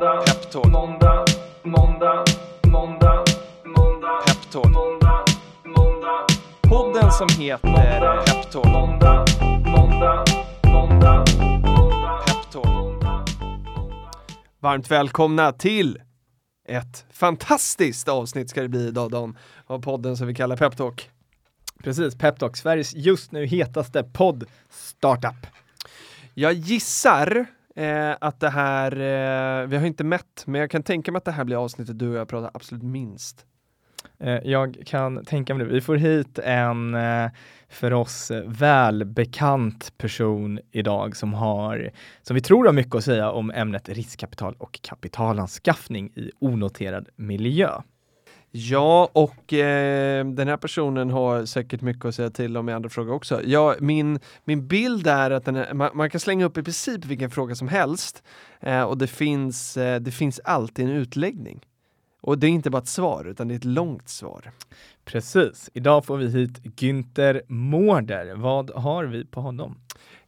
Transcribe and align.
måndag, 0.00 0.24
Peptalk. 0.26 0.66
måndag, 0.66 1.24
måndag, 1.62 2.24
måndag, 2.66 3.24
måndag, 3.64 4.22
Peptalk. 4.26 4.66
måndag, 4.66 5.24
måndag. 5.64 6.26
Podden 6.62 7.12
som 7.12 7.28
heter 7.38 8.24
Peptalk. 8.26 8.64
Måndag, 8.64 9.24
måndag, 9.66 10.24
måndag, 10.64 11.24
måndag, 11.66 12.24
Peptalk. 12.26 13.04
Varmt 14.60 14.90
välkomna 14.90 15.52
till 15.52 16.02
ett 16.68 17.06
fantastiskt 17.12 18.08
avsnitt 18.08 18.50
ska 18.50 18.62
det 18.62 18.68
bli 18.68 18.88
idag 18.88 19.10
Dan, 19.10 19.38
av 19.66 19.78
podden 19.82 20.16
som 20.16 20.26
vi 20.26 20.34
kallar 20.34 20.56
Peptalk. 20.56 21.10
Precis, 21.84 22.18
Peptalk, 22.18 22.56
Sveriges 22.56 22.94
just 22.94 23.32
nu 23.32 23.46
hetaste 23.46 24.02
podd 24.02 24.44
startup. 24.70 25.46
Jag 26.34 26.52
gissar 26.52 27.46
eh, 27.80 28.16
att 28.20 28.40
det 28.40 28.50
här, 28.50 28.92
eh, 28.92 29.66
vi 29.66 29.76
har 29.76 29.86
inte 29.86 30.04
mätt, 30.04 30.44
men 30.46 30.60
jag 30.60 30.70
kan 30.70 30.82
tänka 30.82 31.12
mig 31.12 31.18
att 31.18 31.24
det 31.24 31.32
här 31.32 31.44
blir 31.44 31.64
avsnittet 31.64 31.98
du 31.98 32.08
och 32.08 32.16
jag 32.16 32.28
pratar 32.28 32.50
absolut 32.54 32.82
minst. 32.82 33.46
Eh, 34.18 34.38
jag 34.44 34.82
kan 34.86 35.24
tänka 35.24 35.54
mig 35.54 35.66
det. 35.66 35.72
Vi 35.72 35.80
får 35.80 35.96
hit 35.96 36.38
en 36.38 36.94
eh, 36.94 37.30
för 37.68 37.92
oss 37.92 38.30
eh, 38.30 38.42
välbekant 38.46 39.98
person 39.98 40.60
idag 40.72 41.16
som 41.16 41.34
har, 41.34 41.90
som 42.22 42.34
vi 42.34 42.40
tror 42.40 42.64
har 42.64 42.72
mycket 42.72 42.94
att 42.94 43.04
säga 43.04 43.30
om 43.30 43.50
ämnet 43.50 43.88
riskkapital 43.88 44.54
och 44.58 44.80
kapitalanskaffning 44.82 46.12
i 46.14 46.30
onoterad 46.38 47.08
miljö. 47.16 47.70
Ja, 48.52 49.10
och 49.12 49.52
eh, 49.52 50.26
den 50.26 50.48
här 50.48 50.56
personen 50.56 51.10
har 51.10 51.44
säkert 51.44 51.80
mycket 51.80 52.04
att 52.04 52.14
säga 52.14 52.30
till 52.30 52.56
om 52.56 52.68
i 52.68 52.72
andra 52.72 52.88
frågor 52.88 53.12
också. 53.12 53.42
Ja, 53.44 53.74
min, 53.80 54.20
min 54.44 54.66
bild 54.66 55.06
är 55.06 55.30
att 55.30 55.48
är, 55.48 55.74
man, 55.74 55.90
man, 55.94 56.10
kan 56.10 56.20
slänga 56.20 56.44
upp 56.44 56.58
i 56.58 56.62
princip 56.62 57.04
vilken 57.04 57.30
fråga 57.30 57.54
som 57.54 57.68
helst 57.68 58.22
eh, 58.60 58.82
och 58.82 58.98
det 58.98 59.06
finns, 59.06 59.76
eh, 59.76 60.00
det 60.00 60.10
finns 60.10 60.40
alltid 60.44 60.84
en 60.84 60.90
utläggning. 60.90 61.60
Och 62.20 62.38
det 62.38 62.46
är 62.46 62.50
inte 62.50 62.70
bara 62.70 62.82
ett 62.82 62.88
svar, 62.88 63.24
utan 63.24 63.48
det 63.48 63.54
är 63.54 63.56
ett 63.56 63.64
långt 63.64 64.08
svar. 64.08 64.50
Precis. 65.04 65.70
Idag 65.74 66.04
får 66.04 66.16
vi 66.16 66.28
hit 66.28 66.58
Günther 66.62 67.42
Mårder. 67.48 68.34
Vad 68.34 68.70
har 68.70 69.04
vi 69.04 69.24
på 69.24 69.40
honom? 69.40 69.76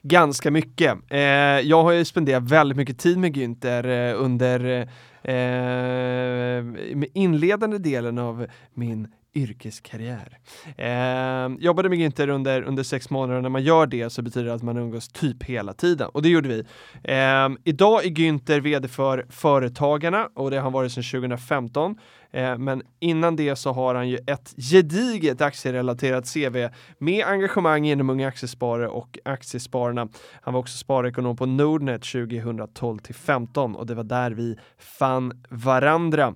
Ganska 0.03 0.51
mycket. 0.51 0.99
Eh, 1.09 1.21
jag 1.61 1.83
har 1.83 1.93
ju 1.93 2.05
spenderat 2.05 2.43
väldigt 2.43 2.77
mycket 2.77 2.99
tid 2.99 3.19
med 3.19 3.37
Günther 3.37 4.11
eh, 4.11 4.23
under 4.23 4.89
eh, 5.25 6.65
inledande 7.13 7.79
delen 7.79 8.19
av 8.19 8.47
min 8.75 9.09
yrkeskarriär. 9.35 10.39
Eh, 10.77 11.57
jobbade 11.59 11.89
med 11.89 11.99
Günther 11.99 12.29
under, 12.29 12.63
under 12.63 12.83
sex 12.83 13.11
månader 13.11 13.37
och 13.37 13.43
när 13.43 13.51
man 13.51 13.63
gör 13.63 13.87
det 13.87 14.11
så 14.11 14.23
betyder 14.23 14.47
det 14.47 14.55
att 14.55 14.63
man 14.63 14.77
umgås 14.77 15.09
typ 15.09 15.43
hela 15.43 15.73
tiden 15.73 16.09
och 16.09 16.23
det 16.23 16.29
gjorde 16.29 16.49
vi. 16.49 16.65
Eh, 17.05 17.49
idag 17.65 18.05
är 18.05 18.11
Günther 18.11 18.61
vd 18.61 18.89
för 18.89 19.27
Företagarna 19.31 20.29
och 20.35 20.51
det 20.51 20.57
har 20.57 20.63
han 20.63 20.73
varit 20.73 20.93
sedan 20.93 21.03
2015. 21.03 21.97
Eh, 22.33 22.59
men 22.59 22.83
innan 23.01 23.37
det 23.37 23.57
så 23.57 23.73
har 23.73 23.95
han 23.95 24.09
ju 24.09 24.19
ett 24.27 24.55
gediget 24.57 25.41
aktierelaterat 25.41 26.35
CV 26.35 26.69
med 26.99 27.27
engagemang 27.27 27.87
inom 27.87 28.11
Unga 28.11 28.29
Aktiesparare 28.29 28.89
och 28.89 29.19
Aktiespararna. 29.25 30.09
Han 30.43 30.55
var 30.55 30.61
också 30.61 30.79
sparekonom 30.79 31.37
på 31.37 31.47
Nordnet 31.47 32.03
2012 32.03 32.99
till 32.99 33.15
15 33.15 33.77
och 33.77 33.87
det 33.87 33.95
var 33.95 34.05
där 34.05 34.31
vi 34.31 34.57
fann 34.79 35.45
varandra 35.49 36.35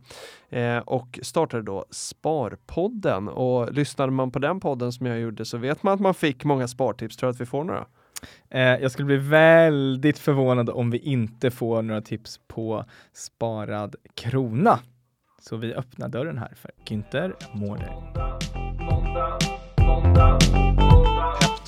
eh, 0.57 0.79
och 0.79 1.19
startade 1.23 1.63
då 1.63 1.85
Sparpodden 1.91 3.29
och 3.29 3.73
lyssnade 3.73 4.13
man 4.13 4.31
på 4.31 4.39
den 4.39 4.61
podden 4.61 4.93
som 4.93 5.07
jag 5.07 5.21
gjorde 5.21 5.45
så 5.45 5.59
vet 5.59 5.83
man 5.83 5.95
att 5.95 6.01
man 6.01 6.15
fick 6.15 6.45
många 6.45 6.69
spartips. 6.69 7.17
Tror 7.17 7.29
du 7.29 7.31
att 7.31 7.41
vi 7.41 7.47
får 7.47 7.65
några? 7.65 7.87
Eh, 8.51 8.61
jag 8.61 8.91
skulle 8.91 9.07
bli 9.07 9.17
väldigt 9.17 10.19
förvånad 10.19 10.71
om 10.71 10.91
vi 10.91 10.99
inte 10.99 11.51
får 11.51 11.83
några 11.83 12.01
tips 12.01 12.41
på 12.49 12.85
sparad 13.13 13.97
krona. 14.15 14.79
Så 15.41 15.57
vi 15.57 15.75
öppnar 15.75 16.09
dörren 16.09 16.39
här 16.39 16.53
för 16.57 16.71
Günther 16.89 17.33
Mårder. 17.55 17.93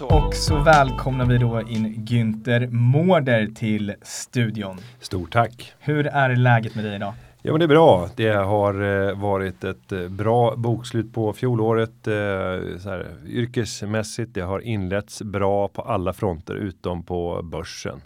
Och 0.02 0.34
så 0.34 0.62
välkomnar 0.62 1.26
vi 1.26 1.38
då 1.38 1.60
in 1.60 1.94
Günther 1.94 2.70
Mårder 2.70 3.46
till 3.54 3.94
studion. 4.02 4.78
Stort 5.00 5.32
tack! 5.32 5.72
Hur 5.78 6.06
är 6.06 6.36
läget 6.36 6.74
med 6.74 6.84
dig 6.84 6.94
idag? 6.94 7.14
Ja 7.42 7.52
men 7.52 7.58
det 7.58 7.64
är 7.64 7.68
bra. 7.68 8.10
Det 8.16 8.32
har 8.32 9.08
eh, 9.08 9.20
varit 9.20 9.64
ett 9.64 9.92
eh, 9.92 10.08
bra 10.08 10.56
bokslut 10.56 11.12
på 11.12 11.32
fjolåret. 11.32 12.06
Eh, 12.06 12.78
så 12.78 12.88
här, 12.90 13.06
yrkesmässigt, 13.26 14.34
det 14.34 14.40
har 14.40 14.60
inletts 14.60 15.22
bra 15.22 15.68
på 15.68 15.82
alla 15.82 16.12
fronter 16.12 16.54
utom 16.54 17.02
på 17.02 17.40
börsen. 17.42 18.00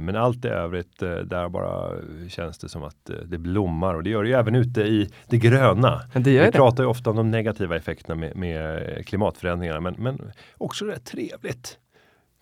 Men 0.00 0.16
allt 0.16 0.44
i 0.44 0.48
övrigt, 0.48 0.98
där 0.98 1.48
bara 1.48 1.90
känns 2.28 2.58
det 2.58 2.68
som 2.68 2.84
att 2.84 3.10
det 3.26 3.38
blommar 3.38 3.94
och 3.94 4.02
det 4.02 4.10
gör 4.10 4.22
det 4.22 4.28
ju 4.28 4.34
även 4.34 4.54
ute 4.54 4.80
i 4.80 5.10
det 5.26 5.38
gröna. 5.38 6.00
Det 6.12 6.20
Vi 6.20 6.38
det. 6.38 6.52
pratar 6.52 6.82
ju 6.82 6.88
ofta 6.88 7.10
om 7.10 7.16
de 7.16 7.30
negativa 7.30 7.76
effekterna 7.76 8.14
med, 8.14 8.36
med 8.36 9.06
klimatförändringarna 9.06 9.80
men, 9.80 9.94
men 9.98 10.32
också 10.58 10.84
rätt 10.84 11.04
trevligt. 11.04 11.78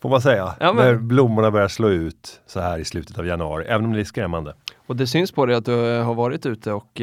Får 0.05 0.09
man 0.09 0.21
säga. 0.21 0.55
Ja, 0.61 0.73
men... 0.73 0.85
När 0.85 0.95
blommorna 0.95 1.51
börjar 1.51 1.69
slå 1.69 1.89
ut 1.89 2.41
så 2.47 2.61
här 2.61 2.79
i 2.79 2.85
slutet 2.85 3.19
av 3.19 3.27
januari, 3.27 3.65
även 3.65 3.85
om 3.85 3.93
det 3.93 4.01
är 4.01 4.05
skrämmande. 4.05 4.55
Och 4.87 4.97
det 4.97 5.07
syns 5.07 5.33
på 5.33 5.47
dig 5.47 5.57
att 5.57 5.65
du 5.65 6.01
har 6.01 6.15
varit 6.15 6.47
ute 6.47 6.73
och, 6.73 7.01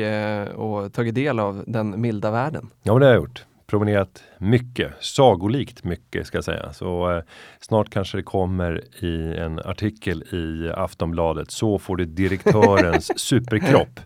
och 0.56 0.94
tagit 0.94 1.16
del 1.16 1.39
av 1.39 1.63
den 1.67 2.01
milda 2.01 2.31
världen. 2.31 2.69
Ja, 2.84 3.00
det 3.00 3.06
har 3.06 3.13
jag 3.13 3.22
gjort 3.22 3.45
promenerat 3.67 4.23
mycket, 4.38 4.91
sagolikt 5.00 5.84
mycket 5.84 6.28
ska 6.28 6.38
jag 6.38 6.44
säga. 6.45 6.73
Så 6.73 7.12
eh, 7.12 7.23
snart 7.59 7.89
kanske 7.89 8.17
det 8.17 8.23
kommer 8.23 8.81
i 9.06 9.38
en 9.38 9.59
artikel 9.59 10.23
i 10.23 10.72
Aftonbladet. 10.75 11.51
Så 11.51 11.79
får 11.79 11.95
du 11.95 12.06
direktörens 12.06 13.12
superkropp. 13.19 14.00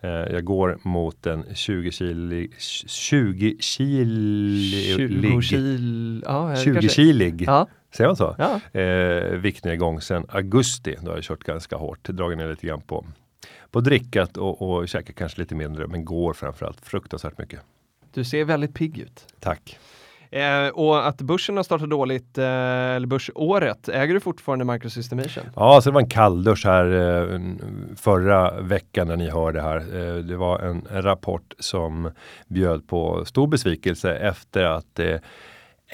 Eh, 0.00 0.10
jag 0.10 0.44
går 0.44 0.78
mot 0.82 1.26
en 1.26 1.44
20 1.54 1.90
kilo 1.90 2.46
20 2.58 3.56
kilig 3.60 4.96
20 4.96 5.42
kil, 5.42 6.22
ja, 6.26 6.56
20 6.56 6.88
kilig 6.88 7.44
ja. 7.46 7.66
Säger 7.96 8.08
man 8.08 8.16
så? 8.16 8.36
Ja. 8.38 8.80
Eh, 8.80 9.38
viktnedgång 9.38 10.00
sedan 10.00 10.26
augusti. 10.28 10.96
Då 11.00 11.10
har 11.10 11.16
jag 11.16 11.24
kört 11.24 11.44
ganska 11.44 11.76
hårt, 11.76 12.08
dragit 12.08 12.38
ner 12.38 12.48
lite 12.48 12.66
grann 12.66 12.80
på, 12.80 13.04
på 13.70 13.80
drickat 13.80 14.36
och, 14.36 14.62
och 14.62 14.88
käkat 14.88 15.16
kanske 15.16 15.40
lite 15.40 15.54
mindre 15.54 15.86
men 15.86 16.04
går 16.04 16.32
framförallt 16.32 16.80
fruktansvärt 16.80 17.38
mycket. 17.38 17.60
Du 18.14 18.24
ser 18.24 18.44
väldigt 18.44 18.74
pigg 18.74 18.98
ut. 18.98 19.26
Tack. 19.40 19.78
Eh, 20.30 20.68
och 20.68 21.08
att 21.08 21.20
börsen 21.20 21.56
har 21.56 21.64
startat 21.64 21.90
dåligt, 21.90 22.38
eh, 22.38 22.44
eller 22.44 23.06
börsåret, 23.06 23.88
äger 23.88 24.14
du 24.14 24.20
fortfarande 24.20 24.64
Microsystemation? 24.64 25.44
Ja, 25.56 25.80
så 25.80 25.90
det 25.90 25.94
var 25.94 26.00
en 26.00 26.08
kalldusch 26.08 26.64
här 26.64 26.86
eh, 26.86 27.40
förra 27.96 28.60
veckan 28.60 29.08
när 29.08 29.16
ni 29.16 29.30
hörde 29.30 29.62
här. 29.62 29.76
Eh, 29.76 30.14
det 30.14 30.36
var 30.36 30.58
en, 30.58 30.86
en, 30.90 31.02
rapport 31.02 31.54
som 31.58 32.10
bjöd 32.46 32.88
på 32.88 33.24
stor 33.24 33.46
besvikelse 33.46 34.14
efter 34.14 34.64
att 34.64 34.86
det 34.92 35.20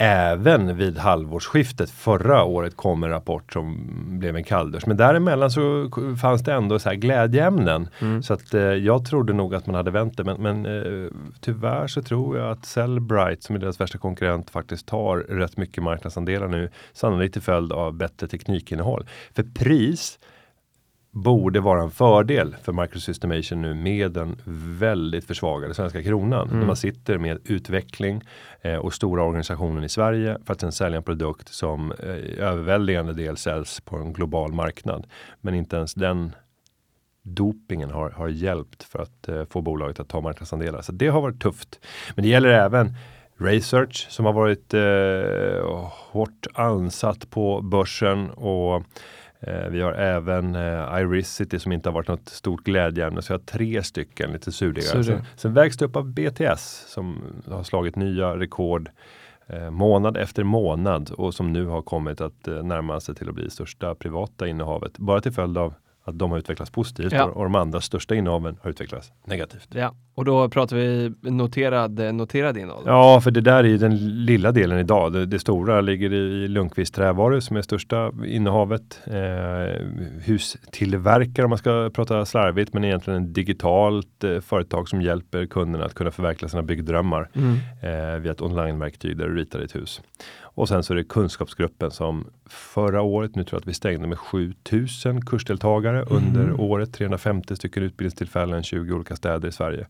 Även 0.02 0.76
vid 0.76 0.98
halvårsskiftet 0.98 1.90
förra 1.90 2.44
året 2.44 2.76
kom 2.76 3.02
en 3.04 3.10
rapport 3.10 3.52
som 3.52 3.78
blev 4.18 4.36
en 4.36 4.44
kalldusch. 4.44 4.86
Men 4.86 4.96
däremellan 4.96 5.50
så 5.50 5.90
fanns 6.20 6.42
det 6.42 6.52
ändå 6.52 6.78
så 6.78 6.88
här 6.88 6.96
glädjeämnen. 6.96 7.88
Mm. 8.00 8.22
Så 8.22 8.34
att 8.34 8.54
eh, 8.54 8.62
jag 8.62 9.04
trodde 9.04 9.32
nog 9.32 9.54
att 9.54 9.66
man 9.66 9.74
hade 9.74 9.90
vänt 9.90 10.16
det. 10.16 10.24
Men, 10.24 10.42
men 10.42 10.66
eh, 10.66 11.10
tyvärr 11.40 11.86
så 11.86 12.02
tror 12.02 12.38
jag 12.38 12.50
att 12.50 12.64
Cellbrite 12.64 13.42
som 13.42 13.56
är 13.56 13.60
deras 13.60 13.80
värsta 13.80 13.98
konkurrent 13.98 14.50
faktiskt 14.50 14.86
tar 14.86 15.16
rätt 15.16 15.56
mycket 15.56 15.82
marknadsandelar 15.82 16.48
nu. 16.48 16.70
Sannolikt 16.92 17.32
till 17.32 17.42
följd 17.42 17.72
av 17.72 17.92
bättre 17.94 18.28
teknikinnehåll. 18.28 19.06
För 19.34 19.42
pris 19.42 20.18
borde 21.10 21.60
vara 21.60 21.82
en 21.82 21.90
fördel 21.90 22.56
för 22.62 22.72
Microsystemation 22.72 23.62
nu 23.62 23.74
med 23.74 24.12
den 24.12 24.36
väldigt 24.78 25.24
försvagade 25.24 25.74
svenska 25.74 26.02
kronan. 26.02 26.48
Mm. 26.48 26.58
När 26.58 26.66
man 26.66 26.76
sitter 26.76 27.18
med 27.18 27.38
utveckling 27.44 28.22
eh, 28.60 28.76
och 28.76 28.94
stora 28.94 29.24
organisationen 29.24 29.84
i 29.84 29.88
Sverige 29.88 30.38
för 30.46 30.52
att 30.52 30.60
sen 30.60 30.72
sälja 30.72 30.96
en 30.96 31.02
produkt 31.02 31.48
som 31.48 31.92
eh, 31.92 32.44
överväldigande 32.46 33.12
del 33.12 33.36
säljs 33.36 33.80
på 33.80 33.96
en 33.96 34.12
global 34.12 34.52
marknad. 34.52 35.06
Men 35.40 35.54
inte 35.54 35.76
ens 35.76 35.94
den 35.94 36.32
dopingen 37.22 37.90
har, 37.90 38.10
har 38.10 38.28
hjälpt 38.28 38.82
för 38.82 38.98
att 38.98 39.28
eh, 39.28 39.44
få 39.50 39.60
bolaget 39.60 40.00
att 40.00 40.08
ta 40.08 40.20
marknadsandelar. 40.20 40.82
Så 40.82 40.92
det 40.92 41.08
har 41.08 41.20
varit 41.20 41.42
tufft. 41.42 41.80
Men 42.14 42.22
det 42.22 42.28
gäller 42.28 42.48
även 42.48 42.94
Research 43.38 44.06
som 44.10 44.24
har 44.24 44.32
varit 44.32 44.74
eh, 44.74 45.90
hårt 45.90 46.46
ansatt 46.54 47.30
på 47.30 47.60
börsen 47.60 48.30
och 48.30 48.82
vi 49.70 49.80
har 49.80 49.92
även 49.92 50.54
eh, 50.54 51.00
Irisity 51.00 51.58
som 51.58 51.72
inte 51.72 51.88
har 51.88 51.94
varit 51.94 52.08
något 52.08 52.28
stort 52.28 52.64
glädjeämne. 52.64 53.22
Så 53.22 53.32
jag 53.32 53.38
har 53.38 53.44
tre 53.44 53.82
stycken 53.82 54.32
lite 54.32 54.52
surdegare. 54.52 55.04
Sen, 55.04 55.24
sen 55.36 55.54
vägs 55.54 55.76
det 55.76 55.84
upp 55.84 55.96
av 55.96 56.12
BTS 56.12 56.84
som 56.88 57.22
har 57.46 57.62
slagit 57.62 57.96
nya 57.96 58.36
rekord 58.36 58.90
eh, 59.46 59.70
månad 59.70 60.16
efter 60.16 60.44
månad 60.44 61.10
och 61.10 61.34
som 61.34 61.52
nu 61.52 61.66
har 61.66 61.82
kommit 61.82 62.20
att 62.20 62.48
eh, 62.48 62.62
närma 62.62 63.00
sig 63.00 63.14
till 63.14 63.28
att 63.28 63.34
bli 63.34 63.50
största 63.50 63.94
privata 63.94 64.48
innehavet. 64.48 64.98
Bara 64.98 65.20
till 65.20 65.32
följd 65.32 65.58
av 65.58 65.74
att 66.04 66.18
de 66.18 66.30
har 66.30 66.38
utvecklats 66.38 66.70
positivt 66.70 67.12
Ja. 67.12 67.24
och, 67.24 67.42
de 67.44 67.54
andra 67.54 67.80
största 67.80 68.14
innehaven 68.14 68.56
har 68.62 68.70
utvecklats 68.70 69.12
negativt. 69.24 69.68
Ja, 69.74 69.94
och 70.14 70.24
då 70.24 70.48
pratar 70.48 70.76
vi 70.76 71.12
noterad, 71.22 72.14
noterad 72.14 72.56
innehåll. 72.56 72.82
Ja, 72.86 73.20
för 73.20 73.30
det 73.30 73.40
där 73.40 73.64
är 73.64 73.78
den 73.78 74.24
lilla 74.24 74.52
delen 74.52 74.78
idag. 74.78 75.12
Det, 75.12 75.26
det 75.26 75.38
stora 75.38 75.80
ligger 75.80 76.12
i 76.12 76.48
Lundqvist 76.48 76.94
Trävaror 76.94 77.40
som 77.40 77.56
är 77.56 77.62
största 77.62 78.12
innehavet. 78.26 79.00
Eh, 79.06 79.86
hustillverkare 80.26 81.44
om 81.44 81.48
man 81.50 81.58
ska 81.58 81.90
prata 81.94 82.24
slarvigt, 82.26 82.74
men 82.74 82.84
egentligen 82.84 83.22
ett 83.24 83.34
digitalt 83.34 84.24
eh, 84.24 84.40
företag 84.40 84.88
som 84.88 85.02
hjälper 85.02 85.46
kunderna 85.46 85.84
att 85.84 85.94
kunna 85.94 86.10
förverkliga 86.10 86.48
sina 86.48 86.62
byggdrömmar 86.62 87.28
Mm. 87.34 87.52
eh, 87.82 88.20
via 88.20 88.32
ett 88.32 88.40
onlineverktyg 88.42 89.16
där 89.18 89.28
du 89.28 89.36
ritar 89.36 89.58
ditt 89.58 89.74
hus. 89.76 90.00
Och 90.60 90.68
sen 90.68 90.82
så 90.82 90.92
är 90.92 90.96
det 90.96 91.04
kunskapsgruppen 91.04 91.90
som 91.90 92.30
förra 92.46 93.02
året, 93.02 93.36
nu 93.36 93.44
tror 93.44 93.56
jag 93.56 93.60
att 93.60 93.68
vi 93.68 93.74
stängde 93.74 94.06
med 94.06 94.18
7000 94.18 95.24
kursdeltagare 95.24 96.02
under 96.02 96.60
året, 96.60 96.92
350 96.92 97.56
stycken 97.56 97.82
utbildningstillfällen, 97.82 98.62
20 98.62 98.94
olika 98.94 99.16
städer 99.16 99.48
i 99.48 99.52
Sverige. 99.52 99.86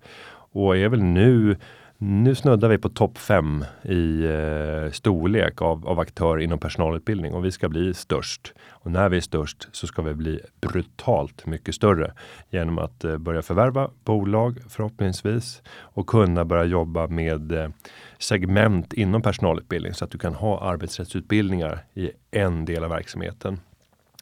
Och 0.53 0.77
är 0.77 0.89
väl 0.89 1.03
nu 1.03 1.57
nu 2.03 2.35
snuddar 2.35 2.69
vi 2.69 2.79
på 2.79 2.89
topp 2.89 3.19
fem 3.19 3.65
i 3.83 4.25
eh, 4.25 4.91
storlek 4.93 5.63
av, 5.63 5.89
av 5.89 6.01
aktörer 6.01 6.41
inom 6.41 6.59
personalutbildning 6.59 7.35
och 7.35 7.45
vi 7.45 7.53
ska 7.53 7.69
bli 7.69 7.95
störst. 7.95 8.53
Och 8.69 8.91
när 8.91 9.09
vi 9.09 9.17
är 9.17 9.21
störst 9.21 9.69
så 9.73 9.87
ska 9.87 10.03
vi 10.03 10.15
bli 10.15 10.41
brutalt 10.61 11.47
mycket 11.47 11.75
större 11.75 12.13
genom 12.51 12.79
att 12.79 13.05
eh, 13.05 13.19
börja 13.19 13.43
förvärva 13.43 13.91
bolag 14.05 14.59
förhoppningsvis 14.69 15.63
och 15.79 16.07
kunna 16.07 16.45
börja 16.45 16.65
jobba 16.65 17.07
med 17.07 17.53
eh, 17.53 17.69
segment 18.19 18.93
inom 18.93 19.23
personalutbildning 19.23 19.95
så 19.95 20.05
att 20.05 20.11
du 20.11 20.19
kan 20.19 20.35
ha 20.35 20.61
arbetsrättsutbildningar 20.61 21.85
i 21.95 22.11
en 22.31 22.65
del 22.65 22.85
av 22.85 22.91
verksamheten. 22.91 23.61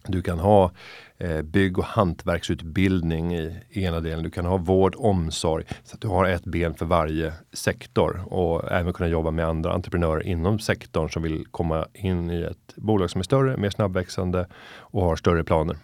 Du 0.06 0.22
kan 0.22 0.38
ha 0.38 0.70
eh, 1.18 1.42
bygg 1.42 1.78
och 1.78 1.84
hantverksutbildning 1.84 3.34
i 3.34 3.62
ena 3.70 4.00
delen. 4.00 4.24
Du 4.24 4.30
kan 4.30 4.44
ha 4.44 4.56
vård, 4.56 4.94
omsorg 4.98 5.64
så 5.84 5.94
att 5.94 6.00
du 6.00 6.08
har 6.08 6.24
ett 6.24 6.44
ben 6.44 6.74
för 6.74 6.86
varje 6.86 7.32
sektor 7.52 8.22
och 8.26 8.72
även 8.72 8.92
kunna 8.92 9.08
jobba 9.08 9.30
med 9.30 9.46
andra 9.46 9.72
entreprenörer 9.72 10.26
inom 10.26 10.58
sektorn 10.58 11.08
som 11.08 11.22
vill 11.22 11.46
komma 11.50 11.86
in 11.94 12.30
i 12.30 12.42
ett 12.42 12.76
bolag 12.76 13.10
som 13.10 13.18
är 13.18 13.24
större, 13.24 13.56
mer 13.56 13.70
snabbväxande 13.70 14.46
och 14.78 15.02
har 15.02 15.16
större 15.16 15.44
planer. 15.44 15.76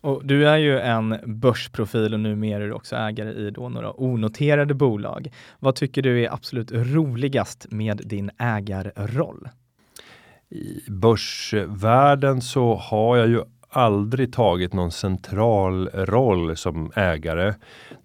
Och 0.00 0.26
du 0.26 0.48
är 0.48 0.56
ju 0.56 0.80
en 0.80 1.16
börsprofil 1.24 2.14
och 2.14 2.20
numera 2.20 2.64
är 2.64 2.68
du 2.68 2.72
också 2.72 2.96
ägare 2.96 3.30
i 3.30 3.50
då 3.50 3.68
några 3.68 4.00
onoterade 4.00 4.74
bolag. 4.74 5.28
Vad 5.58 5.74
tycker 5.74 6.02
du 6.02 6.24
är 6.24 6.32
absolut 6.32 6.72
roligast 6.72 7.66
med 7.70 8.02
din 8.04 8.30
ägarroll? 8.38 9.48
I 10.50 10.90
börsvärlden 10.90 12.40
så 12.40 12.74
har 12.74 13.16
jag 13.16 13.28
ju 13.28 13.42
aldrig 13.76 14.32
tagit 14.32 14.72
någon 14.72 14.90
central 14.90 15.88
roll 15.88 16.56
som 16.56 16.92
ägare. 16.96 17.54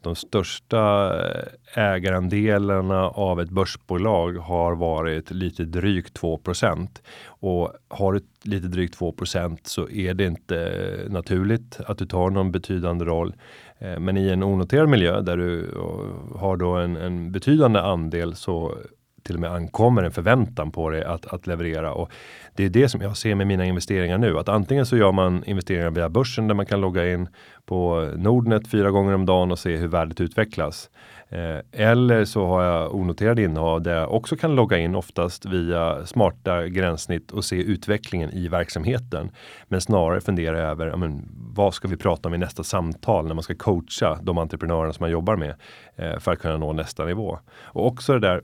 De 0.01 0.15
största 0.15 1.13
eh, 1.19 1.93
ägarandelarna 1.93 3.07
av 3.07 3.41
ett 3.41 3.49
börsbolag 3.49 4.31
har 4.37 4.75
varit 4.75 5.31
lite 5.31 5.63
drygt 5.63 6.21
2% 6.21 6.87
och 7.25 7.73
har 7.87 8.13
du 8.13 8.21
lite 8.43 8.67
drygt 8.67 8.99
2% 8.99 9.57
så 9.63 9.89
är 9.89 10.13
det 10.13 10.25
inte 10.25 10.81
naturligt 11.09 11.79
att 11.85 11.97
du 11.97 12.05
tar 12.05 12.29
någon 12.29 12.51
betydande 12.51 13.05
roll. 13.05 13.35
Eh, 13.79 13.99
men 13.99 14.17
i 14.17 14.29
en 14.29 14.43
onoterad 14.43 14.89
miljö 14.89 15.21
där 15.21 15.37
du 15.37 15.71
eh, 15.71 16.39
har 16.39 16.57
då 16.57 16.75
en, 16.75 16.97
en 16.97 17.31
betydande 17.31 17.79
andel 17.79 18.35
så 18.35 18.77
till 19.23 19.35
och 19.35 19.41
med 19.41 19.51
ankommer 19.51 20.03
en 20.03 20.11
förväntan 20.11 20.71
på 20.71 20.89
dig 20.89 21.03
att, 21.03 21.25
att 21.25 21.47
leverera. 21.47 21.93
Och 21.93 22.11
det 22.55 22.65
är 22.65 22.69
det 22.69 22.89
som 22.89 23.01
jag 23.01 23.17
ser 23.17 23.35
med 23.35 23.47
mina 23.47 23.65
investeringar 23.65 24.17
nu. 24.17 24.39
Att 24.39 24.49
antingen 24.49 24.85
så 24.85 24.97
gör 24.97 25.11
man 25.11 25.43
investeringar 25.43 25.91
via 25.91 26.09
börsen 26.09 26.47
där 26.47 26.55
man 26.55 26.65
kan 26.65 26.81
logga 26.81 27.13
in 27.13 27.27
på 27.65 28.11
Nordnet 28.15 28.67
fyra 28.67 28.91
gånger 28.91 29.13
om 29.13 29.25
dagen 29.25 29.51
och 29.51 29.59
se 29.59 29.75
hur 29.77 29.87
värdet 29.87 30.21
utvecklas. 30.21 30.89
Eh, 31.29 31.87
eller 31.87 32.25
så 32.25 32.45
har 32.45 32.63
jag 32.63 32.95
onoterade 32.95 33.43
innehav 33.43 33.81
där 33.81 33.95
jag 33.95 34.13
också 34.13 34.35
kan 34.35 34.55
logga 34.55 34.77
in 34.77 34.95
oftast 34.95 35.45
via 35.45 36.05
smarta 36.05 36.67
gränssnitt 36.67 37.31
och 37.31 37.45
se 37.45 37.55
utvecklingen 37.55 38.31
i 38.31 38.47
verksamheten. 38.47 39.31
Men 39.67 39.81
snarare 39.81 40.21
fundera 40.21 40.59
över 40.59 40.87
ja, 40.87 40.97
men, 40.97 41.29
vad 41.55 41.73
ska 41.73 41.87
vi 41.87 41.97
prata 41.97 42.29
om 42.29 42.35
i 42.35 42.37
nästa 42.37 42.63
samtal 42.63 43.27
när 43.27 43.33
man 43.33 43.43
ska 43.43 43.55
coacha 43.55 44.19
de 44.21 44.37
entreprenörer 44.37 44.91
som 44.91 45.03
man 45.03 45.11
jobbar 45.11 45.35
med 45.35 45.55
eh, 45.95 46.19
för 46.19 46.31
att 46.31 46.39
kunna 46.39 46.57
nå 46.57 46.73
nästa 46.73 47.05
nivå. 47.05 47.39
Och 47.63 47.87
också 47.87 48.13
det 48.13 48.19
där 48.19 48.41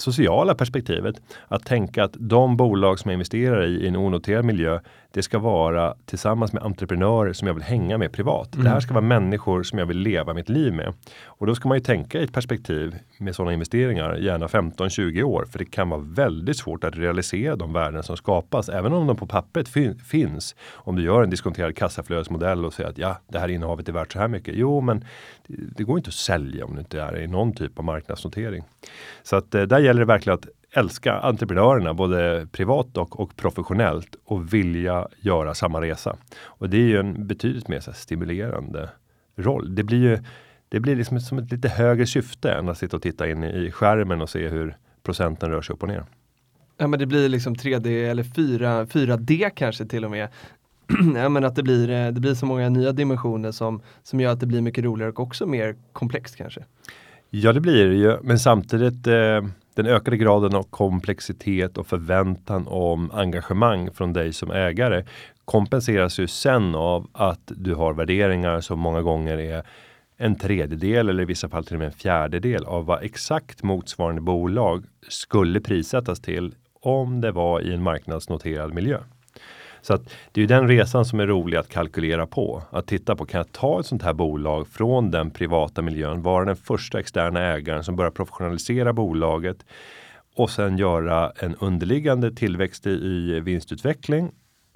sociala 0.00 0.54
perspektivet. 0.54 1.16
Att 1.48 1.66
tänka 1.66 2.04
att 2.04 2.16
de 2.18 2.56
bolag 2.56 2.98
som 2.98 3.10
jag 3.10 3.14
investerar 3.14 3.66
i 3.66 3.80
i 3.80 3.88
en 3.88 3.96
onoterad 3.96 4.44
miljö, 4.44 4.80
det 5.12 5.22
ska 5.22 5.38
vara 5.38 5.94
tillsammans 6.04 6.52
med 6.52 6.62
entreprenörer 6.62 7.32
som 7.32 7.48
jag 7.48 7.54
vill 7.54 7.62
hänga 7.62 7.98
med 7.98 8.12
privat. 8.12 8.48
Det 8.52 8.68
här 8.68 8.80
ska 8.80 8.94
vara 8.94 9.04
människor 9.04 9.62
som 9.62 9.78
jag 9.78 9.86
vill 9.86 9.98
leva 9.98 10.34
mitt 10.34 10.48
liv 10.48 10.72
med. 10.72 10.94
Och 11.24 11.46
då 11.46 11.54
ska 11.54 11.68
man 11.68 11.76
ju 11.76 11.84
tänka 11.84 12.20
i 12.20 12.24
ett 12.24 12.32
perspektiv 12.32 12.94
med 13.18 13.34
sådana 13.34 13.52
investeringar, 13.52 14.16
gärna 14.16 14.46
15-20 14.46 15.22
år, 15.22 15.46
för 15.50 15.58
det 15.58 15.64
kan 15.64 15.88
vara 15.88 16.00
väldigt 16.00 16.56
svårt 16.56 16.84
att 16.84 16.96
realisera 16.96 17.56
de 17.56 17.72
värden 17.72 18.02
som 18.02 18.16
skapas, 18.16 18.68
även 18.68 18.92
om 18.92 19.06
de 19.06 19.16
på 19.16 19.26
pappret 19.26 19.68
fin 19.68 19.98
finns. 19.98 20.54
Om 20.72 20.96
du 20.96 21.02
gör 21.02 21.22
en 21.22 21.30
diskonterad 21.30 21.76
kassaflödesmodell 21.76 22.64
och 22.64 22.74
säger 22.74 22.90
att 22.90 22.98
ja, 22.98 23.20
det 23.28 23.38
här 23.38 23.48
innehavet 23.48 23.88
är 23.88 23.92
värt 23.92 24.12
så 24.12 24.18
här 24.18 24.28
mycket. 24.28 24.54
Jo, 24.56 24.80
men 24.80 25.04
det, 25.46 25.54
det 25.76 25.84
går 25.84 25.98
inte 25.98 26.08
att 26.08 26.14
sälja 26.14 26.64
om 26.64 26.74
det 26.74 26.80
inte 26.80 27.00
är 27.00 27.18
i 27.18 27.26
någon 27.26 27.52
typ 27.54 27.78
av 27.78 27.84
marknadsnotering. 27.84 28.64
Så 29.22 29.36
att 29.36 29.54
eh, 29.54 29.62
där 29.62 29.80
gäller 29.90 30.00
det 30.00 30.06
verkligen 30.06 30.34
att 30.34 30.48
älska 30.72 31.18
entreprenörerna, 31.18 31.94
både 31.94 32.46
privat 32.52 32.96
och, 32.96 33.20
och 33.20 33.36
professionellt 33.36 34.16
och 34.24 34.54
vilja 34.54 35.08
göra 35.20 35.54
samma 35.54 35.80
resa. 35.80 36.16
Och 36.42 36.70
det 36.70 36.76
är 36.76 36.86
ju 36.86 36.98
en 36.98 37.26
betydligt 37.26 37.68
mer 37.68 37.80
så 37.80 37.90
här, 37.90 37.98
stimulerande 37.98 38.90
roll. 39.36 39.74
Det 39.74 39.82
blir 39.82 39.98
ju 39.98 40.18
det 40.68 40.80
blir 40.80 40.96
liksom 40.96 41.20
som 41.20 41.38
ett 41.38 41.52
lite 41.52 41.68
högre 41.68 42.06
syfte 42.06 42.52
än 42.52 42.68
att 42.68 42.78
sitta 42.78 42.96
och 42.96 43.02
titta 43.02 43.30
in 43.30 43.44
i 43.44 43.70
skärmen 43.70 44.20
och 44.20 44.30
se 44.30 44.48
hur 44.48 44.76
procenten 45.02 45.50
rör 45.50 45.62
sig 45.62 45.74
upp 45.74 45.82
och 45.82 45.88
ner. 45.88 46.04
Ja 46.76 46.86
men 46.86 46.98
det 46.98 47.06
blir 47.06 47.28
liksom 47.28 47.54
3D 47.54 48.10
eller 48.10 48.22
4, 48.22 48.84
4D 48.84 49.50
kanske 49.56 49.86
till 49.86 50.04
och 50.04 50.10
med. 50.10 50.28
ja, 51.14 51.28
men 51.28 51.44
att 51.44 51.56
det 51.56 51.62
blir, 51.62 51.90
eh, 51.90 52.08
det 52.08 52.20
blir 52.20 52.34
så 52.34 52.46
många 52.46 52.68
nya 52.68 52.92
dimensioner 52.92 53.52
som, 53.52 53.82
som 54.02 54.20
gör 54.20 54.32
att 54.32 54.40
det 54.40 54.46
blir 54.46 54.60
mycket 54.60 54.84
roligare 54.84 55.12
och 55.12 55.20
också 55.20 55.46
mer 55.46 55.76
komplext 55.92 56.36
kanske. 56.36 56.64
Ja, 57.30 57.52
det 57.52 57.60
blir 57.60 57.86
det 57.86 57.94
ju, 57.94 58.16
men 58.22 58.38
samtidigt 58.38 59.06
eh, 59.06 59.40
den 59.74 59.86
ökade 59.86 60.16
graden 60.16 60.54
av 60.54 60.62
komplexitet 60.62 61.78
och 61.78 61.86
förväntan 61.86 62.66
om 62.68 63.10
engagemang 63.10 63.90
från 63.90 64.12
dig 64.12 64.32
som 64.32 64.50
ägare 64.50 65.04
kompenseras 65.44 66.18
ju 66.18 66.26
sen 66.26 66.74
av 66.74 67.06
att 67.12 67.52
du 67.56 67.74
har 67.74 67.92
värderingar 67.92 68.60
som 68.60 68.78
många 68.78 69.02
gånger 69.02 69.38
är 69.38 69.62
en 70.16 70.38
tredjedel 70.38 71.08
eller 71.08 71.22
i 71.22 71.26
vissa 71.26 71.48
fall 71.48 71.64
till 71.64 71.74
och 71.74 71.78
med 71.78 71.86
en 71.86 71.92
fjärdedel 71.92 72.64
av 72.64 72.84
vad 72.84 73.02
exakt 73.02 73.62
motsvarande 73.62 74.20
bolag 74.20 74.84
skulle 75.08 75.60
prissättas 75.60 76.20
till 76.20 76.54
om 76.80 77.20
det 77.20 77.32
var 77.32 77.60
i 77.60 77.74
en 77.74 77.82
marknadsnoterad 77.82 78.74
miljö. 78.74 78.98
Så 79.82 79.94
att 79.94 80.14
det 80.32 80.40
är 80.40 80.42
ju 80.42 80.46
den 80.46 80.68
resan 80.68 81.04
som 81.04 81.20
är 81.20 81.26
rolig 81.26 81.58
att 81.58 81.68
kalkylera 81.68 82.26
på. 82.26 82.62
Att 82.70 82.86
titta 82.86 83.16
på, 83.16 83.26
kan 83.26 83.38
jag 83.38 83.52
ta 83.52 83.80
ett 83.80 83.86
sånt 83.86 84.02
här 84.02 84.12
bolag 84.12 84.68
från 84.68 85.10
den 85.10 85.30
privata 85.30 85.82
miljön, 85.82 86.22
vara 86.22 86.44
den 86.44 86.56
första 86.56 87.00
externa 87.00 87.40
ägaren 87.40 87.84
som 87.84 87.96
börjar 87.96 88.10
professionalisera 88.10 88.92
bolaget 88.92 89.64
och 90.36 90.50
sen 90.50 90.78
göra 90.78 91.32
en 91.36 91.54
underliggande 91.54 92.34
tillväxt 92.34 92.86
i, 92.86 92.90
i 92.90 93.40
vinstutveckling. 93.40 94.32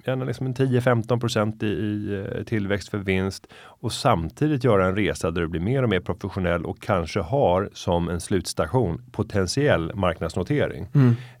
Gärna 0.07 0.25
liksom 0.25 0.45
en 0.45 0.53
10-15 0.53 1.63
i, 1.63 1.67
i 1.67 2.25
eh, 2.37 2.43
tillväxt 2.43 2.89
för 2.89 2.97
vinst 2.97 3.47
och 3.55 3.91
samtidigt 3.91 4.63
göra 4.63 4.85
en 4.85 4.95
resa 4.95 5.31
där 5.31 5.41
du 5.41 5.47
blir 5.47 5.61
mer 5.61 5.83
och 5.83 5.89
mer 5.89 5.99
professionell 5.99 6.65
och 6.65 6.81
kanske 6.81 7.19
har 7.19 7.69
som 7.73 8.09
en 8.09 8.19
slutstation 8.19 9.01
potentiell 9.11 9.91
marknadsnotering. 9.95 10.87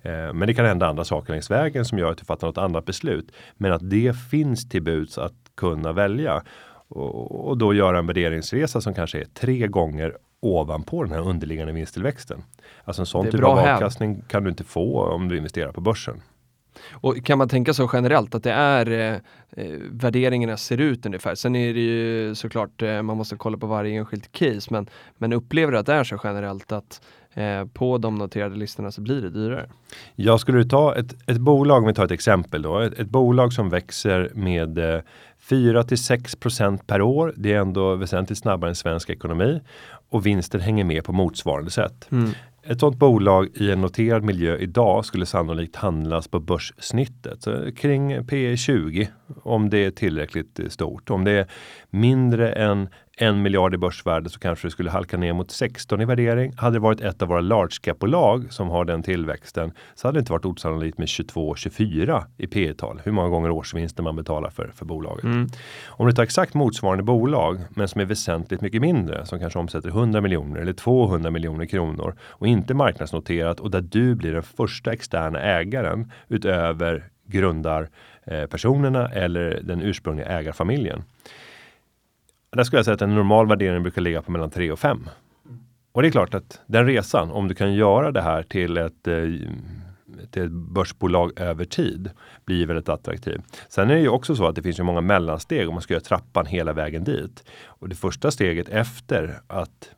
Eh, 0.01 0.33
men 0.33 0.47
det 0.47 0.53
kan 0.53 0.65
hända 0.65 0.87
andra 0.87 1.03
saker 1.03 1.33
längs 1.33 1.51
vägen 1.51 1.85
som 1.85 1.99
gör 1.99 2.11
att 2.11 2.17
du 2.17 2.25
fattar 2.25 2.47
något 2.47 2.57
annat 2.57 2.85
beslut. 2.85 3.31
Men 3.57 3.71
att 3.71 3.89
det 3.89 4.17
finns 4.31 4.69
till 4.69 4.83
buds 4.83 5.17
att 5.17 5.33
kunna 5.55 5.91
välja 5.93 6.43
och, 6.87 7.47
och 7.47 7.57
då 7.57 7.73
göra 7.73 7.99
en 7.99 8.07
värderingsresa 8.07 8.81
som 8.81 8.93
kanske 8.93 9.19
är 9.19 9.25
tre 9.25 9.67
gånger 9.67 10.17
ovanpå 10.39 11.03
den 11.03 11.11
här 11.11 11.29
underliggande 11.29 11.73
vinsttillväxten. 11.73 12.43
Alltså 12.83 13.01
en 13.01 13.05
sån 13.05 13.31
typ 13.31 13.43
av 13.43 13.59
avkastning 13.59 14.21
kan 14.27 14.43
du 14.43 14.49
inte 14.49 14.63
få 14.63 15.01
om 15.01 15.27
du 15.27 15.37
investerar 15.37 15.71
på 15.71 15.81
börsen. 15.81 16.21
Och 16.91 17.25
kan 17.25 17.37
man 17.37 17.49
tänka 17.49 17.73
så 17.73 17.89
generellt 17.93 18.35
att 18.35 18.43
det 18.43 18.51
är 18.51 18.91
eh, 18.91 19.19
eh, 19.51 19.79
värderingarna 19.91 20.57
ser 20.57 20.77
ut 20.77 21.05
ungefär. 21.05 21.35
Sen 21.35 21.55
är 21.55 21.73
det 21.73 21.79
ju 21.79 22.35
såklart 22.35 22.81
eh, 22.81 23.01
man 23.01 23.17
måste 23.17 23.35
kolla 23.35 23.57
på 23.57 23.67
varje 23.67 23.99
enskilt 23.99 24.31
case 24.31 24.73
men, 24.73 24.89
men 25.17 25.33
upplever 25.33 25.71
du 25.71 25.77
att 25.77 25.85
det 25.85 25.93
är 25.93 26.03
så 26.03 26.19
generellt 26.23 26.71
att 26.71 27.01
eh, 27.33 27.65
på 27.73 27.97
de 27.97 28.15
noterade 28.15 28.55
listorna 28.55 28.91
så 28.91 29.01
blir 29.01 29.21
det 29.21 29.29
dyrare? 29.29 29.69
Jag 30.15 30.39
skulle 30.39 30.57
du 30.57 30.63
ta 30.63 30.95
ett, 30.95 31.29
ett 31.29 31.37
bolag, 31.37 31.81
om 31.81 31.87
vi 31.87 31.93
tar 31.93 32.05
ett 32.05 32.11
exempel 32.11 32.61
då, 32.61 32.79
ett, 32.79 32.99
ett 32.99 33.09
bolag 33.09 33.53
som 33.53 33.69
växer 33.69 34.31
med 34.33 34.77
eh, 34.95 35.01
4 35.39 35.83
till 35.83 35.97
6% 35.97 36.79
per 36.87 37.01
år. 37.01 37.33
Det 37.37 37.53
är 37.53 37.59
ändå 37.59 37.95
väsentligt 37.95 38.39
snabbare 38.39 38.69
än 38.71 38.75
svensk 38.75 39.09
ekonomi 39.09 39.61
och 40.09 40.25
vinsten 40.25 40.61
hänger 40.61 40.83
med 40.83 41.03
på 41.03 41.13
motsvarande 41.13 41.71
sätt. 41.71 42.07
Ett 42.67 42.79
sådant 42.79 42.99
bolag 42.99 43.49
i 43.53 43.71
en 43.71 43.81
noterad 43.81 44.23
miljö 44.23 44.57
idag 44.57 45.05
skulle 45.05 45.25
sannolikt 45.25 45.75
handlas 45.75 46.27
på 46.27 46.39
börssnittet 46.39 47.43
så 47.43 47.71
kring 47.75 48.25
P 48.27 48.57
20 48.57 49.09
om 49.43 49.69
det 49.69 49.85
är 49.85 49.91
tillräckligt 49.91 50.59
stort. 50.69 51.09
Om 51.09 51.23
det 51.23 51.31
är 51.31 51.47
mindre 51.89 52.51
än 52.51 52.89
en 53.17 53.41
miljard 53.41 53.73
i 53.73 53.77
börsvärde 53.77 54.29
så 54.29 54.39
kanske 54.39 54.67
det 54.67 54.71
skulle 54.71 54.89
halka 54.89 55.17
ner 55.17 55.33
mot 55.33 55.51
16 55.51 56.01
i 56.01 56.05
värdering. 56.05 56.53
Hade 56.57 56.75
det 56.75 56.79
varit 56.79 57.01
ett 57.01 57.21
av 57.21 57.27
våra 57.27 57.41
large 57.41 57.77
cap 57.81 57.99
bolag 57.99 58.53
som 58.53 58.69
har 58.69 58.85
den 58.85 59.03
tillväxten 59.03 59.71
så 59.95 60.07
hade 60.07 60.17
det 60.17 60.19
inte 60.19 60.31
varit 60.31 60.45
osannolikt 60.45 60.97
med 60.97 61.07
22 61.07 61.55
24 61.55 62.25
i 62.37 62.47
P 62.47 62.73
tal. 62.73 63.01
Hur 63.03 63.11
många 63.11 63.29
gånger 63.29 63.49
årsvinsten 63.49 64.03
man 64.03 64.15
betalar 64.15 64.49
för 64.49 64.71
för 64.75 64.85
bolaget. 64.85 65.23
Mm. 65.23 65.47
Om 65.87 66.07
du 66.07 66.13
tar 66.13 66.23
exakt 66.23 66.53
motsvarande 66.53 67.03
bolag 67.03 67.59
men 67.69 67.87
som 67.87 68.01
är 68.01 68.05
väsentligt 68.05 68.61
mycket 68.61 68.81
mindre 68.81 69.25
som 69.25 69.39
kanske 69.39 69.59
omsätter 69.59 69.89
100 69.89 70.21
miljoner 70.21 70.59
eller 70.59 70.73
200 70.73 71.31
miljoner 71.31 71.65
kronor 71.65 72.15
och 72.21 72.47
inte 72.47 72.73
marknadsnoterat 72.73 73.59
och 73.59 73.71
där 73.71 73.81
du 73.81 74.15
blir 74.15 74.33
den 74.33 74.43
första 74.43 74.93
externa 74.93 75.39
ägaren 75.39 76.11
utöver 76.27 77.09
grundar 77.27 77.89
eh, 78.23 78.45
personerna 78.45 79.09
eller 79.09 79.59
den 79.63 79.81
ursprungliga 79.81 80.27
ägarfamiljen 80.27 81.03
där 82.55 82.63
skulle 82.63 82.77
jag 82.77 82.85
säga 82.85 82.95
att 82.95 83.01
en 83.01 83.15
normal 83.15 83.47
värdering 83.47 83.83
brukar 83.83 84.01
ligga 84.01 84.21
på 84.21 84.31
mellan 84.31 84.49
3 84.49 84.71
och 84.71 84.79
5. 84.79 85.09
Och 85.91 86.01
det 86.01 86.07
är 86.07 86.11
klart 86.11 86.33
att 86.33 86.61
den 86.67 86.85
resan, 86.85 87.31
om 87.31 87.47
du 87.47 87.55
kan 87.55 87.73
göra 87.73 88.11
det 88.11 88.21
här 88.21 88.43
till 88.43 88.77
ett 88.77 89.07
eh, 89.07 89.15
till 90.31 90.43
ett 90.43 90.51
börsbolag 90.51 91.39
över 91.39 91.65
tid 91.65 92.09
blir 92.45 92.65
väldigt 92.65 92.89
attraktiv. 92.89 93.41
Sen 93.69 93.89
är 93.89 93.95
det 93.95 94.01
ju 94.01 94.09
också 94.09 94.35
så 94.35 94.47
att 94.47 94.55
det 94.55 94.61
finns 94.61 94.79
ju 94.79 94.83
många 94.83 95.01
mellansteg 95.01 95.67
om 95.67 95.73
man 95.73 95.81
ska 95.81 95.93
göra 95.93 96.03
trappan 96.03 96.45
hela 96.45 96.73
vägen 96.73 97.03
dit. 97.03 97.43
Och 97.65 97.89
det 97.89 97.95
första 97.95 98.31
steget 98.31 98.69
efter 98.69 99.39
att 99.47 99.89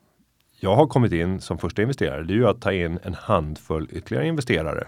jag 0.60 0.76
har 0.76 0.88
kommit 0.88 1.12
in 1.12 1.42
som 1.42 1.58
första 1.58 1.82
investerare, 1.82 2.24
det 2.24 2.34
är 2.34 2.36
ju 2.36 2.48
att 2.48 2.62
ta 2.62 2.72
in 2.72 3.00
en 3.04 3.14
handfull 3.14 3.88
ytterligare 3.92 4.28
investerare 4.28 4.88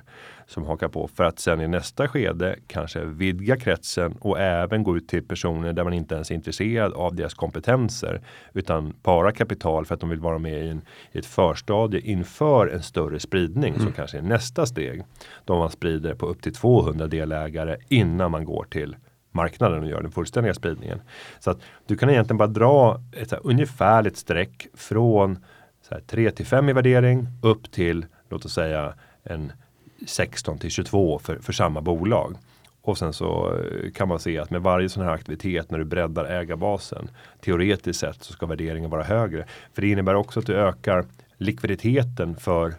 som 0.49 0.65
hakar 0.65 0.87
på 0.87 1.07
för 1.07 1.23
att 1.23 1.39
sen 1.39 1.61
i 1.61 1.67
nästa 1.67 2.07
skede 2.07 2.55
kanske 2.67 3.05
vidga 3.05 3.57
kretsen 3.57 4.17
och 4.19 4.39
även 4.39 4.83
gå 4.83 4.97
ut 4.97 5.07
till 5.07 5.23
personer 5.23 5.73
där 5.73 5.83
man 5.83 5.93
inte 5.93 6.15
ens 6.15 6.31
är 6.31 6.35
intresserad 6.35 6.93
av 6.93 7.15
deras 7.15 7.33
kompetenser 7.33 8.21
utan 8.53 8.93
bara 9.03 9.31
kapital 9.31 9.85
för 9.85 9.95
att 9.95 10.01
de 10.01 10.09
vill 10.09 10.19
vara 10.19 10.37
med 10.37 10.65
i, 10.65 10.69
en, 10.69 10.81
i 11.11 11.19
ett 11.19 11.25
förstadie 11.25 12.01
inför 12.01 12.67
en 12.67 12.83
större 12.83 13.19
spridning 13.19 13.73
mm. 13.73 13.85
som 13.85 13.91
kanske 13.91 14.17
är 14.17 14.21
nästa 14.21 14.65
steg. 14.65 15.03
Då 15.45 15.59
man 15.59 15.71
sprider 15.71 16.15
på 16.15 16.25
upp 16.25 16.41
till 16.41 16.53
200 16.53 17.07
delägare 17.07 17.77
innan 17.89 18.31
man 18.31 18.45
går 18.45 18.65
till 18.69 18.95
marknaden 19.31 19.83
och 19.83 19.89
gör 19.89 20.01
den 20.01 20.11
fullständiga 20.11 20.53
spridningen. 20.53 21.01
Så 21.39 21.51
att 21.51 21.59
du 21.87 21.97
kan 21.97 22.09
egentligen 22.09 22.37
bara 22.37 22.47
dra 22.47 23.01
ett 23.13 23.33
ungefärligt 23.33 24.17
streck 24.17 24.67
från 24.73 25.39
så 25.81 25.93
här, 25.93 26.01
3 26.01 26.31
till 26.31 26.45
5 26.45 26.69
i 26.69 26.73
värdering 26.73 27.27
upp 27.41 27.71
till 27.71 28.05
låt 28.29 28.45
oss 28.45 28.53
säga 28.53 28.93
en 29.23 29.51
16 30.07 30.57
till 30.57 30.69
22 30.71 31.19
för, 31.19 31.35
för 31.39 31.53
samma 31.53 31.81
bolag. 31.81 32.35
Och 32.81 32.97
sen 32.97 33.13
så 33.13 33.57
eh, 33.57 33.91
kan 33.91 34.07
man 34.07 34.19
se 34.19 34.37
att 34.37 34.49
med 34.49 34.61
varje 34.61 34.89
sån 34.89 35.03
här 35.03 35.11
aktivitet 35.11 35.71
när 35.71 35.77
du 35.79 35.85
breddar 35.85 36.25
ägarbasen 36.25 37.09
teoretiskt 37.41 37.99
sett 37.99 38.23
så 38.23 38.33
ska 38.33 38.45
värderingen 38.45 38.89
vara 38.89 39.03
högre. 39.03 39.45
För 39.73 39.81
det 39.81 39.87
innebär 39.87 40.15
också 40.15 40.39
att 40.39 40.45
du 40.45 40.55
ökar 40.55 41.05
likviditeten 41.37 42.35
för 42.35 42.73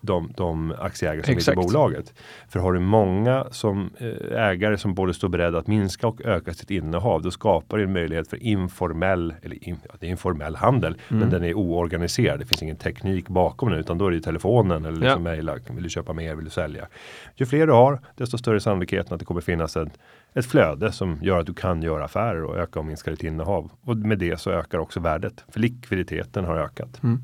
de, 0.00 0.32
de 0.36 0.74
aktieägare 0.78 1.24
som 1.24 1.32
Exakt. 1.32 1.58
finns 1.58 1.66
i 1.66 1.74
bolaget. 1.74 2.14
För 2.48 2.60
har 2.60 2.72
du 2.72 2.80
många 2.80 3.46
som 3.50 3.90
eh, 3.98 4.42
ägare 4.42 4.78
som 4.78 4.94
både 4.94 5.14
står 5.14 5.28
beredda 5.28 5.58
att 5.58 5.66
minska 5.66 6.06
och 6.06 6.20
öka 6.24 6.54
sitt 6.54 6.70
innehav, 6.70 7.22
då 7.22 7.30
skapar 7.30 7.78
det 7.78 7.84
en 7.84 7.92
möjlighet 7.92 8.28
för 8.28 8.42
informell, 8.42 9.34
eller 9.42 9.68
in, 9.68 9.76
ja, 9.88 9.94
det 10.00 10.06
är 10.06 10.10
informell 10.10 10.56
handel, 10.56 10.96
mm. 11.08 11.20
men 11.20 11.30
den 11.30 11.44
är 11.44 11.54
oorganiserad. 11.54 12.40
Det 12.40 12.46
finns 12.46 12.62
ingen 12.62 12.76
teknik 12.76 13.28
bakom 13.28 13.70
den, 13.70 13.78
utan 13.78 13.98
då 13.98 14.06
är 14.06 14.10
det 14.10 14.20
telefonen 14.20 14.84
eller 14.84 15.00
liksom 15.00 15.26
ja. 15.26 15.32
mejla. 15.32 15.56
Vill 15.70 15.82
du 15.82 15.90
köpa 15.90 16.12
mer? 16.12 16.34
Vill 16.34 16.44
du 16.44 16.50
sälja? 16.50 16.86
Ju 17.34 17.46
fler 17.46 17.66
du 17.66 17.72
har, 17.72 18.00
desto 18.16 18.38
större 18.38 18.60
sannolikheten 18.60 19.14
att 19.14 19.18
det 19.18 19.26
kommer 19.26 19.40
finnas 19.40 19.76
ett, 19.76 19.98
ett 20.34 20.46
flöde 20.46 20.92
som 20.92 21.18
gör 21.22 21.38
att 21.40 21.46
du 21.46 21.54
kan 21.54 21.82
göra 21.82 22.04
affärer 22.04 22.44
och 22.44 22.56
öka 22.56 22.78
och 22.78 22.84
minska 22.84 23.10
ditt 23.10 23.22
innehav. 23.22 23.70
Och 23.84 23.96
med 23.96 24.18
det 24.18 24.40
så 24.40 24.50
ökar 24.50 24.78
också 24.78 25.00
värdet, 25.00 25.44
för 25.48 25.60
likviditeten 25.60 26.44
har 26.44 26.56
ökat. 26.56 27.02
Mm. 27.02 27.22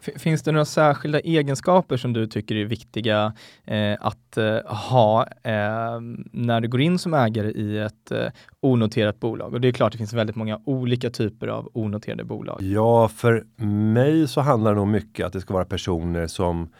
Finns 0.00 0.42
det 0.42 0.52
några 0.52 0.64
särskilda 0.64 1.20
egenskaper 1.20 1.96
som 1.96 2.12
du 2.12 2.26
tycker 2.26 2.56
är 2.56 2.64
viktiga 2.64 3.32
eh, 3.64 3.96
att 4.00 4.36
eh, 4.36 4.56
ha 4.66 5.26
eh, 5.42 6.00
när 6.32 6.60
du 6.60 6.68
går 6.68 6.80
in 6.80 6.98
som 6.98 7.14
ägare 7.14 7.50
i 7.50 7.78
ett 7.78 8.10
eh, 8.10 8.26
onoterat 8.60 9.20
bolag? 9.20 9.54
Och 9.54 9.60
det 9.60 9.68
är 9.68 9.72
klart, 9.72 9.92
det 9.92 9.98
finns 9.98 10.12
väldigt 10.12 10.36
många 10.36 10.60
olika 10.64 11.10
typer 11.10 11.46
av 11.46 11.70
onoterade 11.72 12.24
bolag. 12.24 12.62
Ja, 12.62 13.08
för 13.08 13.44
mig 13.64 14.28
så 14.28 14.40
handlar 14.40 14.70
det 14.70 14.76
nog 14.76 14.88
mycket 14.88 15.26
att 15.26 15.32
det 15.32 15.40
ska 15.40 15.54
vara 15.54 15.64
personer 15.64 16.26
som 16.26 16.72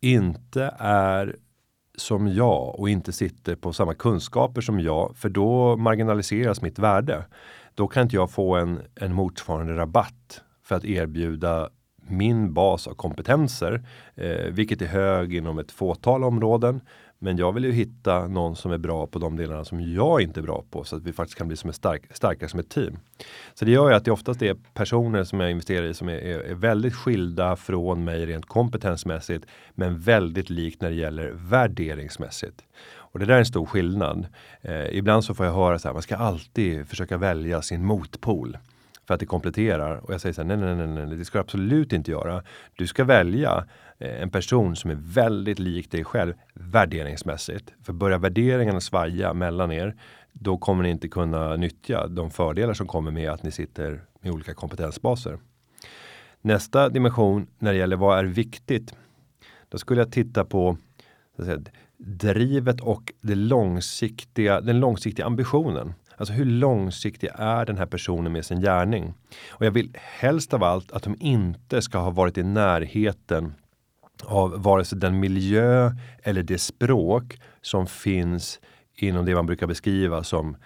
inte 0.00 0.74
är 0.78 1.36
som 1.96 2.28
jag 2.28 2.80
och 2.80 2.90
inte 2.90 3.12
sitter 3.12 3.54
på 3.54 3.72
samma 3.72 3.94
kunskaper 3.94 4.60
som 4.60 4.80
jag, 4.80 5.16
för 5.16 5.28
då 5.28 5.76
marginaliseras 5.76 6.62
mitt 6.62 6.78
värde. 6.78 7.24
Då 7.74 7.88
kan 7.88 8.02
inte 8.02 8.16
jag 8.16 8.30
få 8.30 8.56
en, 8.56 8.80
en 8.94 9.14
motsvarande 9.14 9.76
rabatt 9.76 10.42
för 10.64 10.74
att 10.74 10.84
erbjuda 10.84 11.68
min 12.10 12.54
bas 12.54 12.86
av 12.86 12.94
kompetenser, 12.94 13.82
eh, 14.14 14.46
vilket 14.50 14.82
är 14.82 14.86
hög 14.86 15.34
inom 15.34 15.58
ett 15.58 15.72
fåtal 15.72 16.24
områden. 16.24 16.80
Men 17.20 17.36
jag 17.36 17.52
vill 17.52 17.64
ju 17.64 17.72
hitta 17.72 18.26
någon 18.26 18.56
som 18.56 18.72
är 18.72 18.78
bra 18.78 19.06
på 19.06 19.18
de 19.18 19.36
delarna 19.36 19.64
som 19.64 19.92
jag 19.92 20.22
inte 20.22 20.40
är 20.40 20.42
bra 20.42 20.64
på 20.70 20.84
så 20.84 20.96
att 20.96 21.02
vi 21.02 21.12
faktiskt 21.12 21.38
kan 21.38 21.48
bli 21.48 21.56
som 21.56 21.70
ett 21.70 21.76
stark, 21.76 22.02
starkare 22.10 22.48
som 22.48 22.60
ett 22.60 22.68
team. 22.68 22.98
Så 23.54 23.64
det 23.64 23.70
gör 23.70 23.88
ju 23.88 23.94
att 23.94 24.04
det 24.04 24.10
oftast 24.10 24.42
är 24.42 24.56
personer 24.74 25.24
som 25.24 25.40
jag 25.40 25.50
investerar 25.50 25.86
i 25.86 25.94
som 25.94 26.08
är, 26.08 26.12
är, 26.12 26.38
är 26.38 26.54
väldigt 26.54 26.94
skilda 26.94 27.56
från 27.56 28.04
mig 28.04 28.26
rent 28.26 28.46
kompetensmässigt, 28.46 29.46
men 29.74 29.98
väldigt 29.98 30.50
likt 30.50 30.82
när 30.82 30.90
det 30.90 30.96
gäller 30.96 31.30
värderingsmässigt. 31.34 32.64
Och 32.90 33.18
det 33.18 33.24
där 33.24 33.34
är 33.34 33.38
en 33.38 33.46
stor 33.46 33.66
skillnad. 33.66 34.26
Eh, 34.60 34.96
ibland 34.96 35.24
så 35.24 35.34
får 35.34 35.46
jag 35.46 35.52
höra 35.52 35.78
så 35.78 35.88
här, 35.88 35.92
man 35.92 36.02
ska 36.02 36.16
alltid 36.16 36.88
försöka 36.88 37.16
välja 37.16 37.62
sin 37.62 37.84
motpol 37.84 38.56
för 39.08 39.14
att 39.14 39.20
det 39.20 39.26
kompletterar. 39.26 39.96
Och 39.96 40.12
jag 40.14 40.20
säger 40.20 40.32
så 40.32 40.42
här, 40.42 40.48
nej, 40.48 40.56
nej, 40.56 40.86
nej, 40.86 41.06
nej, 41.06 41.16
det 41.16 41.24
ska 41.24 41.38
du 41.38 41.42
absolut 41.42 41.92
inte 41.92 42.10
göra. 42.10 42.42
Du 42.76 42.86
ska 42.86 43.04
välja 43.04 43.64
eh, 43.98 44.22
en 44.22 44.30
person 44.30 44.76
som 44.76 44.90
är 44.90 44.98
väldigt 45.00 45.58
lik 45.58 45.90
dig 45.90 46.04
själv 46.04 46.34
värderingsmässigt. 46.54 47.72
För 47.82 47.92
börjar 47.92 48.18
värderingarna 48.18 48.80
svaja 48.80 49.34
mellan 49.34 49.72
er, 49.72 49.96
då 50.32 50.58
kommer 50.58 50.82
ni 50.82 50.90
inte 50.90 51.08
kunna 51.08 51.56
nyttja 51.56 52.06
de 52.06 52.30
fördelar 52.30 52.74
som 52.74 52.86
kommer 52.86 53.10
med 53.10 53.30
att 53.30 53.42
ni 53.42 53.50
sitter 53.50 54.00
med 54.20 54.32
olika 54.32 54.54
kompetensbaser. 54.54 55.38
Nästa 56.40 56.88
dimension 56.88 57.46
när 57.58 57.72
det 57.72 57.78
gäller 57.78 57.96
vad 57.96 58.18
är 58.18 58.24
viktigt? 58.24 58.94
Då 59.68 59.78
skulle 59.78 60.00
jag 60.00 60.12
titta 60.12 60.44
på 60.44 60.76
så 61.36 61.42
att 61.42 61.46
säga, 61.46 61.60
drivet 61.96 62.80
och 62.80 63.12
det 63.20 63.34
långsiktiga, 63.34 64.60
den 64.60 64.80
långsiktiga 64.80 65.26
ambitionen. 65.26 65.94
Alltså 66.18 66.34
hur 66.34 66.44
långsiktig 66.44 67.30
är 67.34 67.66
den 67.66 67.78
här 67.78 67.86
personen 67.86 68.32
med 68.32 68.44
sin 68.44 68.60
gärning? 68.60 69.14
Och 69.50 69.66
jag 69.66 69.70
vill 69.70 69.90
helst 69.94 70.54
av 70.54 70.64
allt 70.64 70.92
att 70.92 71.02
de 71.02 71.16
inte 71.20 71.82
ska 71.82 71.98
ha 71.98 72.10
varit 72.10 72.38
i 72.38 72.42
närheten 72.42 73.54
av 74.24 74.62
vare 74.62 74.84
sig 74.84 74.98
den 74.98 75.20
miljö 75.20 75.90
eller 76.22 76.42
det 76.42 76.58
språk 76.58 77.40
som 77.62 77.86
finns 77.86 78.60
inom 78.94 79.24
det 79.24 79.34
man 79.34 79.46
brukar 79.46 79.66
beskriva 79.66 80.22
som 80.24 80.56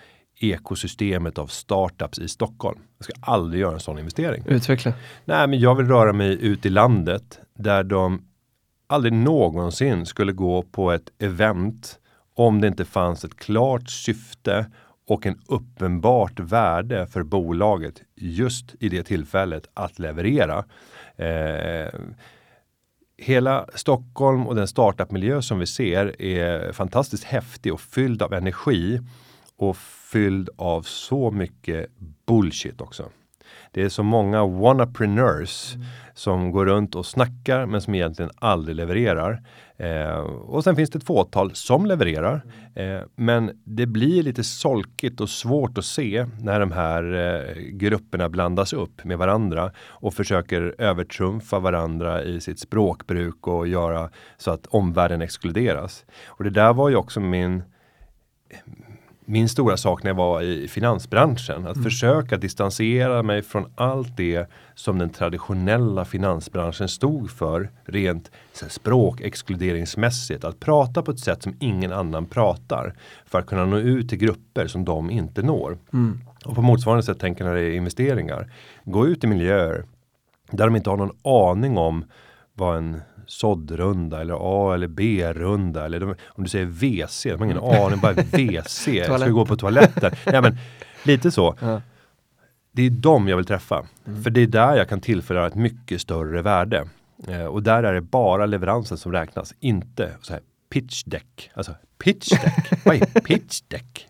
ekosystemet 0.40 1.38
av 1.38 1.46
startups 1.46 2.18
i 2.18 2.28
Stockholm. 2.28 2.78
Jag 2.98 3.04
ska 3.04 3.12
aldrig 3.20 3.60
göra 3.60 3.74
en 3.74 3.80
sån 3.80 3.98
investering. 3.98 4.44
Utveckla. 4.46 4.92
Nej, 5.24 5.46
men 5.48 5.60
jag 5.60 5.74
vill 5.74 5.86
röra 5.86 6.12
mig 6.12 6.44
ut 6.44 6.66
i 6.66 6.70
landet 6.70 7.40
där 7.54 7.84
de 7.84 8.24
aldrig 8.86 9.12
någonsin 9.12 10.06
skulle 10.06 10.32
gå 10.32 10.62
på 10.62 10.92
ett 10.92 11.10
event 11.18 11.98
om 12.34 12.60
det 12.60 12.68
inte 12.68 12.84
fanns 12.84 13.24
ett 13.24 13.36
klart 13.36 13.90
syfte 13.90 14.66
och 15.06 15.26
en 15.26 15.40
uppenbart 15.46 16.40
värde 16.40 17.06
för 17.06 17.22
bolaget 17.22 18.02
just 18.14 18.74
i 18.80 18.88
det 18.88 19.02
tillfället 19.02 19.66
att 19.74 19.98
leverera. 19.98 20.64
Eh, 21.16 22.00
hela 23.16 23.66
Stockholm 23.74 24.46
och 24.46 24.54
den 24.54 24.68
startupmiljö 24.68 25.42
som 25.42 25.58
vi 25.58 25.66
ser 25.66 26.22
är 26.22 26.72
fantastiskt 26.72 27.24
häftig 27.24 27.72
och 27.72 27.80
fylld 27.80 28.22
av 28.22 28.32
energi 28.32 29.00
och 29.56 29.76
fylld 30.12 30.50
av 30.56 30.82
så 30.82 31.30
mycket 31.30 31.86
bullshit 32.26 32.80
också. 32.80 33.08
Det 33.74 33.82
är 33.82 33.88
så 33.88 34.02
många 34.02 34.46
wannapreneurs 34.46 35.74
mm. 35.74 35.86
som 36.14 36.50
går 36.50 36.66
runt 36.66 36.94
och 36.94 37.06
snackar 37.06 37.66
men 37.66 37.80
som 37.80 37.94
egentligen 37.94 38.30
aldrig 38.38 38.76
levererar. 38.76 39.42
Eh, 39.76 40.18
och 40.24 40.64
sen 40.64 40.76
finns 40.76 40.90
det 40.90 40.98
ett 40.98 41.06
fåtal 41.06 41.54
som 41.54 41.86
levererar. 41.86 42.42
Eh, 42.74 43.00
men 43.16 43.60
det 43.64 43.86
blir 43.86 44.22
lite 44.22 44.44
solkigt 44.44 45.20
och 45.20 45.28
svårt 45.28 45.78
att 45.78 45.84
se 45.84 46.26
när 46.40 46.60
de 46.60 46.72
här 46.72 47.14
eh, 47.14 47.62
grupperna 47.62 48.28
blandas 48.28 48.72
upp 48.72 49.04
med 49.04 49.18
varandra 49.18 49.72
och 49.78 50.14
försöker 50.14 50.74
övertrumfa 50.78 51.58
varandra 51.58 52.22
i 52.22 52.40
sitt 52.40 52.58
språkbruk 52.58 53.46
och 53.46 53.68
göra 53.68 54.10
så 54.36 54.50
att 54.50 54.66
omvärlden 54.66 55.22
exkluderas. 55.22 56.04
Och 56.26 56.44
det 56.44 56.50
där 56.50 56.72
var 56.72 56.88
ju 56.88 56.96
också 56.96 57.20
min 57.20 57.62
min 59.24 59.48
stora 59.48 59.76
sak 59.76 60.02
när 60.02 60.10
jag 60.10 60.16
var 60.16 60.42
i 60.42 60.68
finansbranschen. 60.68 61.66
Att 61.66 61.76
mm. 61.76 61.84
försöka 61.84 62.36
distansera 62.36 63.22
mig 63.22 63.42
från 63.42 63.72
allt 63.74 64.16
det 64.16 64.50
som 64.74 64.98
den 64.98 65.10
traditionella 65.10 66.04
finansbranschen 66.04 66.88
stod 66.88 67.30
för 67.30 67.70
rent 67.84 68.30
språkexkluderingsmässigt. 68.52 70.44
Att 70.44 70.60
prata 70.60 71.02
på 71.02 71.10
ett 71.10 71.20
sätt 71.20 71.42
som 71.42 71.54
ingen 71.60 71.92
annan 71.92 72.26
pratar 72.26 72.94
för 73.26 73.38
att 73.38 73.46
kunna 73.46 73.66
nå 73.66 73.78
ut 73.78 74.08
till 74.08 74.18
grupper 74.18 74.66
som 74.66 74.84
de 74.84 75.10
inte 75.10 75.42
når. 75.42 75.78
Mm. 75.92 76.20
Och 76.44 76.54
på 76.54 76.62
motsvarande 76.62 77.02
sätt 77.02 77.18
tänker 77.18 77.44
när 77.44 77.54
det 77.54 77.62
är 77.62 77.72
investeringar. 77.72 78.52
Gå 78.84 79.06
ut 79.06 79.24
i 79.24 79.26
miljöer 79.26 79.84
där 80.50 80.64
de 80.64 80.76
inte 80.76 80.90
har 80.90 80.96
någon 80.96 81.16
aning 81.24 81.78
om 81.78 82.04
vad 82.54 82.76
en 82.76 83.00
såddrunda 83.26 84.20
eller 84.20 84.36
A 84.40 84.74
eller 84.74 84.88
B-runda 84.88 85.84
eller 85.84 86.00
de, 86.00 86.14
om 86.28 86.44
du 86.44 86.50
säger 86.50 86.66
WC, 86.66 87.24
de 87.24 87.38
har 87.38 87.44
ingen 87.44 87.58
mm. 87.58 87.82
aning, 87.82 88.00
bara 88.00 88.12
WC, 88.12 89.04
ska 89.04 89.18
vi 89.18 89.30
gå 89.30 89.46
på 89.46 89.56
toaletten? 89.56 90.12
ja, 90.24 90.40
men, 90.40 90.56
lite 91.02 91.30
så. 91.30 91.56
Ja. 91.60 91.80
Det 92.72 92.82
är 92.82 92.90
dem 92.90 93.28
jag 93.28 93.36
vill 93.36 93.46
träffa. 93.46 93.86
Mm. 94.06 94.22
För 94.22 94.30
det 94.30 94.40
är 94.40 94.46
där 94.46 94.76
jag 94.76 94.88
kan 94.88 95.00
tillföra 95.00 95.46
ett 95.46 95.54
mycket 95.54 96.00
större 96.00 96.42
värde. 96.42 96.88
Eh, 97.28 97.44
och 97.44 97.62
där 97.62 97.82
är 97.82 97.94
det 97.94 98.00
bara 98.00 98.46
leveransen 98.46 98.98
som 98.98 99.12
räknas, 99.12 99.54
inte 99.60 100.10
så 100.20 100.32
här, 100.32 100.42
pitch 100.70 101.02
deck. 101.04 101.50
Alltså 101.54 101.74
pitch 101.98 102.28
deck, 102.28 102.72
vad 102.84 102.96
är 102.96 103.20
pitch 103.20 103.60
deck? 103.68 104.08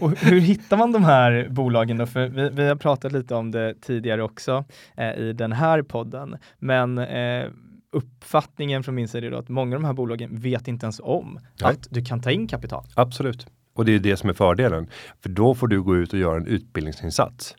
Och 0.00 0.10
hur 0.10 0.40
hittar 0.40 0.76
man 0.76 0.92
de 0.92 1.04
här 1.04 1.48
bolagen 1.50 1.98
då? 1.98 2.06
För 2.06 2.28
vi, 2.28 2.48
vi 2.48 2.68
har 2.68 2.76
pratat 2.76 3.12
lite 3.12 3.34
om 3.34 3.50
det 3.50 3.74
tidigare 3.80 4.22
också 4.22 4.64
eh, 4.96 5.14
i 5.14 5.32
den 5.32 5.52
här 5.52 5.82
podden. 5.82 6.36
Men 6.58 6.98
eh, 6.98 7.46
uppfattningen 7.92 8.82
från 8.82 8.94
min 8.94 9.08
sida 9.08 9.26
är 9.26 9.32
att 9.32 9.48
många 9.48 9.76
av 9.76 9.82
de 9.82 9.86
här 9.86 9.92
bolagen 9.92 10.40
vet 10.40 10.68
inte 10.68 10.86
ens 10.86 11.00
om 11.04 11.38
Nej. 11.60 11.70
att 11.70 11.86
du 11.90 12.04
kan 12.04 12.22
ta 12.22 12.30
in 12.30 12.48
kapital. 12.48 12.84
Absolut. 12.94 13.46
Och 13.74 13.84
det 13.84 13.94
är 13.94 13.98
det 13.98 14.16
som 14.16 14.30
är 14.30 14.34
fördelen. 14.34 14.88
För 15.22 15.28
då 15.28 15.54
får 15.54 15.68
du 15.68 15.82
gå 15.82 15.96
ut 15.96 16.12
och 16.12 16.18
göra 16.18 16.36
en 16.36 16.46
utbildningsinsats. 16.46 17.56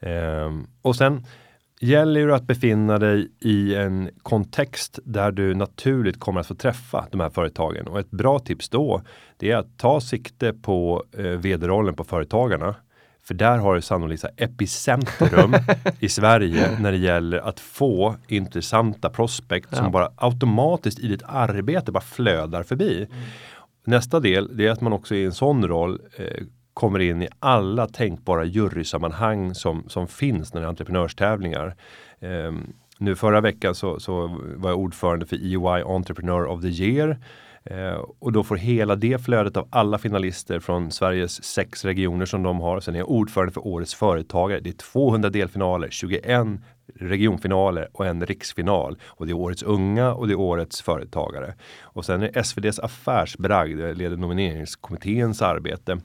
Ehm, 0.00 0.66
och 0.82 0.96
sen 0.96 1.26
gäller 1.80 2.26
det 2.26 2.34
att 2.34 2.46
befinna 2.46 2.98
dig 2.98 3.32
i 3.40 3.74
en 3.74 4.10
kontext 4.22 4.98
där 5.04 5.32
du 5.32 5.54
naturligt 5.54 6.20
kommer 6.20 6.40
att 6.40 6.46
få 6.46 6.54
träffa 6.54 7.06
de 7.10 7.20
här 7.20 7.30
företagen. 7.30 7.86
Och 7.86 8.00
ett 8.00 8.10
bra 8.10 8.38
tips 8.38 8.68
då, 8.68 9.02
det 9.36 9.50
är 9.50 9.56
att 9.56 9.78
ta 9.78 10.00
sikte 10.00 10.52
på 10.52 11.04
eh, 11.18 11.24
vd-rollen 11.24 11.94
på 11.94 12.04
företagarna 12.04 12.74
för 13.30 13.34
där 13.34 13.58
har 13.58 13.74
du 13.74 13.80
sannolikt 13.80 14.24
epicentrum 14.36 15.54
i 16.00 16.08
Sverige 16.18 16.78
när 16.80 16.92
det 16.92 16.98
gäller 16.98 17.38
att 17.38 17.60
få 17.60 18.16
intressanta 18.28 19.10
prospekt 19.10 19.68
ja. 19.70 19.76
som 19.76 19.92
bara 19.92 20.10
automatiskt 20.16 20.98
i 20.98 21.08
ditt 21.08 21.22
arbete 21.26 21.92
bara 21.92 22.00
flödar 22.00 22.62
förbi. 22.62 22.96
Mm. 22.96 23.08
Nästa 23.84 24.20
del 24.20 24.56
det 24.56 24.66
är 24.66 24.70
att 24.70 24.80
man 24.80 24.92
också 24.92 25.14
i 25.14 25.24
en 25.24 25.32
sån 25.32 25.68
roll 25.68 26.00
eh, 26.16 26.44
kommer 26.74 26.98
in 26.98 27.22
i 27.22 27.28
alla 27.38 27.86
tänkbara 27.86 28.44
jurysammanhang 28.44 29.54
som, 29.54 29.84
som 29.88 30.08
finns 30.08 30.54
när 30.54 30.60
det 30.60 30.66
är 30.66 30.68
entreprenörstävlingar. 30.68 31.76
Eh, 32.20 32.52
nu 32.98 33.16
förra 33.16 33.40
veckan 33.40 33.74
så, 33.74 34.00
så 34.00 34.40
var 34.56 34.70
jag 34.70 34.78
ordförande 34.78 35.26
för 35.26 35.36
EY 35.36 35.82
Entrepreneur 35.82 36.46
of 36.46 36.62
the 36.62 36.68
Year 36.68 37.18
Eh, 37.70 38.04
och 38.18 38.32
då 38.32 38.44
får 38.44 38.56
hela 38.56 38.96
det 38.96 39.24
flödet 39.24 39.56
av 39.56 39.68
alla 39.70 39.98
finalister 39.98 40.60
från 40.60 40.90
Sveriges 40.90 41.44
sex 41.44 41.84
regioner 41.84 42.26
som 42.26 42.42
de 42.42 42.60
har. 42.60 42.80
Sen 42.80 42.94
är 42.94 42.98
jag 42.98 43.10
ordförande 43.10 43.52
för 43.52 43.66
årets 43.66 43.94
företagare. 43.94 44.60
Det 44.60 44.70
är 44.70 44.74
200 44.74 45.30
delfinaler, 45.30 45.88
21 45.90 46.46
regionfinaler 46.94 47.88
och 47.92 48.06
en 48.06 48.26
riksfinal. 48.26 48.98
Och 49.06 49.26
det 49.26 49.32
är 49.32 49.36
årets 49.36 49.62
unga 49.62 50.12
och 50.12 50.26
det 50.26 50.32
är 50.32 50.38
årets 50.38 50.82
företagare. 50.82 51.54
Och 51.80 52.04
sen 52.04 52.22
är 52.22 52.38
SVDs 52.38 52.78
affärsbragd, 52.78 53.78
det 53.78 53.94
leder 53.94 54.16
nomineringskommitténs 54.16 55.42
arbete. 55.42 56.00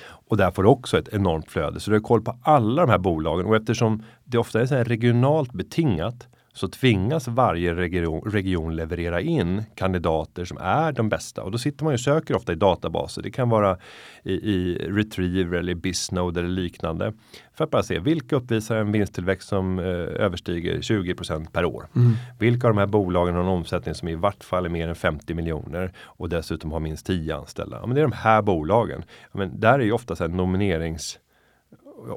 Och 0.00 0.36
där 0.36 0.50
får 0.50 0.62
du 0.62 0.68
också 0.68 0.98
ett 0.98 1.08
enormt 1.12 1.50
flöde. 1.50 1.80
Så 1.80 1.90
du 1.90 1.96
har 1.96 2.02
koll 2.02 2.22
på 2.22 2.38
alla 2.42 2.82
de 2.82 2.90
här 2.90 2.98
bolagen 2.98 3.46
och 3.46 3.56
eftersom 3.56 4.02
det 4.24 4.38
ofta 4.38 4.60
är 4.60 4.66
så 4.66 4.74
här 4.74 4.84
regionalt 4.84 5.52
betingat 5.52 6.28
så 6.58 6.68
tvingas 6.68 7.28
varje 7.28 7.74
region, 7.74 8.20
region, 8.20 8.76
leverera 8.76 9.20
in 9.20 9.62
kandidater 9.74 10.44
som 10.44 10.58
är 10.60 10.92
de 10.92 11.08
bästa 11.08 11.42
och 11.42 11.50
då 11.50 11.58
sitter 11.58 11.84
man 11.84 11.94
och 11.94 12.00
söker 12.00 12.36
ofta 12.36 12.52
i 12.52 12.56
databaser. 12.56 13.22
Det 13.22 13.30
kan 13.30 13.48
vara 13.48 13.78
i, 14.22 14.32
i 14.32 14.74
Retriever 14.74 15.58
eller 15.58 15.74
Bisnode 15.74 16.40
eller 16.40 16.50
liknande 16.50 17.12
för 17.54 17.64
att 17.64 17.70
bara 17.70 17.82
se 17.82 17.98
vilka 17.98 18.36
uppvisar 18.36 18.76
en 18.76 18.92
vinsttillväxt 18.92 19.48
som 19.48 19.78
eh, 19.78 19.84
överstiger 20.24 20.78
20% 20.78 21.50
per 21.50 21.64
år. 21.64 21.88
Mm. 21.96 22.12
Vilka 22.38 22.66
av 22.66 22.74
de 22.74 22.78
här 22.78 22.86
bolagen 22.86 23.34
har 23.34 23.42
en 23.42 23.48
omsättning 23.48 23.94
som 23.94 24.08
i 24.08 24.14
vart 24.14 24.44
fall 24.44 24.64
är 24.64 24.68
mer 24.68 24.88
än 24.88 24.94
50 24.94 25.34
miljoner 25.34 25.92
och 25.98 26.28
dessutom 26.28 26.72
har 26.72 26.80
minst 26.80 27.06
10 27.06 27.36
anställda. 27.36 27.78
Ja, 27.80 27.86
men 27.86 27.94
det 27.94 28.00
är 28.00 28.06
de 28.08 28.12
här 28.12 28.42
bolagen. 28.42 29.02
Ja, 29.32 29.38
men 29.38 29.60
där 29.60 29.78
är 29.78 29.84
ju 29.84 29.92
ofta 29.92 30.16
så 30.16 30.24
här 30.24 30.30
nominerings 30.30 31.18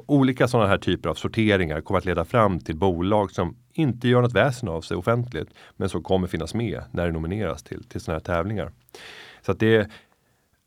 olika 0.06 0.48
sådana 0.48 0.68
här 0.68 0.78
typer 0.78 1.08
av 1.08 1.14
sorteringar 1.14 1.80
kommer 1.80 1.98
att 1.98 2.04
leda 2.04 2.24
fram 2.24 2.60
till 2.60 2.76
bolag 2.76 3.30
som 3.30 3.56
inte 3.72 4.08
gör 4.08 4.22
något 4.22 4.32
väsen 4.32 4.68
av 4.68 4.80
sig 4.80 4.96
offentligt, 4.96 5.48
men 5.76 5.88
som 5.88 6.02
kommer 6.02 6.26
finnas 6.26 6.54
med 6.54 6.82
när 6.90 7.06
det 7.06 7.12
nomineras 7.12 7.62
till, 7.62 7.84
till 7.84 8.00
sådana 8.00 8.18
här 8.18 8.24
tävlingar. 8.24 8.72
Så 9.42 9.52
att 9.52 9.60
det 9.60 9.90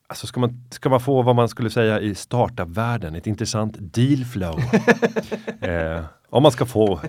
Alltså 0.08 0.28
ska 0.28 0.40
man, 0.40 0.64
ska 0.72 0.90
man 0.90 1.00
få 1.00 1.22
vad 1.22 1.36
man 1.36 1.50
skulle 1.50 1.70
säga 1.70 2.00
i 2.00 2.16
startup-världen, 2.16 3.16
ett 3.16 3.28
intressant 3.28 3.76
deal 3.80 4.26
flow. 4.26 4.60
eh, 5.62 6.04
om 6.30 6.44
man 6.44 6.52
ska 6.52 6.66
få 6.66 7.00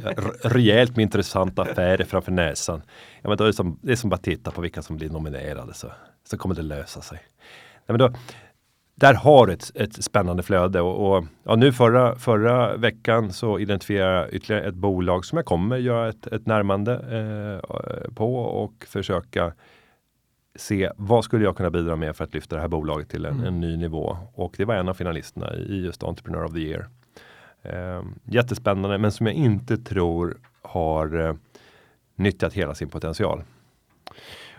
rejält 0.42 0.96
med 0.96 1.02
intressanta 1.02 1.62
affärer 1.62 2.04
framför 2.04 2.32
näsan. 2.32 2.82
Ja, 3.22 3.28
men 3.28 3.38
då 3.38 3.44
är 3.44 3.48
det, 3.48 3.54
som, 3.54 3.78
det 3.82 3.92
är 3.92 3.96
som 3.96 4.10
bara 4.10 4.20
titta 4.20 4.50
på 4.50 4.60
vilka 4.60 4.82
som 4.82 4.96
blir 4.96 5.10
nominerade 5.10 5.74
så, 5.74 5.92
så 6.24 6.38
kommer 6.38 6.54
det 6.54 6.62
lösa 6.62 7.00
sig. 7.00 7.18
Nej, 7.86 7.98
men 7.98 7.98
då, 7.98 8.12
där 8.98 9.14
har 9.14 9.48
ett, 9.48 9.70
ett 9.74 10.04
spännande 10.04 10.42
flöde 10.42 10.80
och, 10.80 11.16
och, 11.16 11.24
ja, 11.44 11.56
nu 11.56 11.72
förra, 11.72 12.16
förra 12.16 12.76
veckan 12.76 13.32
så 13.32 13.58
identifierar 13.58 14.14
jag 14.14 14.34
ytterligare 14.34 14.68
ett 14.68 14.74
bolag 14.74 15.24
som 15.24 15.36
jag 15.36 15.46
kommer 15.46 15.76
göra 15.76 16.08
ett, 16.08 16.26
ett 16.26 16.46
närmande 16.46 16.92
eh, 16.92 17.74
på 18.14 18.36
och 18.36 18.84
försöka 18.88 19.52
se 20.54 20.90
vad 20.96 21.24
skulle 21.24 21.44
jag 21.44 21.56
kunna 21.56 21.70
bidra 21.70 21.96
med 21.96 22.16
för 22.16 22.24
att 22.24 22.34
lyfta 22.34 22.56
det 22.56 22.62
här 22.62 22.68
bolaget 22.68 23.08
till 23.08 23.24
en, 23.24 23.34
mm. 23.34 23.46
en 23.46 23.60
ny 23.60 23.76
nivå 23.76 24.18
och 24.34 24.54
det 24.56 24.64
var 24.64 24.74
en 24.74 24.88
av 24.88 24.94
finalisterna 24.94 25.54
i 25.54 25.84
just 25.84 26.02
Entrepreneur 26.02 26.44
of 26.44 26.52
the 26.52 26.58
Year. 26.58 26.88
Eh, 27.62 28.02
jättespännande 28.24 28.98
men 28.98 29.12
som 29.12 29.26
jag 29.26 29.34
inte 29.34 29.76
tror 29.76 30.38
har 30.62 31.20
eh, 31.20 31.34
nyttjat 32.14 32.52
hela 32.52 32.74
sin 32.74 32.88
potential. 32.88 33.42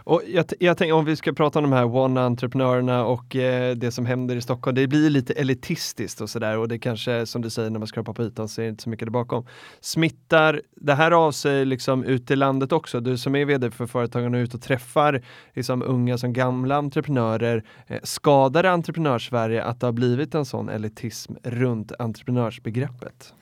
Och 0.08 0.22
jag, 0.28 0.46
jag 0.60 0.78
tänker 0.78 0.93
om 0.93 1.06
vi 1.06 1.15
ska 1.15 1.34
prata 1.34 1.60
om 1.60 1.63
de 1.63 1.72
här 1.72 1.86
one-entreprenörerna 1.86 3.04
och 3.04 3.36
eh, 3.36 3.76
det 3.76 3.91
som 3.91 4.06
händer 4.06 4.36
i 4.36 4.41
Stockholm. 4.41 4.76
Det 4.76 4.88
blir 4.88 5.10
lite 5.10 5.34
elitistiskt 5.34 6.22
och 6.22 6.30
sådär 6.30 6.58
och 6.58 6.67
det 6.67 6.80
kanske 6.80 7.26
som 7.26 7.41
du 7.41 7.50
säger 7.50 7.70
när 7.70 7.80
man 7.80 7.88
skrapar 7.88 8.13
på 8.13 8.24
ytan 8.24 8.48
så 8.48 8.62
är 8.62 8.65
det 8.65 8.70
inte 8.70 8.84
så 8.84 8.89
mycket 8.89 9.06
där 9.06 9.12
bakom. 9.12 9.46
Smittar 9.80 10.62
det 10.76 10.93
här 10.93 11.12
av 11.12 11.32
sig 11.32 11.65
liksom 11.65 12.04
ut 12.04 12.32
i 12.32 12.36
landet 12.36 12.72
också? 12.72 13.00
Du 13.00 13.17
som 13.17 13.36
är 13.36 13.46
vd 13.46 13.72
för 13.72 13.86
företagen 13.86 14.34
och 14.34 14.38
ut 14.38 14.54
och 14.54 14.62
träffar 14.62 15.24
liksom 15.54 15.84
unga 15.84 16.17
som 16.17 16.34
gamla 16.34 16.76
entreprenörer. 16.76 17.63
Eh, 17.88 18.00
skadar 18.04 18.63
det 18.63 18.72
entreprenörssverige 18.72 19.63
att 19.63 19.80
det 19.80 19.88
har 19.88 19.93
blivit 19.93 20.36
en 20.36 20.46
sån 20.46 20.70
elitism 20.70 21.34
runt 21.43 21.91
entreprenörsbegreppet? 22.00 23.34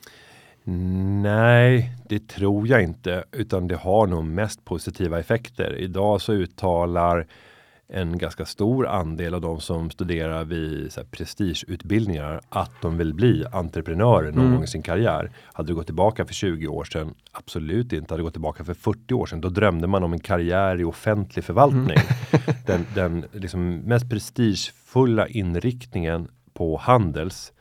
Nej, 0.67 1.91
det 2.09 2.27
tror 2.27 2.67
jag 2.67 2.83
inte, 2.83 3.23
utan 3.31 3.67
det 3.67 3.75
har 3.75 4.07
nog 4.07 4.25
mest 4.25 4.65
positiva 4.65 5.19
effekter. 5.19 5.75
Idag 5.77 6.21
så 6.21 6.33
uttalar 6.33 7.27
en 7.87 8.17
ganska 8.17 8.45
stor 8.45 8.87
andel 8.87 9.33
av 9.33 9.41
de 9.41 9.59
som 9.59 9.89
studerar 9.89 10.43
vid 10.43 10.93
så 10.93 10.99
här, 10.99 11.07
prestigeutbildningar 11.07 12.41
att 12.49 12.71
de 12.81 12.97
vill 12.97 13.13
bli 13.13 13.45
entreprenörer 13.51 14.31
någon 14.31 14.45
mm. 14.45 14.53
gång 14.53 14.63
i 14.63 14.67
sin 14.67 14.81
karriär. 14.81 15.31
Hade 15.53 15.67
du 15.67 15.75
gått 15.75 15.85
tillbaka 15.85 16.25
för 16.25 16.33
20 16.33 16.67
år 16.67 16.83
sedan? 16.83 17.13
Absolut 17.31 17.93
inte. 17.93 18.13
Hade 18.13 18.19
du 18.19 18.23
gått 18.23 18.33
tillbaka 18.33 18.63
för 18.63 18.73
40 18.73 19.13
år 19.13 19.25
sedan? 19.25 19.41
Då 19.41 19.49
drömde 19.49 19.87
man 19.87 20.03
om 20.03 20.13
en 20.13 20.19
karriär 20.19 20.81
i 20.81 20.83
offentlig 20.83 21.45
förvaltning. 21.45 21.97
Mm. 21.97 22.55
den 22.65 22.85
den 22.95 23.25
liksom 23.31 23.75
mest 23.77 24.09
prestigefulla 24.09 25.27
inriktningen 25.27 26.27
på 26.53 26.77
Handels 26.77 27.53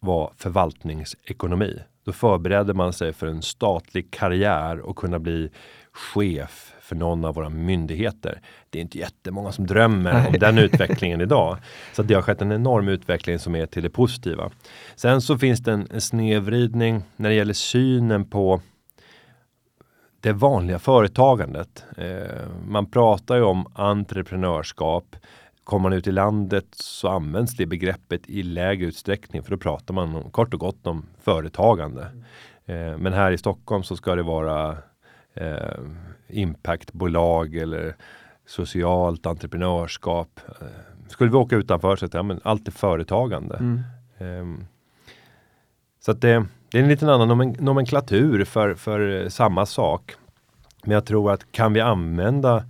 var 0.00 0.32
förvaltningsekonomi. 0.36 1.78
Då 2.06 2.12
förberedde 2.12 2.74
man 2.74 2.92
sig 2.92 3.12
för 3.12 3.26
en 3.26 3.42
statlig 3.42 4.10
karriär 4.10 4.80
och 4.80 4.96
kunna 4.96 5.18
bli 5.18 5.50
chef 5.92 6.72
för 6.80 6.96
någon 6.96 7.24
av 7.24 7.34
våra 7.34 7.48
myndigheter. 7.48 8.40
Det 8.70 8.78
är 8.78 8.82
inte 8.82 8.98
jättemånga 8.98 9.52
som 9.52 9.66
drömmer 9.66 10.26
om 10.28 10.32
den 10.32 10.58
utvecklingen 10.68 11.20
idag. 11.20 11.58
Så 11.92 12.02
det 12.02 12.14
har 12.14 12.22
skett 12.22 12.42
en 12.42 12.52
enorm 12.52 12.88
utveckling 12.88 13.38
som 13.38 13.54
är 13.54 13.66
till 13.66 13.82
det 13.82 13.90
positiva. 13.90 14.50
Sen 14.96 15.22
så 15.22 15.38
finns 15.38 15.60
det 15.60 15.72
en, 15.72 15.86
en 15.90 16.00
snedvridning 16.00 17.02
när 17.16 17.28
det 17.28 17.34
gäller 17.34 17.54
synen 17.54 18.24
på 18.24 18.60
det 20.20 20.32
vanliga 20.32 20.78
företagandet. 20.78 21.84
Eh, 21.96 22.48
man 22.68 22.90
pratar 22.90 23.36
ju 23.36 23.42
om 23.42 23.66
entreprenörskap 23.74 25.16
Kommer 25.66 25.82
man 25.82 25.92
ut 25.92 26.06
i 26.06 26.12
landet 26.12 26.66
så 26.70 27.08
används 27.08 27.56
det 27.56 27.66
begreppet 27.66 28.28
i 28.28 28.42
lägre 28.42 28.86
utsträckning 28.86 29.42
för 29.42 29.50
då 29.50 29.56
pratar 29.56 29.94
man 29.94 30.14
om, 30.14 30.30
kort 30.30 30.54
och 30.54 30.60
gott 30.60 30.86
om 30.86 31.06
företagande. 31.22 32.02
Eh, 32.66 32.98
men 32.98 33.12
här 33.12 33.32
i 33.32 33.38
Stockholm 33.38 33.82
så 33.82 33.96
ska 33.96 34.14
det 34.14 34.22
vara 34.22 34.78
eh, 35.34 35.80
impactbolag 36.28 37.54
eller 37.54 37.96
socialt 38.46 39.26
entreprenörskap. 39.26 40.40
Eh, 40.60 40.66
skulle 41.08 41.30
vi 41.30 41.36
åka 41.36 41.56
utanför 41.56 41.96
så 41.96 42.06
att 42.06 42.14
ja, 42.14 42.22
men 42.22 42.40
allt 42.44 42.68
är 42.68 42.72
företagande. 42.72 43.56
Mm. 43.56 43.82
Ehm, 44.18 44.66
så 46.00 46.10
att 46.10 46.20
det, 46.20 46.46
det 46.70 46.78
är 46.78 46.82
en 46.82 46.88
liten 46.88 47.08
annan 47.08 47.28
nomen, 47.28 47.56
nomenklatur 47.58 48.44
för, 48.44 48.74
för 48.74 49.28
samma 49.28 49.66
sak. 49.66 50.14
Men 50.84 50.94
jag 50.94 51.06
tror 51.06 51.32
att 51.32 51.52
kan 51.52 51.72
vi 51.72 51.80
använda 51.80 52.64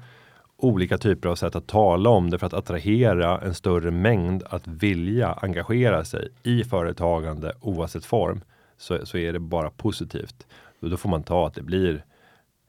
olika 0.57 0.99
typer 0.99 1.29
av 1.29 1.35
sätt 1.35 1.57
att 1.57 1.67
tala 1.67 2.11
om 2.11 2.31
det 2.31 2.39
för 2.39 2.47
att 2.47 2.55
attrahera 2.55 3.41
en 3.41 3.55
större 3.55 3.91
mängd 3.91 4.43
att 4.51 4.67
vilja 4.67 5.33
engagera 5.33 6.05
sig 6.05 6.29
i 6.43 6.65
företagande 6.65 7.53
oavsett 7.61 8.05
form 8.05 8.41
så, 8.77 9.07
så 9.07 9.19
är 9.19 9.33
det 9.33 9.39
bara 9.39 9.71
positivt. 9.71 10.47
Och 10.81 10.91
då 10.91 10.97
får 10.97 11.09
man 11.09 11.23
ta 11.23 11.47
att 11.47 11.55
det 11.55 11.63
blir 11.63 12.05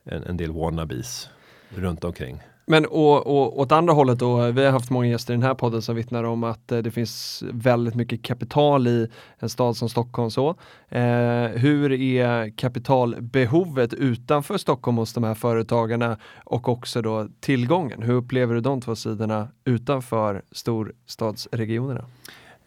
en, 0.03 0.23
en 0.23 0.37
del 0.37 0.51
wannabes 0.51 1.29
runt 1.69 2.03
omkring. 2.03 2.41
Men 2.69 2.85
och, 2.85 3.27
och, 3.27 3.59
åt 3.59 3.71
andra 3.71 3.93
hållet 3.93 4.19
då, 4.19 4.51
vi 4.51 4.65
har 4.65 4.71
haft 4.71 4.89
många 4.89 5.07
gäster 5.07 5.33
i 5.33 5.37
den 5.37 5.43
här 5.43 5.53
podden 5.53 5.81
som 5.81 5.95
vittnar 5.95 6.23
om 6.23 6.43
att 6.43 6.71
eh, 6.71 6.77
det 6.77 6.91
finns 6.91 7.43
väldigt 7.51 7.95
mycket 7.95 8.23
kapital 8.23 8.87
i 8.87 9.07
en 9.39 9.49
stad 9.49 9.77
som 9.77 9.89
Stockholm. 9.89 10.31
Så. 10.31 10.49
Eh, 10.89 11.47
hur 11.47 11.91
är 11.91 12.57
kapitalbehovet 12.57 13.93
utanför 13.93 14.57
Stockholm 14.57 14.97
hos 14.97 15.13
de 15.13 15.23
här 15.23 15.33
företagarna 15.33 16.17
och 16.45 16.69
också 16.69 17.01
då 17.01 17.27
tillgången? 17.39 18.01
Hur 18.01 18.13
upplever 18.13 18.55
du 18.55 18.61
de 18.61 18.81
två 18.81 18.95
sidorna 18.95 19.47
utanför 19.65 20.41
storstadsregionerna? 20.51 22.05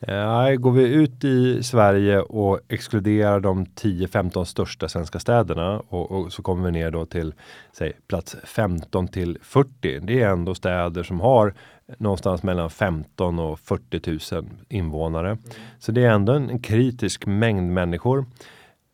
Nej, 0.07 0.57
går 0.57 0.73
vi 0.73 0.83
ut 0.83 1.25
i 1.25 1.63
Sverige 1.63 2.21
och 2.21 2.61
exkluderar 2.69 3.41
de 3.41 3.67
10-15 3.67 4.45
största 4.45 4.89
svenska 4.89 5.19
städerna 5.19 5.83
och, 5.89 6.11
och, 6.11 6.33
så 6.33 6.43
kommer 6.43 6.65
vi 6.65 6.73
ner 6.73 6.91
då 6.91 7.07
till 7.07 7.35
säg, 7.73 7.93
plats 8.09 8.37
15 8.45 9.09
till 9.09 9.39
40. 9.43 9.99
Det 10.01 10.23
är 10.23 10.29
ändå 10.29 10.55
städer 10.55 11.03
som 11.03 11.21
har 11.21 11.55
någonstans 11.99 12.43
mellan 12.43 12.71
15 12.71 13.39
och 13.39 13.61
40 13.61 14.35
000 14.35 14.45
invånare. 14.69 15.29
Mm. 15.29 15.39
Så 15.79 15.93
det 15.93 16.05
är 16.05 16.11
ändå 16.11 16.33
en, 16.33 16.51
en 16.51 16.59
kritisk 16.59 17.27
mängd 17.27 17.73
människor. 17.73 18.25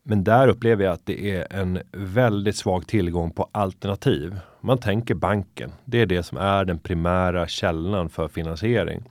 Men 0.03 0.25
där 0.25 0.49
upplever 0.49 0.85
jag 0.85 0.93
att 0.93 1.07
det 1.07 1.31
är 1.37 1.47
en 1.51 1.83
väldigt 1.93 2.57
svag 2.57 2.87
tillgång 2.87 3.31
på 3.31 3.49
alternativ. 3.53 4.39
Man 4.61 4.79
tänker 4.79 5.15
banken. 5.15 5.73
Det 5.85 6.01
är 6.01 6.07
det 6.07 6.23
som 6.23 6.39
är 6.39 6.65
den 6.65 6.79
primära 6.79 7.47
källan 7.47 8.09
för 8.09 8.29
finansiering. 8.29 9.03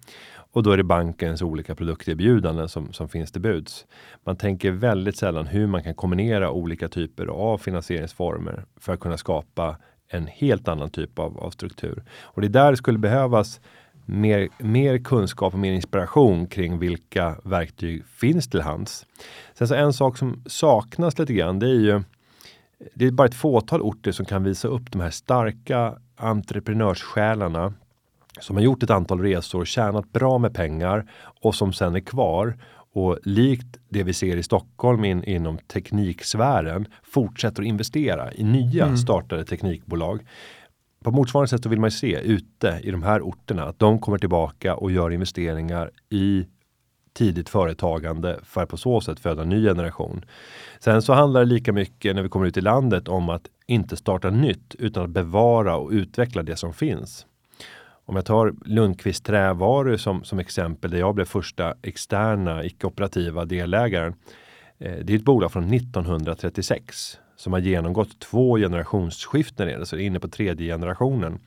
Och 0.55 0.63
då 0.63 0.71
är 0.71 0.77
det 0.77 0.83
bankens 0.83 1.41
olika 1.41 1.75
produkterbjudanden 1.75 2.69
som, 2.69 2.93
som 2.93 3.09
finns 3.09 3.31
till 3.31 3.41
buds. 3.41 3.85
Man 4.23 4.35
tänker 4.35 4.71
väldigt 4.71 5.17
sällan 5.17 5.47
hur 5.47 5.67
man 5.67 5.83
kan 5.83 5.95
kombinera 5.95 6.51
olika 6.51 6.87
typer 6.87 7.25
av 7.25 7.57
finansieringsformer 7.57 8.65
för 8.79 8.93
att 8.93 8.99
kunna 8.99 9.17
skapa 9.17 9.77
en 10.07 10.27
helt 10.27 10.67
annan 10.67 10.89
typ 10.89 11.19
av, 11.19 11.37
av 11.37 11.49
struktur. 11.49 12.03
Och 12.21 12.41
det 12.41 12.47
är 12.47 12.49
där 12.49 12.71
det 12.71 12.77
skulle 12.77 12.97
behövas 12.97 13.61
mer, 14.05 14.49
mer 14.57 14.97
kunskap 14.97 15.53
och 15.53 15.59
mer 15.59 15.73
inspiration 15.73 16.47
kring 16.47 16.79
vilka 16.79 17.35
verktyg 17.43 18.05
finns 18.05 18.49
till 18.49 18.61
hands. 18.61 19.05
Sen 19.53 19.67
så 19.67 19.75
en 19.75 19.93
sak 19.93 20.17
som 20.17 20.43
saknas 20.45 21.19
lite 21.19 21.33
grann, 21.33 21.59
det 21.59 21.67
är 21.67 21.79
ju 21.79 22.03
det 22.93 23.05
är 23.05 23.11
bara 23.11 23.27
ett 23.27 23.35
fåtal 23.35 23.81
orter 23.81 24.11
som 24.11 24.25
kan 24.25 24.43
visa 24.43 24.67
upp 24.67 24.91
de 24.91 25.01
här 25.01 25.09
starka 25.09 25.97
entreprenörssjälarna 26.15 27.73
som 28.41 28.55
har 28.55 28.63
gjort 28.63 28.83
ett 28.83 28.89
antal 28.89 29.21
resor, 29.21 29.65
tjänat 29.65 30.11
bra 30.11 30.37
med 30.37 30.53
pengar 30.53 31.11
och 31.41 31.55
som 31.55 31.73
sen 31.73 31.95
är 31.95 31.99
kvar 31.99 32.57
och 32.95 33.19
likt 33.23 33.77
det 33.89 34.03
vi 34.03 34.13
ser 34.13 34.37
i 34.37 34.43
Stockholm 34.43 35.05
in, 35.05 35.23
inom 35.23 35.57
tekniksfären 35.57 36.87
fortsätter 37.03 37.61
att 37.61 37.67
investera 37.67 38.33
i 38.33 38.43
nya 38.43 38.85
mm. 38.85 38.97
startade 38.97 39.45
teknikbolag. 39.45 40.25
På 41.03 41.11
motsvarande 41.11 41.47
sätt 41.47 41.63
så 41.63 41.69
vill 41.69 41.79
man 41.79 41.91
se 41.91 42.19
ute 42.19 42.79
i 42.83 42.91
de 42.91 43.03
här 43.03 43.21
orterna 43.21 43.63
att 43.63 43.79
de 43.79 43.99
kommer 43.99 44.17
tillbaka 44.17 44.75
och 44.75 44.91
gör 44.91 45.11
investeringar 45.11 45.91
i 46.09 46.45
tidigt 47.13 47.49
företagande 47.49 48.39
för 48.43 48.63
att 48.63 48.69
på 48.69 48.77
så 48.77 49.01
sätt 49.01 49.19
föda 49.19 49.41
en 49.41 49.49
ny 49.49 49.63
generation. 49.63 50.25
Sen 50.79 51.01
så 51.01 51.13
handlar 51.13 51.39
det 51.39 51.45
lika 51.45 51.73
mycket 51.73 52.15
när 52.15 52.23
vi 52.23 52.29
kommer 52.29 52.45
ut 52.45 52.57
i 52.57 52.61
landet 52.61 53.07
om 53.07 53.29
att 53.29 53.47
inte 53.67 53.97
starta 53.97 54.29
nytt 54.29 54.75
utan 54.79 55.03
att 55.03 55.09
bevara 55.09 55.75
och 55.75 55.89
utveckla 55.91 56.43
det 56.43 56.55
som 56.55 56.73
finns. 56.73 57.25
Om 58.05 58.15
jag 58.15 58.25
tar 58.25 58.53
Lundqvist 58.65 59.25
Trävaru 59.25 59.97
som, 59.97 60.23
som 60.23 60.39
exempel 60.39 60.91
där 60.91 60.97
jag 60.97 61.15
blev 61.15 61.25
första 61.25 61.73
externa 61.81 62.63
icke-operativa 62.63 63.45
delägaren. 63.45 64.13
Eh, 64.79 64.97
det 65.03 65.13
är 65.13 65.17
ett 65.17 65.25
bolag 65.25 65.51
från 65.51 65.73
1936 65.73 67.19
som 67.35 67.53
har 67.53 67.59
genomgått 67.59 68.19
två 68.19 68.57
generationsskiften 68.57 69.67
redan, 69.67 69.85
så 69.85 69.95
det 69.95 70.03
är 70.03 70.05
inne 70.05 70.19
på 70.19 70.27
tredje 70.27 70.73
generationen. 70.73 71.39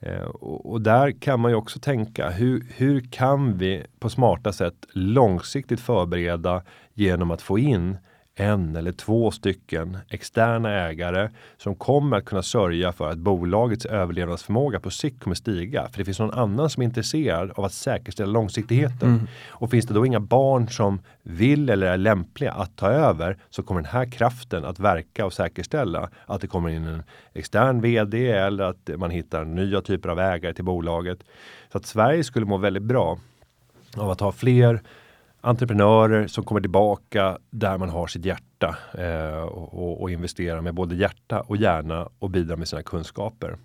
Eh, 0.00 0.22
och, 0.22 0.72
och, 0.72 0.80
där 0.80 1.10
kan 1.10 1.40
man 1.40 1.50
ju 1.50 1.56
också 1.56 1.78
tänka 1.78 2.30
hur, 2.30 2.66
hur 2.76 3.00
kan 3.00 3.58
vi 3.58 3.84
på 3.98 4.10
smarta 4.10 4.52
sätt 4.52 4.86
långsiktigt 4.92 5.80
förbereda 5.80 6.62
genom 6.94 7.30
att 7.30 7.42
få 7.42 7.58
in 7.58 7.96
en 8.40 8.76
eller 8.76 8.92
två 8.92 9.30
stycken 9.30 9.98
externa 10.08 10.70
ägare 10.70 11.30
som 11.56 11.74
kommer 11.74 12.16
att 12.16 12.24
kunna 12.24 12.42
sörja 12.42 12.92
för 12.92 13.10
att 13.10 13.18
bolagets 13.18 13.86
överlevnadsförmåga 13.86 14.80
på 14.80 14.90
sikt 14.90 15.22
kommer 15.22 15.36
stiga. 15.36 15.88
För 15.90 15.98
det 15.98 16.04
finns 16.04 16.18
någon 16.18 16.38
annan 16.38 16.70
som 16.70 16.80
är 16.80 16.84
intresserad 16.84 17.50
av 17.50 17.64
att 17.64 17.72
säkerställa 17.72 18.32
långsiktigheten. 18.32 19.08
Mm. 19.08 19.26
Och 19.48 19.70
finns 19.70 19.86
det 19.86 19.94
då 19.94 20.06
inga 20.06 20.20
barn 20.20 20.68
som 20.68 21.00
vill 21.22 21.70
eller 21.70 21.86
är 21.86 21.96
lämpliga 21.96 22.52
att 22.52 22.76
ta 22.76 22.88
över 22.88 23.38
så 23.50 23.62
kommer 23.62 23.80
den 23.80 23.90
här 23.90 24.10
kraften 24.10 24.64
att 24.64 24.78
verka 24.78 25.26
och 25.26 25.32
säkerställa 25.32 26.10
att 26.26 26.40
det 26.40 26.46
kommer 26.46 26.68
in 26.68 26.86
en 26.86 27.02
extern 27.32 27.80
vd 27.80 28.30
eller 28.30 28.64
att 28.64 28.90
man 28.96 29.10
hittar 29.10 29.44
nya 29.44 29.80
typer 29.80 30.08
av 30.08 30.20
ägare 30.20 30.54
till 30.54 30.64
bolaget. 30.64 31.18
Så 31.72 31.78
att 31.78 31.86
Sverige 31.86 32.24
skulle 32.24 32.46
må 32.46 32.56
väldigt 32.56 32.82
bra 32.82 33.18
av 33.96 34.10
att 34.10 34.20
ha 34.20 34.32
fler 34.32 34.80
entreprenörer 35.48 36.26
som 36.26 36.44
kommer 36.44 36.60
tillbaka 36.60 37.38
där 37.50 37.78
man 37.78 37.88
har 37.88 38.06
sitt 38.06 38.24
hjärta 38.24 38.76
eh, 38.98 39.42
och, 39.42 40.02
och 40.02 40.10
investerar 40.10 40.60
med 40.60 40.74
både 40.74 40.94
hjärta 40.94 41.40
och 41.40 41.56
hjärna 41.56 42.08
och 42.18 42.30
bidrar 42.30 42.56
med 42.56 42.68
sina 42.68 42.82
kunskaper. 42.82 43.58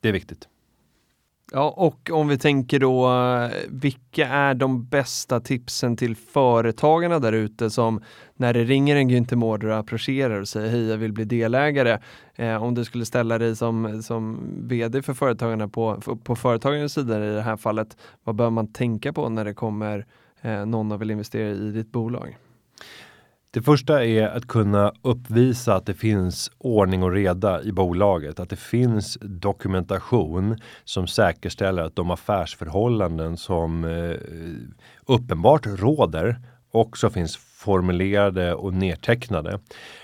Det 0.00 0.08
är 0.08 0.12
viktigt. 0.12 0.48
Ja, 1.52 1.74
och 1.76 2.10
om 2.12 2.28
vi 2.28 2.38
tänker 2.38 2.78
då, 2.78 3.08
eh, 3.12 3.50
vilka 3.68 4.28
är 4.28 4.54
de 4.54 4.84
bästa 4.84 5.40
tipsen 5.40 5.96
till 5.96 6.16
företagarna 6.16 7.18
där 7.18 7.32
ute 7.32 7.70
som 7.70 8.02
när 8.34 8.54
det 8.54 8.64
ringer 8.64 8.96
en 8.96 9.10
Günther 9.10 9.36
Mårder 9.36 9.68
och 9.68 9.76
approcherar 9.76 10.40
och 10.40 10.48
säger 10.48 10.70
hej, 10.70 10.88
jag 10.88 10.96
vill 10.96 11.12
bli 11.12 11.24
delägare. 11.24 11.98
Eh, 12.34 12.62
om 12.62 12.74
du 12.74 12.84
skulle 12.84 13.04
ställa 13.04 13.38
dig 13.38 13.56
som, 13.56 14.02
som 14.02 14.38
vd 14.68 15.02
för 15.02 15.14
företagarna 15.14 15.68
på, 15.68 16.00
på 16.24 16.36
företagarens 16.36 16.92
sida 16.92 17.26
i 17.26 17.34
det 17.34 17.42
här 17.42 17.56
fallet, 17.56 17.96
vad 18.24 18.34
bör 18.34 18.50
man 18.50 18.72
tänka 18.72 19.12
på 19.12 19.28
när 19.28 19.44
det 19.44 19.54
kommer 19.54 20.06
eh, 20.42 20.66
någon 20.66 20.92
och 20.92 21.00
vill 21.00 21.10
investera 21.10 21.48
i 21.50 21.70
ditt 21.70 21.92
bolag? 21.92 22.38
Det 23.52 23.62
första 23.62 24.04
är 24.04 24.28
att 24.28 24.48
kunna 24.48 24.92
uppvisa 25.02 25.74
att 25.74 25.86
det 25.86 25.94
finns 25.94 26.50
ordning 26.58 27.02
och 27.02 27.12
reda 27.12 27.62
i 27.62 27.72
bolaget, 27.72 28.40
att 28.40 28.50
det 28.50 28.56
finns 28.56 29.18
dokumentation 29.20 30.58
som 30.84 31.06
säkerställer 31.06 31.82
att 31.82 31.96
de 31.96 32.10
affärsförhållanden 32.10 33.36
som 33.36 33.84
eh, 33.84 34.16
uppenbart 35.06 35.66
råder 35.66 36.40
också 36.70 37.10
finns 37.10 37.36
formulerade 37.36 38.54
och 38.54 38.74
nedtecknade. 38.74 39.58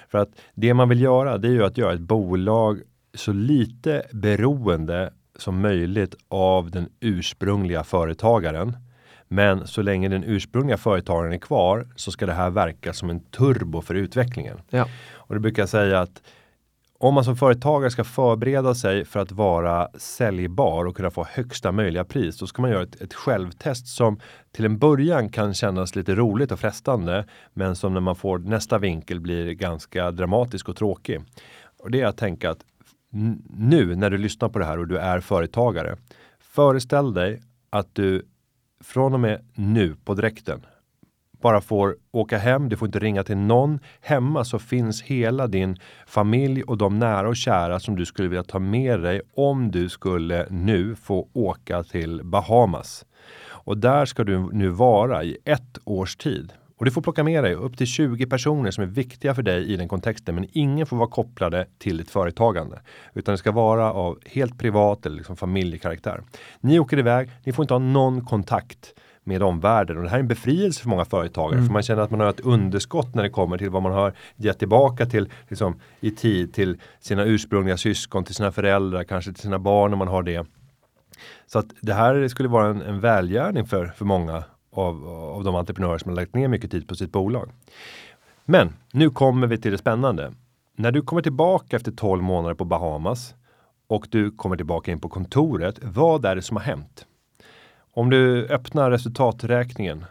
För 0.08 0.18
att 0.18 0.30
det 0.54 0.74
man 0.74 0.88
vill 0.88 1.00
göra, 1.00 1.38
det 1.38 1.48
är 1.48 1.52
ju 1.52 1.64
att 1.64 1.78
göra 1.78 1.92
ett 1.92 2.00
bolag 2.00 2.80
så 3.14 3.32
lite 3.32 4.02
beroende 4.12 5.12
som 5.38 5.60
möjligt 5.60 6.14
av 6.28 6.70
den 6.70 6.88
ursprungliga 7.00 7.84
företagaren. 7.84 8.76
Men 9.28 9.66
så 9.66 9.82
länge 9.82 10.08
den 10.08 10.24
ursprungliga 10.24 10.76
företagaren 10.76 11.32
är 11.32 11.38
kvar 11.38 11.86
så 11.96 12.12
ska 12.12 12.26
det 12.26 12.32
här 12.32 12.50
verka 12.50 12.92
som 12.92 13.10
en 13.10 13.20
turbo 13.20 13.80
för 13.80 13.94
utvecklingen. 13.94 14.60
Ja. 14.70 14.88
Och 15.14 15.34
det 15.34 15.40
brukar 15.40 15.62
jag 15.62 15.68
säga 15.68 16.00
att 16.00 16.22
om 16.98 17.14
man 17.14 17.24
som 17.24 17.36
företagare 17.36 17.90
ska 17.90 18.04
förbereda 18.04 18.74
sig 18.74 19.04
för 19.04 19.20
att 19.20 19.32
vara 19.32 19.88
säljbar 19.94 20.84
och 20.84 20.96
kunna 20.96 21.10
få 21.10 21.26
högsta 21.30 21.72
möjliga 21.72 22.04
pris, 22.04 22.38
då 22.38 22.46
ska 22.46 22.62
man 22.62 22.70
göra 22.70 22.82
ett, 22.82 23.00
ett 23.00 23.14
självtest 23.14 23.88
som 23.88 24.20
till 24.52 24.64
en 24.64 24.78
början 24.78 25.28
kan 25.28 25.54
kännas 25.54 25.96
lite 25.96 26.14
roligt 26.14 26.52
och 26.52 26.60
frestande, 26.60 27.26
men 27.52 27.76
som 27.76 27.94
när 27.94 28.00
man 28.00 28.16
får 28.16 28.38
nästa 28.38 28.78
vinkel 28.78 29.20
blir 29.20 29.52
ganska 29.52 30.10
dramatisk 30.10 30.68
och 30.68 30.76
tråkig. 30.76 31.20
Och 31.78 31.90
det 31.90 32.00
är 32.00 32.06
att 32.06 32.16
tänka 32.16 32.50
att 32.50 32.64
nu 33.56 33.96
när 33.96 34.10
du 34.10 34.18
lyssnar 34.18 34.48
på 34.48 34.58
det 34.58 34.64
här 34.64 34.78
och 34.78 34.88
du 34.88 34.98
är 34.98 35.20
företagare, 35.20 35.96
föreställ 36.40 37.14
dig 37.14 37.42
att 37.70 37.94
du 37.94 38.22
från 38.80 39.14
och 39.14 39.20
med 39.20 39.44
nu 39.54 39.96
på 40.04 40.14
direkten 40.14 40.66
bara 41.46 41.60
får 41.60 41.96
åka 42.12 42.38
hem, 42.38 42.68
du 42.68 42.76
får 42.76 42.88
inte 42.88 42.98
ringa 42.98 43.24
till 43.24 43.36
någon. 43.36 43.78
Hemma 44.00 44.44
så 44.44 44.58
finns 44.58 45.02
hela 45.02 45.46
din 45.46 45.76
familj 46.06 46.62
och 46.62 46.78
de 46.78 46.98
nära 46.98 47.28
och 47.28 47.36
kära 47.36 47.80
som 47.80 47.96
du 47.96 48.06
skulle 48.06 48.28
vilja 48.28 48.42
ta 48.42 48.58
med 48.58 49.00
dig 49.00 49.20
om 49.34 49.70
du 49.70 49.88
skulle 49.88 50.46
nu 50.50 50.94
få 50.94 51.28
åka 51.32 51.82
till 51.82 52.20
Bahamas. 52.24 53.06
Och 53.48 53.78
där 53.78 54.04
ska 54.04 54.24
du 54.24 54.52
nu 54.52 54.68
vara 54.68 55.24
i 55.24 55.38
ett 55.44 55.78
års 55.84 56.16
tid. 56.16 56.52
Och 56.78 56.84
du 56.84 56.90
får 56.90 57.02
plocka 57.02 57.24
med 57.24 57.44
dig 57.44 57.54
upp 57.54 57.76
till 57.76 57.86
20 57.86 58.26
personer 58.26 58.70
som 58.70 58.84
är 58.84 58.88
viktiga 58.88 59.34
för 59.34 59.42
dig 59.42 59.72
i 59.72 59.76
den 59.76 59.88
kontexten. 59.88 60.34
Men 60.34 60.46
ingen 60.52 60.86
får 60.86 60.96
vara 60.96 61.08
kopplade 61.08 61.66
till 61.78 61.96
ditt 61.96 62.10
företagande. 62.10 62.80
Utan 63.14 63.32
det 63.32 63.38
ska 63.38 63.52
vara 63.52 63.92
av 63.92 64.18
helt 64.26 64.58
privat 64.58 65.06
eller 65.06 65.16
liksom 65.16 65.36
familjekaraktär. 65.36 66.22
Ni 66.60 66.78
åker 66.78 66.98
iväg, 66.98 67.30
ni 67.44 67.52
får 67.52 67.62
inte 67.62 67.74
ha 67.74 67.78
någon 67.78 68.24
kontakt 68.24 68.94
med 69.24 69.42
omvärlden. 69.42 69.96
Och 69.96 70.02
det 70.02 70.08
här 70.08 70.16
är 70.16 70.20
en 70.20 70.28
befrielse 70.28 70.82
för 70.82 70.88
många 70.88 71.04
företagare. 71.04 71.54
Mm. 71.54 71.66
För 71.66 71.72
man 71.72 71.82
känner 71.82 72.02
att 72.02 72.10
man 72.10 72.20
har 72.20 72.30
ett 72.30 72.40
underskott 72.40 73.14
när 73.14 73.22
det 73.22 73.30
kommer 73.30 73.58
till 73.58 73.70
vad 73.70 73.82
man 73.82 73.92
har 73.92 74.12
gett 74.36 74.58
tillbaka 74.58 75.06
till 75.06 75.28
liksom, 75.48 75.80
i 76.00 76.10
tid 76.10 76.54
till 76.54 76.80
sina 77.00 77.24
ursprungliga 77.24 77.76
syskon, 77.76 78.24
till 78.24 78.34
sina 78.34 78.52
föräldrar, 78.52 79.04
kanske 79.04 79.32
till 79.32 79.42
sina 79.42 79.58
barn 79.58 79.92
om 79.92 79.98
man 79.98 80.08
har 80.08 80.22
det. 80.22 80.46
Så 81.46 81.58
att 81.58 81.66
det 81.80 81.94
här 81.94 82.28
skulle 82.28 82.48
vara 82.48 82.66
en, 82.66 82.82
en 82.82 83.00
välgärning 83.00 83.66
för, 83.66 83.86
för 83.86 84.04
många 84.04 84.44
av, 84.78 85.08
av 85.08 85.44
de 85.44 85.54
entreprenörer 85.54 85.98
som 85.98 86.08
har 86.08 86.16
lagt 86.16 86.34
ner 86.34 86.48
mycket 86.48 86.70
tid 86.70 86.88
på 86.88 86.94
sitt 86.94 87.12
bolag. 87.12 87.50
Men 88.44 88.72
nu 88.92 89.10
kommer 89.10 89.46
vi 89.46 89.58
till 89.58 89.72
det 89.72 89.78
spännande. 89.78 90.32
När 90.76 90.92
du 90.92 91.02
kommer 91.02 91.22
tillbaka 91.22 91.76
efter 91.76 91.92
12 91.92 92.22
månader 92.22 92.54
på 92.54 92.64
Bahamas 92.64 93.34
och 93.86 94.06
du 94.10 94.30
kommer 94.30 94.56
tillbaka 94.56 94.92
in 94.92 95.00
på 95.00 95.08
kontoret. 95.08 95.78
Vad 95.82 96.24
är 96.24 96.36
det 96.36 96.42
som 96.42 96.56
har 96.56 96.64
hänt? 96.64 97.06
Om 97.94 98.10
du 98.10 98.46
öppnar 98.46 98.90
resultaträkningen. 98.90 100.04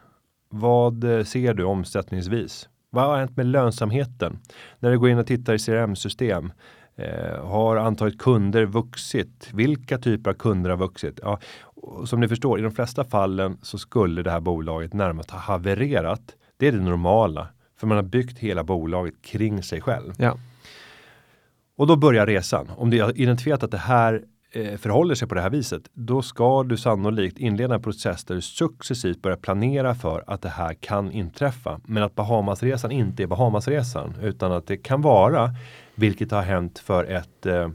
Vad 0.50 1.04
eh, 1.04 1.24
ser 1.24 1.54
du 1.54 1.64
omsättningsvis? 1.64 2.70
Vad 2.90 3.06
har 3.06 3.18
hänt 3.18 3.38
med 3.38 3.46
lönsamheten? 3.46 4.40
När 4.80 4.92
du 4.92 5.00
går 5.00 5.10
in 5.10 5.18
och 5.18 5.28
tittar 5.28 5.54
i 5.54 5.60
CRM-system. 5.60 6.52
Eh, 6.98 7.46
har 7.46 7.76
antalet 7.76 8.18
kunder 8.18 8.66
vuxit? 8.66 9.50
Vilka 9.54 9.98
typer 9.98 10.32
av 10.32 10.36
kunder 10.36 10.70
har 10.70 10.78
vuxit? 10.78 11.20
Ja, 11.24 11.40
som 12.06 12.20
ni 12.20 12.28
förstår, 12.28 12.60
i 12.60 12.62
de 12.62 12.72
flesta 12.72 13.04
fallen 13.04 13.58
så 13.62 13.78
skulle 13.78 14.24
det 14.24 14.32
här 14.32 14.40
bolaget 14.40 14.94
närmast 14.94 15.32
ha 15.32 15.40
havererat. 15.40 16.36
Det 16.58 16.68
är 16.68 16.72
det 16.72 16.82
normala, 16.82 17.48
för 17.80 17.88
man 17.88 17.98
har 17.98 18.04
byggt 18.04 18.40
hela 18.40 18.64
bolaget 18.64 19.22
kring 19.22 19.64
sig 19.64 19.82
själv. 19.82 20.14
Ja. 20.18 20.38
Och 21.78 21.88
då 21.88 21.96
börjar 21.96 22.26
resan. 22.26 22.72
Om 22.78 22.90
du 22.90 23.02
har 23.02 23.18
identifierat 23.22 23.64
att 23.64 23.72
det 23.72 23.78
här 23.78 24.24
eh, 24.52 24.78
förhåller 24.78 25.16
sig 25.16 25.28
på 25.28 25.36
det 25.36 25.42
här 25.42 25.50
viset, 25.50 25.82
då 25.94 26.22
ska 26.22 26.64
du 26.64 26.78
sannolikt 26.78 27.38
inleda 27.38 27.76
en 27.76 27.82
process 27.82 28.26
där 28.26 28.36
du 28.36 28.42
successivt 28.42 29.22
börjar 29.22 29.38
planera 29.38 29.96
för 29.96 30.24
att 30.28 30.42
det 30.42 30.50
här 30.50 30.74
kan 30.74 31.12
inträffa. 31.12 31.80
Men 31.84 32.04
att 32.04 32.16
Bahamasresan 32.16 32.92
inte 32.92 33.24
är 33.24 33.28
Bahamasresan, 33.28 34.16
utan 34.22 34.52
att 34.52 34.68
det 34.68 34.78
kan 34.78 35.02
vara, 35.02 35.56
vilket 35.96 36.32
har 36.32 36.42
hänt 36.42 36.80
för 36.80 37.04
ett, 37.04 37.46
eh, 37.46 37.70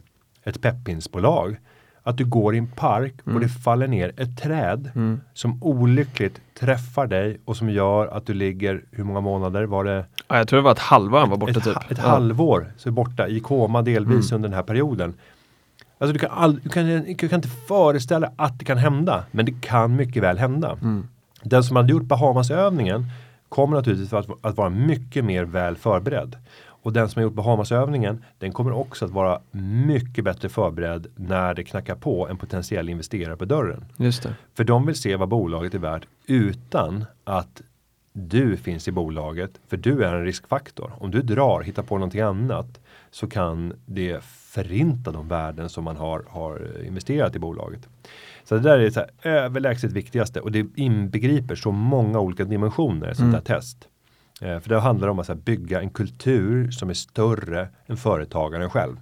ett 0.44 0.60
peppinsbolag, 0.60 1.56
att 2.02 2.16
du 2.16 2.24
går 2.24 2.54
i 2.54 2.58
en 2.58 2.66
park 2.66 3.14
mm. 3.24 3.36
och 3.36 3.40
det 3.42 3.48
faller 3.48 3.88
ner 3.88 4.12
ett 4.16 4.38
träd 4.38 4.90
mm. 4.94 5.20
som 5.34 5.62
olyckligt 5.62 6.40
träffar 6.60 7.06
dig 7.06 7.40
och 7.44 7.56
som 7.56 7.70
gör 7.70 8.06
att 8.06 8.26
du 8.26 8.34
ligger, 8.34 8.84
hur 8.90 9.04
många 9.04 9.20
månader 9.20 9.64
var 9.64 9.84
det? 9.84 10.04
Ja, 10.28 10.36
jag 10.38 10.48
tror 10.48 10.56
det 10.56 10.62
var 10.62 10.72
ett 10.72 10.78
halvår 10.78 11.18
han 11.18 11.30
var 11.30 11.36
borta 11.36 11.58
ett, 11.58 11.64
typ. 11.64 11.76
Ett, 11.76 11.90
ett 11.90 11.98
ja. 12.02 12.08
halvår 12.08 12.72
så 12.76 12.88
är 12.88 12.92
borta 12.92 13.28
i 13.28 13.40
koma 13.40 13.82
delvis 13.82 14.30
mm. 14.30 14.36
under 14.36 14.48
den 14.48 14.56
här 14.56 14.62
perioden. 14.62 15.14
Alltså 15.98 16.12
du 16.12 16.18
kan, 16.18 16.30
all, 16.30 16.60
du, 16.60 16.68
kan, 16.68 16.86
du 16.86 17.28
kan 17.28 17.36
inte 17.36 17.48
föreställa 17.48 18.32
att 18.36 18.58
det 18.58 18.64
kan 18.64 18.78
hända, 18.78 19.24
men 19.30 19.46
det 19.46 19.54
kan 19.60 19.96
mycket 19.96 20.22
väl 20.22 20.38
hända. 20.38 20.72
Mm. 20.82 21.08
Den 21.42 21.64
som 21.64 21.76
hade 21.76 21.92
gjort 21.92 22.02
Bahamasövningen 22.02 23.06
kommer 23.48 23.76
naturligtvis 23.76 24.12
att, 24.12 24.26
att 24.40 24.56
vara 24.56 24.68
mycket 24.68 25.24
mer 25.24 25.44
väl 25.44 25.76
förberedd. 25.76 26.36
Och 26.82 26.92
den 26.92 27.08
som 27.08 27.20
har 27.20 27.22
gjort 27.22 27.34
Bahamasövningen, 27.34 28.24
den 28.38 28.52
kommer 28.52 28.72
också 28.72 29.04
att 29.04 29.10
vara 29.10 29.40
mycket 29.86 30.24
bättre 30.24 30.48
förberedd 30.48 31.06
när 31.16 31.54
det 31.54 31.64
knackar 31.64 31.94
på 31.94 32.28
en 32.28 32.36
potentiell 32.36 32.88
investerare 32.88 33.36
på 33.36 33.44
dörren. 33.44 33.84
Just 33.96 34.22
det. 34.22 34.34
För 34.54 34.64
de 34.64 34.86
vill 34.86 34.94
se 34.94 35.16
vad 35.16 35.28
bolaget 35.28 35.74
är 35.74 35.78
värt 35.78 36.06
utan 36.26 37.04
att 37.24 37.62
du 38.12 38.56
finns 38.56 38.88
i 38.88 38.92
bolaget, 38.92 39.60
för 39.68 39.76
du 39.76 40.04
är 40.04 40.14
en 40.14 40.24
riskfaktor. 40.24 40.92
Om 40.98 41.10
du 41.10 41.22
drar, 41.22 41.60
hittar 41.60 41.82
på 41.82 41.98
någonting 41.98 42.20
annat 42.20 42.80
så 43.10 43.26
kan 43.26 43.72
det 43.86 44.24
förinta 44.24 45.10
de 45.10 45.28
värden 45.28 45.68
som 45.68 45.84
man 45.84 45.96
har, 45.96 46.24
har 46.28 46.84
investerat 46.86 47.36
i 47.36 47.38
bolaget. 47.38 47.88
Så 48.44 48.54
det 48.54 48.60
där 48.60 48.78
är 48.78 48.90
det 48.90 49.06
överlägset 49.22 49.92
viktigaste 49.92 50.40
och 50.40 50.52
det 50.52 50.66
inbegriper 50.74 51.54
så 51.54 51.72
många 51.72 52.20
olika 52.20 52.44
dimensioner, 52.44 53.06
sånt 53.06 53.18
mm. 53.18 53.32
där 53.32 53.40
test. 53.40 53.88
Eh, 54.40 54.60
för 54.60 54.68
det 54.68 54.80
handlar 54.80 55.08
om 55.08 55.18
att 55.18 55.44
bygga 55.44 55.80
en 55.80 55.90
kultur 55.90 56.70
som 56.70 56.90
är 56.90 56.94
större 56.94 57.68
än 57.86 57.96
företagaren 57.96 58.70
själv. 58.70 58.96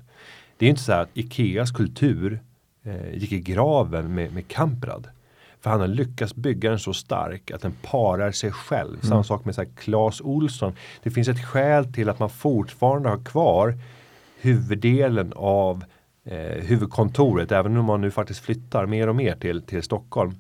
Det 0.57 0.67
är 0.67 0.71
inte 0.71 0.83
så 0.83 0.93
att 0.93 1.09
Ikeas 1.15 1.71
kultur 1.71 2.41
eh, 2.83 3.15
gick 3.15 3.33
i 3.33 3.41
graven 3.41 4.15
med, 4.15 4.33
med 4.33 4.49
Kamprad. 4.49 5.07
För 5.61 5.71
han 5.71 5.81
har 5.81 5.89
lyckats 5.89 6.35
bygga 6.35 6.71
den 6.71 6.79
så 6.79 6.95
stark 6.95 7.51
att 7.51 7.63
den 7.63 7.75
parar 7.83 8.33
sig 8.33 8.53
själv. 8.53 8.95
Mm. 8.95 9.03
Samma 9.03 9.25
sak 9.25 9.45
med 9.45 9.55
så 9.55 9.61
här, 9.61 9.69
Clas 9.77 10.21
Olsson. 10.21 10.73
Det 11.03 11.11
finns 11.11 11.29
ett 11.29 11.45
skäl 11.45 11.93
till 11.93 12.09
att 12.09 12.19
man 12.19 12.31
fortfarande 12.31 13.09
har 13.09 13.25
kvar 13.25 13.79
huvuddelen 14.41 15.33
av 15.37 15.85
eh, 16.25 16.65
huvudkontoret, 16.65 17.53
även 17.53 17.77
om 17.77 17.85
man 17.85 18.01
nu 18.01 18.11
faktiskt 18.11 18.41
flyttar 18.41 18.87
mer 18.87 19.09
och 19.09 19.17
mer 19.17 19.37
till, 19.37 19.63
till 19.63 19.83
Stockholm 19.83 20.35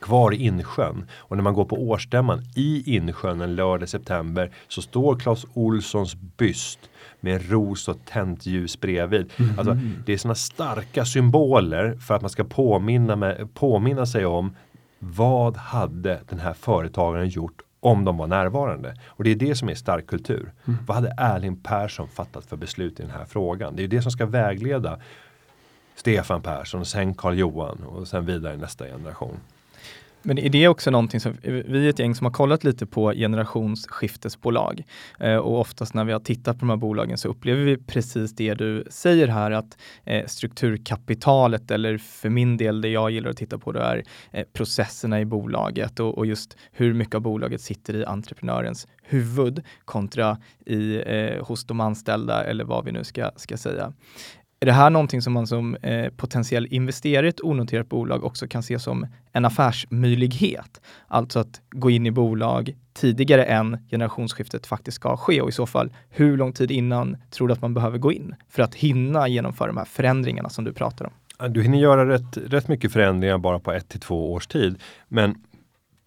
kvar 0.00 0.34
i 0.34 0.36
Insjön. 0.36 1.06
Och 1.12 1.36
när 1.36 1.42
man 1.42 1.54
går 1.54 1.64
på 1.64 1.76
årsstämman 1.76 2.42
i 2.56 2.96
Insjön 2.96 3.40
en 3.40 3.54
lördag 3.54 3.88
september 3.88 4.50
så 4.68 4.82
står 4.82 5.16
Clas 5.16 5.46
Olssons 5.54 6.14
byst 6.14 6.78
med 7.20 7.50
ros 7.50 7.88
och 7.88 7.96
tänt 8.04 8.46
ljus 8.46 8.80
bredvid. 8.80 9.32
Mm. 9.36 9.58
Alltså, 9.58 9.78
det 10.06 10.12
är 10.12 10.18
sådana 10.18 10.34
starka 10.34 11.04
symboler 11.04 11.94
för 11.94 12.14
att 12.14 12.22
man 12.22 12.30
ska 12.30 12.44
påminna, 12.44 13.16
med, 13.16 13.54
påminna 13.54 14.06
sig 14.06 14.26
om 14.26 14.56
vad 14.98 15.56
hade 15.56 16.20
den 16.28 16.38
här 16.38 16.52
företagaren 16.52 17.28
gjort 17.28 17.62
om 17.80 18.04
de 18.04 18.16
var 18.16 18.26
närvarande. 18.26 18.94
Och 19.06 19.24
det 19.24 19.30
är 19.30 19.34
det 19.34 19.54
som 19.54 19.68
är 19.68 19.74
stark 19.74 20.06
kultur. 20.06 20.52
Mm. 20.66 20.78
Vad 20.86 20.94
hade 20.94 21.14
Erling 21.18 21.56
Persson 21.56 22.08
fattat 22.08 22.46
för 22.46 22.56
beslut 22.56 23.00
i 23.00 23.02
den 23.02 23.12
här 23.12 23.24
frågan? 23.24 23.76
Det 23.76 23.84
är 23.84 23.88
det 23.88 24.02
som 24.02 24.12
ska 24.12 24.26
vägleda 24.26 24.98
Stefan 25.94 26.42
Persson, 26.42 26.86
sen 26.86 27.14
Karl 27.14 27.34
Johan 27.34 27.82
och 27.82 28.08
sen 28.08 28.26
vidare 28.26 28.54
i 28.54 28.56
nästa 28.56 28.84
generation. 28.84 29.36
Men 30.22 30.38
är 30.38 30.48
det 30.48 30.68
också 30.68 30.90
någonting 30.90 31.20
som, 31.20 31.36
vi 31.42 31.86
är 31.86 31.90
ett 31.90 31.98
gäng 31.98 32.14
som 32.14 32.24
har 32.24 32.32
kollat 32.32 32.64
lite 32.64 32.86
på 32.86 33.12
generationsskiftesbolag 33.12 34.84
eh, 35.20 35.36
och 35.36 35.60
oftast 35.60 35.94
när 35.94 36.04
vi 36.04 36.12
har 36.12 36.20
tittat 36.20 36.56
på 36.56 36.60
de 36.60 36.70
här 36.70 36.76
bolagen 36.76 37.18
så 37.18 37.28
upplever 37.28 37.64
vi 37.64 37.76
precis 37.76 38.32
det 38.32 38.54
du 38.54 38.84
säger 38.90 39.28
här 39.28 39.50
att 39.50 39.78
eh, 40.04 40.26
strukturkapitalet 40.26 41.70
eller 41.70 41.98
för 41.98 42.28
min 42.28 42.56
del 42.56 42.80
det 42.80 42.88
jag 42.88 43.10
gillar 43.10 43.30
att 43.30 43.36
titta 43.36 43.58
på 43.58 43.72
det 43.72 43.80
är 43.80 44.04
eh, 44.32 44.44
processerna 44.52 45.20
i 45.20 45.24
bolaget 45.24 46.00
och, 46.00 46.18
och, 46.18 46.26
just 46.26 46.56
hur 46.72 46.94
mycket 46.94 47.14
av 47.14 47.20
bolaget 47.20 47.60
sitter 47.60 47.94
i 47.94 48.04
entreprenörens 48.04 48.86
huvud 49.02 49.62
kontra 49.84 50.38
i, 50.66 51.02
eh, 51.06 51.46
hos 51.46 51.64
de 51.64 51.80
anställda 51.80 52.44
eller 52.44 52.64
vad 52.64 52.84
vi 52.84 52.92
nu 52.92 53.04
ska, 53.04 53.30
ska 53.36 53.56
säga. 53.56 53.92
Är 54.60 54.66
det 54.66 54.72
här 54.72 54.90
någonting 54.90 55.22
som 55.22 55.32
man 55.32 55.46
som 55.46 55.74
eh, 55.74 56.08
potentiell 56.16 56.66
investerare 56.70 57.26
i 57.26 57.28
ett 57.28 57.40
onoterat 57.40 57.88
bolag 57.88 58.24
också 58.24 58.48
kan 58.48 58.62
se 58.62 58.78
som 58.78 59.06
en 59.32 59.44
affärsmöjlighet? 59.44 60.80
Alltså 61.06 61.38
att 61.38 61.60
gå 61.70 61.90
in 61.90 62.06
i 62.06 62.10
bolag 62.10 62.74
tidigare 62.92 63.44
än 63.44 63.78
generationsskiftet 63.90 64.66
faktiskt 64.66 64.94
ska 64.94 65.16
ske 65.16 65.40
och 65.40 65.48
i 65.48 65.52
så 65.52 65.66
fall 65.66 65.92
hur 66.10 66.36
lång 66.36 66.52
tid 66.52 66.70
innan 66.70 67.16
tror 67.30 67.48
du 67.48 67.54
att 67.54 67.62
man 67.62 67.74
behöver 67.74 67.98
gå 67.98 68.12
in 68.12 68.34
för 68.48 68.62
att 68.62 68.74
hinna 68.74 69.28
genomföra 69.28 69.66
de 69.66 69.76
här 69.76 69.84
förändringarna 69.84 70.48
som 70.48 70.64
du 70.64 70.72
pratar 70.72 71.04
om? 71.04 71.12
Du 71.52 71.62
hinner 71.62 71.78
göra 71.78 72.08
rätt, 72.08 72.36
rätt 72.36 72.68
mycket 72.68 72.92
förändringar 72.92 73.38
bara 73.38 73.58
på 73.58 73.72
ett 73.72 73.88
till 73.88 74.00
två 74.00 74.32
års 74.32 74.46
tid. 74.46 74.78
Men 75.08 75.34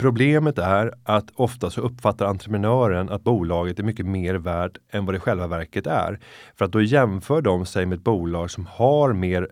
Problemet 0.02 0.58
är 0.58 0.94
att 1.04 1.30
ofta 1.34 1.70
så 1.70 1.80
uppfattar 1.80 2.26
entreprenören 2.26 3.08
att 3.08 3.24
bolaget 3.24 3.78
är 3.78 3.82
mycket 3.82 4.06
mer 4.06 4.34
värt 4.34 4.78
än 4.90 5.06
vad 5.06 5.14
det 5.14 5.20
själva 5.20 5.46
verket 5.46 5.86
är. 5.86 6.20
För 6.58 6.64
att 6.64 6.72
då 6.72 6.82
jämför 6.82 7.42
de 7.42 7.66
sig 7.66 7.86
med 7.86 7.98
ett 7.98 8.04
bolag 8.04 8.50
som 8.50 8.66
har 8.66 9.12
mer 9.12 9.48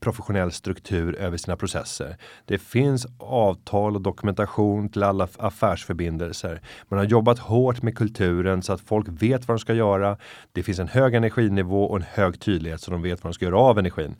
professionell 0.00 0.52
struktur 0.52 1.16
över 1.16 1.36
sina 1.36 1.56
processer. 1.56 2.16
Det 2.44 2.58
finns 2.58 3.06
avtal 3.18 3.94
och 3.94 4.00
dokumentation 4.00 4.88
till 4.88 5.02
alla 5.02 5.28
affärsförbindelser. 5.38 6.60
Man 6.88 6.98
har 6.98 7.06
jobbat 7.06 7.38
hårt 7.38 7.82
med 7.82 7.96
kulturen 7.96 8.62
så 8.62 8.72
att 8.72 8.80
folk 8.80 9.06
vet 9.08 9.48
vad 9.48 9.56
de 9.56 9.58
ska 9.58 9.74
göra. 9.74 10.16
Det 10.52 10.62
finns 10.62 10.78
en 10.78 10.88
hög 10.88 11.14
energinivå 11.14 11.84
och 11.84 11.96
en 11.96 12.06
hög 12.08 12.40
tydlighet 12.40 12.80
så 12.80 12.90
de 12.90 13.02
vet 13.02 13.24
vad 13.24 13.30
de 13.30 13.34
ska 13.34 13.44
göra 13.44 13.58
av 13.58 13.78
energin. 13.78 14.16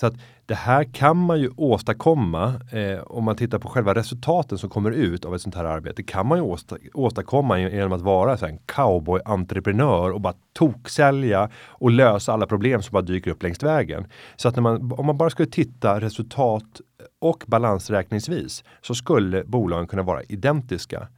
Så 0.00 0.06
att 0.06 0.14
det 0.46 0.54
här 0.54 0.84
kan 0.84 1.16
man 1.16 1.40
ju 1.40 1.50
åstadkomma 1.56 2.54
eh, 2.72 3.00
om 3.00 3.24
man 3.24 3.36
tittar 3.36 3.58
på 3.58 3.68
själva 3.68 3.94
resultaten 3.94 4.58
som 4.58 4.70
kommer 4.70 4.90
ut 4.90 5.24
av 5.24 5.34
ett 5.34 5.42
sånt 5.42 5.54
här 5.54 5.64
arbete. 5.64 6.02
kan 6.02 6.26
man 6.26 6.38
ju 6.38 6.44
åsta, 6.44 6.76
åstadkomma 6.94 7.58
genom 7.58 7.92
att 7.92 8.00
vara 8.00 8.36
så 8.36 8.46
en 8.46 8.58
cowboy-entreprenör 8.58 10.10
och 10.10 10.20
bara 10.20 10.34
toksälja 10.52 11.50
och 11.56 11.90
lösa 11.90 12.32
alla 12.32 12.46
problem 12.46 12.82
som 12.82 12.92
bara 12.92 13.02
dyker 13.02 13.30
upp 13.30 13.42
längs 13.42 13.62
vägen. 13.62 14.06
Så 14.36 14.48
att 14.48 14.56
när 14.56 14.62
man, 14.62 14.92
om 14.92 15.06
man 15.06 15.18
bara 15.18 15.30
skulle 15.30 15.50
titta 15.50 16.00
resultat 16.00 16.80
och 17.18 17.44
balansräkningsvis 17.46 18.64
så 18.82 18.94
skulle 18.94 19.44
bolagen 19.44 19.86
kunna 19.86 20.02
vara 20.02 20.22
identiska. 20.22 21.08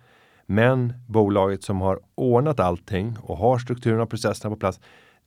Men 0.46 0.92
bolaget 1.06 1.62
som 1.62 1.80
har 1.80 2.00
ordnat 2.14 2.60
allting 2.60 3.16
och 3.22 3.36
har 3.36 3.58
strukturen 3.58 4.00
och 4.00 4.10
processerna 4.10 4.54
på 4.54 4.58
plats 4.60 4.80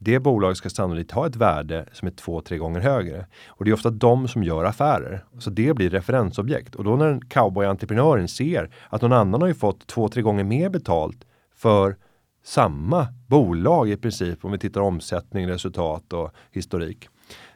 det 0.03 0.19
bolaget 0.19 0.57
ska 0.57 0.69
sannolikt 0.69 1.11
ha 1.11 1.27
ett 1.27 1.35
värde 1.35 1.85
som 1.91 2.07
är 2.07 2.11
två, 2.11 2.41
tre 2.41 2.57
gånger 2.57 2.79
högre. 2.79 3.25
Och 3.47 3.65
det 3.65 3.71
är 3.71 3.73
ofta 3.73 3.89
de 3.89 4.27
som 4.27 4.43
gör 4.43 4.65
affärer. 4.65 5.25
Så 5.39 5.49
det 5.49 5.75
blir 5.75 5.89
referensobjekt. 5.89 6.75
Och 6.75 6.83
då 6.83 6.95
när 6.95 7.19
cowboy-entreprenören 7.19 8.27
ser 8.27 8.69
att 8.89 9.01
någon 9.01 9.13
annan 9.13 9.41
har 9.41 9.47
ju 9.47 9.53
fått 9.53 9.87
två, 9.87 10.09
tre 10.09 10.21
gånger 10.21 10.43
mer 10.43 10.69
betalt 10.69 11.25
för 11.55 11.95
samma 12.43 13.07
bolag 13.27 13.89
i 13.89 13.97
princip 13.97 14.45
om 14.45 14.51
vi 14.51 14.57
tittar 14.57 14.81
omsättning, 14.81 15.47
resultat 15.47 16.13
och 16.13 16.31
historik. 16.51 17.09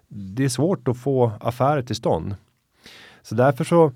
Det 0.08 0.46
är 0.46 0.50
svårt 0.50 0.88
att 0.88 0.98
få 0.98 1.32
affärer 1.40 1.82
till 1.82 1.96
stånd. 1.96 2.36
Så 3.22 3.36
därför 3.36 3.64
så 3.64 3.92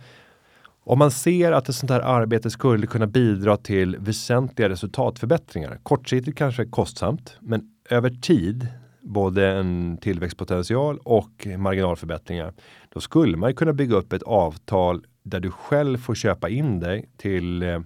om 0.84 1.00
man 1.00 1.12
ser 1.12 1.52
att 1.52 1.70
ett 1.70 1.76
sånt 1.76 1.92
här 1.92 2.00
arbete 2.00 2.50
skulle 2.50 2.88
kunna 2.88 3.08
bidra 3.08 3.58
till 3.58 3.98
väsentliga 3.98 4.70
resultatförbättringar, 4.70 5.80
kortsiktigt 5.84 6.38
kanske 6.38 6.66
kostsamt, 6.66 7.38
men 7.40 7.62
över 7.92 8.10
tid 8.10 8.68
både 9.02 9.48
en 9.48 9.98
tillväxtpotential 10.02 11.00
och 11.04 11.48
marginalförbättringar. 11.58 12.54
Då 12.90 13.00
skulle 13.00 13.38
man 13.38 13.56
kunna 13.56 13.74
bygga 13.74 13.96
upp 13.96 14.14
ett 14.14 14.24
avtal 14.24 15.06
där 15.24 15.40
du 15.40 15.52
själv 15.52 15.98
får 15.98 16.16
köpa 16.16 16.50
in 16.50 16.80
dig 16.80 17.10
till 17.18 17.64
eh, 17.64 17.80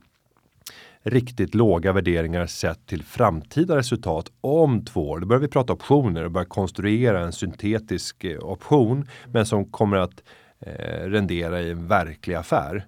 riktigt 1.04 1.56
låga 1.56 1.94
värderingar 1.94 2.46
sett 2.46 2.86
till 2.86 3.04
framtida 3.04 3.78
resultat 3.78 4.32
om 4.42 4.86
två 4.86 5.10
år. 5.10 5.20
Då 5.20 5.26
börjar 5.26 5.42
vi 5.42 5.48
prata 5.48 5.74
optioner 5.74 6.24
och 6.24 6.32
börja 6.32 6.46
konstruera 6.46 7.22
en 7.22 7.32
syntetisk 7.32 8.24
eh, 8.24 8.40
option, 8.40 9.08
men 9.32 9.46
som 9.46 9.66
kommer 9.66 9.98
att 9.98 10.24
eh, 10.60 11.10
rendera 11.10 11.62
i 11.62 11.72
en 11.72 11.88
verklig 11.88 12.36
affär. 12.36 12.86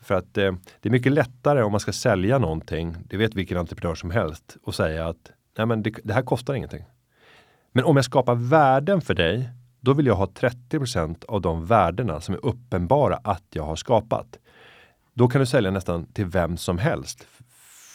För 0.00 0.14
att 0.14 0.38
eh, 0.38 0.54
det 0.80 0.88
är 0.88 0.90
mycket 0.90 1.12
lättare 1.12 1.62
om 1.62 1.70
man 1.70 1.80
ska 1.80 1.92
sälja 1.92 2.38
någonting, 2.38 2.96
det 3.08 3.16
vet 3.16 3.34
vilken 3.34 3.58
entreprenör 3.58 3.94
som 3.94 4.10
helst, 4.10 4.56
och 4.64 4.74
säga 4.74 5.08
att 5.08 5.30
Nej, 5.58 5.66
men 5.66 5.82
det, 5.82 5.94
det 6.04 6.14
här 6.14 6.22
kostar 6.22 6.54
ingenting. 6.54 6.84
Men 7.72 7.84
om 7.84 7.96
jag 7.96 8.04
skapar 8.04 8.34
värden 8.34 9.00
för 9.00 9.14
dig, 9.14 9.50
då 9.80 9.92
vill 9.92 10.06
jag 10.06 10.14
ha 10.14 10.26
30% 10.26 11.24
av 11.24 11.40
de 11.40 11.66
värdena 11.66 12.20
som 12.20 12.34
är 12.34 12.46
uppenbara 12.46 13.20
att 13.24 13.44
jag 13.50 13.64
har 13.64 13.76
skapat. 13.76 14.38
Då 15.14 15.28
kan 15.28 15.40
du 15.40 15.46
sälja 15.46 15.70
nästan 15.70 16.06
till 16.06 16.26
vem 16.26 16.56
som 16.56 16.78
helst. 16.78 17.26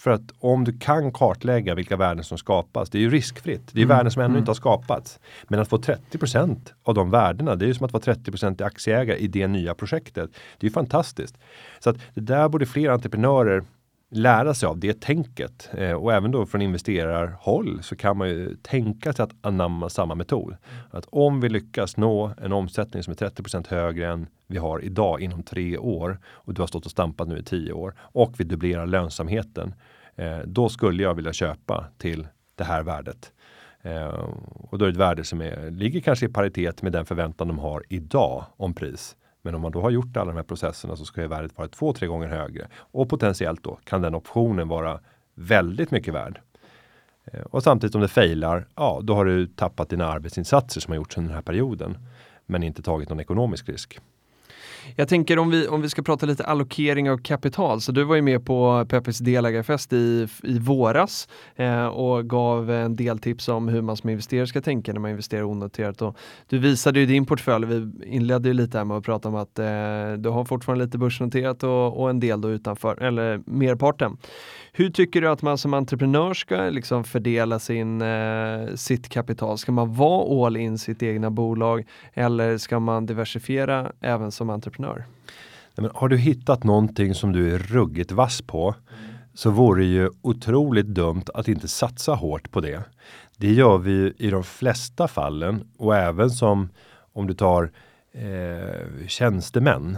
För 0.03 0.11
att 0.11 0.31
om 0.39 0.63
du 0.63 0.77
kan 0.79 1.11
kartlägga 1.11 1.75
vilka 1.75 1.97
värden 1.97 2.23
som 2.23 2.37
skapas, 2.37 2.89
det 2.89 2.97
är 2.97 3.01
ju 3.01 3.09
riskfritt. 3.09 3.67
Det 3.71 3.79
är 3.79 3.83
mm. 3.83 3.97
värden 3.97 4.11
som 4.11 4.21
ännu 4.21 4.29
mm. 4.29 4.39
inte 4.39 4.49
har 4.49 4.55
skapats. 4.55 5.19
Men 5.43 5.59
att 5.59 5.67
få 5.67 5.77
30% 5.77 6.57
av 6.83 6.93
de 6.93 7.09
värdena, 7.09 7.55
det 7.55 7.65
är 7.65 7.67
ju 7.67 7.73
som 7.73 7.85
att 7.85 7.93
vara 7.93 8.03
30% 8.03 8.65
aktieägare 8.65 9.17
i 9.17 9.27
det 9.27 9.47
nya 9.47 9.75
projektet. 9.75 10.29
Det 10.33 10.65
är 10.65 10.69
ju 10.69 10.73
fantastiskt. 10.73 11.37
Så 11.79 11.89
att 11.89 11.97
det 12.13 12.21
där 12.21 12.49
borde 12.49 12.65
fler 12.65 12.89
entreprenörer 12.89 13.63
lära 14.09 14.53
sig 14.53 14.67
av 14.67 14.79
det 14.79 15.01
tänket. 15.01 15.69
Eh, 15.73 15.91
och 15.91 16.13
även 16.13 16.31
då 16.31 16.45
från 16.45 16.61
investerarhåll 16.61 17.83
så 17.83 17.95
kan 17.95 18.17
man 18.17 18.29
ju 18.29 18.55
tänka 18.55 19.13
sig 19.13 19.23
att 19.23 19.35
anamma 19.41 19.89
samma 19.89 20.15
metod. 20.15 20.55
Att 20.91 21.05
om 21.09 21.41
vi 21.41 21.49
lyckas 21.49 21.97
nå 21.97 22.31
en 22.41 22.53
omsättning 22.53 23.03
som 23.03 23.11
är 23.11 23.15
30% 23.15 23.67
högre 23.69 24.07
än 24.07 24.27
vi 24.47 24.57
har 24.57 24.83
idag 24.83 25.21
inom 25.21 25.43
tre 25.43 25.77
år 25.77 26.19
och 26.25 26.53
du 26.53 26.61
har 26.61 26.67
stått 26.67 26.85
och 26.85 26.91
stampat 26.91 27.27
nu 27.27 27.37
i 27.37 27.43
tio 27.43 27.73
år 27.73 27.95
och 27.99 28.33
vi 28.37 28.43
dubblerar 28.43 28.87
lönsamheten. 28.87 29.73
Eh, 30.15 30.39
då 30.39 30.69
skulle 30.69 31.03
jag 31.03 31.13
vilja 31.13 31.33
köpa 31.33 31.85
till 31.97 32.27
det 32.55 32.63
här 32.63 32.83
värdet. 32.83 33.31
Eh, 33.81 34.07
och 34.53 34.77
då 34.77 34.85
är 34.85 34.89
det 34.89 34.93
ett 34.93 34.97
värde 34.97 35.23
som 35.23 35.41
är, 35.41 35.71
ligger 35.71 35.99
kanske 35.99 36.25
i 36.25 36.29
paritet 36.29 36.81
med 36.81 36.91
den 36.91 37.05
förväntan 37.05 37.47
de 37.47 37.59
har 37.59 37.83
idag 37.89 38.45
om 38.57 38.73
pris. 38.73 39.15
Men 39.41 39.55
om 39.55 39.61
man 39.61 39.71
då 39.71 39.81
har 39.81 39.89
gjort 39.89 40.17
alla 40.17 40.31
de 40.31 40.35
här 40.35 40.43
processerna 40.43 40.95
så 40.95 41.05
ska 41.05 41.21
ju 41.21 41.27
värdet 41.27 41.57
vara 41.57 41.67
två, 41.67 41.93
tre 41.93 42.07
gånger 42.07 42.27
högre. 42.27 42.67
Och 42.75 43.09
potentiellt 43.09 43.63
då 43.63 43.79
kan 43.83 44.01
den 44.01 44.15
optionen 44.15 44.67
vara 44.67 44.99
väldigt 45.35 45.91
mycket 45.91 46.13
värd. 46.13 46.41
Eh, 47.25 47.41
och 47.41 47.63
samtidigt 47.63 47.95
om 47.95 48.01
det 48.01 48.07
failar, 48.07 48.67
ja 48.75 48.99
då 49.03 49.15
har 49.15 49.25
du 49.25 49.47
tappat 49.47 49.89
dina 49.89 50.07
arbetsinsatser 50.07 50.81
som 50.81 50.91
har 50.91 50.95
gjorts 50.95 51.17
under 51.17 51.29
den 51.29 51.35
här 51.35 51.41
perioden. 51.41 51.97
Men 52.45 52.63
inte 52.63 52.81
tagit 52.81 53.09
någon 53.09 53.19
ekonomisk 53.19 53.69
risk. 53.69 53.99
Jag 54.95 55.07
tänker 55.07 55.39
om 55.39 55.49
vi, 55.49 55.67
om 55.67 55.81
vi 55.81 55.89
ska 55.89 56.01
prata 56.01 56.25
lite 56.25 56.45
allokering 56.45 57.11
av 57.11 57.17
kapital, 57.17 57.81
så 57.81 57.91
du 57.91 58.03
var 58.03 58.15
ju 58.15 58.21
med 58.21 58.45
på 58.45 58.85
Peppes 58.89 59.17
delägarfest 59.17 59.93
i, 59.93 60.27
i 60.43 60.59
våras 60.59 61.27
eh, 61.55 61.85
och 61.85 62.29
gav 62.29 62.71
en 62.71 62.95
del 62.95 63.19
tips 63.19 63.47
om 63.47 63.67
hur 63.67 63.81
man 63.81 63.97
som 63.97 64.09
investerare 64.09 64.47
ska 64.47 64.61
tänka 64.61 64.93
när 64.93 64.99
man 64.99 65.11
investerar 65.11 65.43
onoterat. 65.43 66.01
Och 66.01 66.17
du 66.47 66.57
visade 66.57 66.99
ju 66.99 67.05
din 67.05 67.25
portfölj, 67.25 67.65
vi 67.65 67.91
inledde 68.05 68.49
ju 68.49 68.53
lite 68.53 68.77
här 68.77 68.85
med 68.85 68.97
att 68.97 69.03
prata 69.03 69.29
om 69.29 69.35
att 69.35 69.59
eh, 69.59 69.65
du 70.17 70.29
har 70.29 70.45
fortfarande 70.45 70.85
lite 70.85 70.97
börsnoterat 70.97 71.63
och, 71.63 72.01
och 72.01 72.09
en 72.09 72.19
del 72.19 72.41
då 72.41 72.49
utanför, 72.49 73.03
eller 73.03 73.41
merparten. 73.45 74.17
Hur 74.73 74.89
tycker 74.89 75.21
du 75.21 75.29
att 75.29 75.41
man 75.41 75.57
som 75.57 75.73
entreprenör 75.73 76.33
ska 76.33 76.55
liksom 76.55 77.03
fördela 77.03 77.59
sin, 77.59 78.01
eh, 78.01 78.75
sitt 78.75 79.09
kapital? 79.09 79.57
Ska 79.57 79.71
man 79.71 79.93
vara 79.93 80.45
all 80.45 80.57
in 80.57 80.77
sitt 80.77 81.03
egna 81.03 81.31
bolag 81.31 81.85
eller 82.13 82.57
ska 82.57 82.79
man 82.79 83.05
diversifiera 83.05 83.91
även 84.01 84.31
som 84.31 84.49
entreprenör? 84.49 84.78
Men 85.75 85.91
har 85.93 86.07
du 86.07 86.17
hittat 86.17 86.63
någonting 86.63 87.15
som 87.15 87.31
du 87.31 87.55
är 87.55 87.59
ruggigt 87.59 88.11
vass 88.11 88.41
på 88.41 88.75
mm. 88.89 89.11
så 89.33 89.49
vore 89.49 89.81
det 89.81 89.87
ju 89.87 90.09
otroligt 90.21 90.87
dumt 90.87 91.23
att 91.33 91.47
inte 91.47 91.67
satsa 91.67 92.13
hårt 92.13 92.51
på 92.51 92.61
det. 92.61 92.83
Det 93.37 93.53
gör 93.53 93.77
vi 93.77 94.13
i 94.17 94.29
de 94.29 94.43
flesta 94.43 95.07
fallen 95.07 95.67
och 95.77 95.95
även 95.95 96.29
som 96.29 96.69
om 97.13 97.27
du 97.27 97.33
tar 97.33 97.71
eh, 98.11 99.07
tjänstemän 99.07 99.97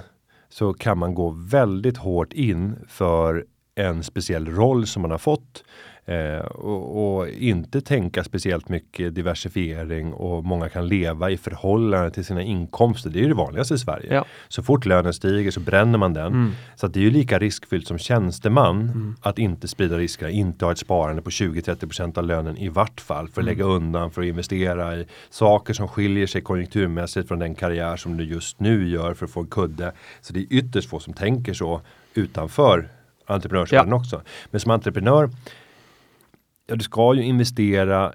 så 0.50 0.74
kan 0.74 0.98
man 0.98 1.14
gå 1.14 1.30
väldigt 1.30 1.98
hårt 1.98 2.34
in 2.34 2.76
för 2.88 3.46
en 3.76 4.04
speciell 4.04 4.48
roll 4.48 4.88
som 4.88 5.02
man 5.02 5.12
har 5.12 5.18
fått 5.18 5.64
eh, 6.06 6.46
och, 6.46 7.18
och, 7.18 7.30
inte 7.30 7.82
tänka 7.82 8.24
speciellt 8.24 8.70
mycket 8.70 9.16
diversifiering 9.16 10.14
och 10.14 10.44
många 10.44 10.70
kan 10.70 10.88
leva 10.88 11.32
i 11.32 11.38
förhållande 11.38 12.12
till 12.12 12.26
sina 12.26 12.42
inkomster. 12.42 13.10
Det 13.10 13.20
är 13.20 13.22
ju 13.22 13.28
det 13.28 13.34
vanligaste 13.34 13.74
i 13.74 13.78
Sverige. 13.78 14.14
Ja. 14.14 14.26
Så 14.48 14.64
fort 14.64 14.86
lönen 14.86 15.14
stiger 15.14 15.52
så 15.52 15.60
bränner 15.60 15.98
man 15.98 16.14
den. 16.14 16.28
Mm. 16.28 16.52
Så 16.76 16.88
det 16.88 17.00
är 17.00 17.04
ju 17.04 17.12
lika 17.12 17.40
riskfyllt 17.40 17.88
som 17.88 17.98
tjänsteman 17.98 18.82
mm. 18.82 19.16
att 19.22 19.40
inte 19.40 19.68
sprida 19.68 19.98
risker, 19.98 20.28
inte 20.28 20.66
ha 20.66 20.72
ett 20.72 20.78
sparande 20.78 21.22
på 21.22 21.30
20-30% 21.30 22.18
av 22.18 22.24
lönen 22.24 22.58
i 22.58 22.70
vart 22.70 23.02
fall 23.02 23.28
för 23.28 23.42
att 23.42 23.48
mm. 23.48 23.58
lägga 23.58 23.66
undan 23.66 24.12
för 24.12 24.22
att 24.22 24.28
investera 24.28 24.96
i 24.96 25.06
saker 25.30 25.74
som 25.74 25.88
skiljer 25.88 26.28
sig 26.28 26.42
konjunkturmässigt 26.42 27.28
från 27.28 27.40
den 27.40 27.56
karriär 27.56 27.98
som 27.98 28.18
du 28.18 28.24
just 28.24 28.60
nu 28.60 28.90
gör 28.90 29.14
för 29.14 29.26
att 29.26 29.32
få 29.32 29.40
en 29.40 29.48
kudde. 29.48 29.92
Så 30.22 30.34
det 30.34 30.40
är 30.40 30.48
ytterst 30.50 30.90
få 30.90 31.00
som 31.00 31.14
tänker 31.14 31.54
så 31.54 31.82
utanför 32.14 32.90
entreprenörsvärlden 33.26 33.90
ja. 33.90 33.96
också. 33.96 34.22
Men 34.52 34.60
som 34.60 34.72
entreprenör, 34.72 35.30
ja, 36.72 36.76
du 36.76 36.84
ska 36.84 37.14
ju 37.14 37.24
investera 37.24 38.14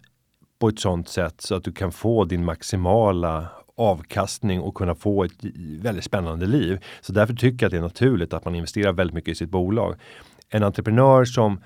på 0.59 0.69
ett 0.69 0.79
sånt 0.79 1.09
sätt 1.09 1.41
så 1.41 1.55
att 1.55 1.65
du 1.65 1.73
kan 1.73 1.93
få 1.93 2.25
din 2.25 2.45
maximala 2.45 3.49
avkastning 3.77 4.61
och 4.61 4.75
kunna 4.75 4.95
få 4.95 5.25
ett 5.25 5.33
väldigt 5.81 6.05
spännande 6.05 6.47
liv. 6.47 6.85
Så 7.01 7.13
därför 7.13 7.35
tycker 7.35 7.65
jag 7.65 7.69
att 7.69 7.71
det 7.71 7.77
är 7.77 7.83
naturligt 7.83 8.33
att 8.33 8.45
man 8.45 8.55
investerar 8.55 8.93
väldigt 8.93 9.15
mycket 9.15 9.33
i 9.33 9.35
sitt 9.35 9.51
bolag. 9.51 9.95
En 10.49 10.63
entreprenör 10.63 11.25
som 11.25 11.61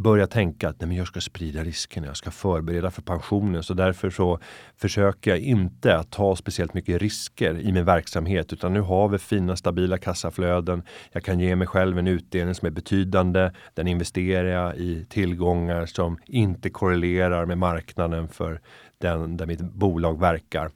börja 0.00 0.26
tänka 0.26 0.68
att 0.68 0.80
nej, 0.80 0.88
men 0.88 0.96
jag 0.96 1.06
ska 1.06 1.20
sprida 1.20 1.64
riskerna, 1.64 2.06
jag 2.06 2.16
ska 2.16 2.30
förbereda 2.30 2.90
för 2.90 3.02
pensionen. 3.02 3.62
Så 3.62 3.74
därför 3.74 4.10
så 4.10 4.38
försöker 4.76 5.30
jag 5.30 5.40
inte 5.40 5.96
att 5.96 6.10
ta 6.10 6.36
speciellt 6.36 6.74
mycket 6.74 7.02
risker 7.02 7.58
i 7.58 7.72
min 7.72 7.84
verksamhet, 7.84 8.52
utan 8.52 8.72
nu 8.72 8.80
har 8.80 9.08
vi 9.08 9.18
fina 9.18 9.56
stabila 9.56 9.98
kassaflöden. 9.98 10.82
Jag 11.12 11.24
kan 11.24 11.40
ge 11.40 11.56
mig 11.56 11.66
själv 11.66 11.98
en 11.98 12.06
utdelning 12.06 12.54
som 12.54 12.66
är 12.66 12.70
betydande. 12.70 13.50
Den 13.74 13.88
investerar 13.88 14.48
jag 14.48 14.76
i 14.76 15.06
tillgångar 15.08 15.86
som 15.86 16.18
inte 16.26 16.70
korrelerar 16.70 17.46
med 17.46 17.58
marknaden 17.58 18.28
för 18.28 18.60
den 18.98 19.36
där 19.36 19.46
mitt 19.46 19.60
bolag 19.60 20.20
verkar. 20.20 20.70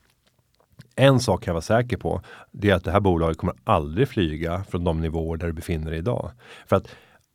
En 0.97 1.21
sak 1.21 1.45
kan 1.45 1.51
jag 1.53 1.55
vara 1.55 1.63
säker 1.63 1.97
på, 1.97 2.21
det 2.53 2.71
är 2.71 2.75
att 2.75 2.85
det 2.85 2.91
här 2.91 3.01
bolaget 3.01 3.39
kommer 3.39 3.55
aldrig 3.65 4.09
flyga 4.09 4.65
från 4.65 4.85
de 4.85 5.01
nivåer 5.01 5.37
där 5.37 5.47
det 5.47 5.53
befinner 5.53 5.91
sig 5.91 5.99
idag. 5.99 6.31
För 6.67 6.77
att 6.77 6.89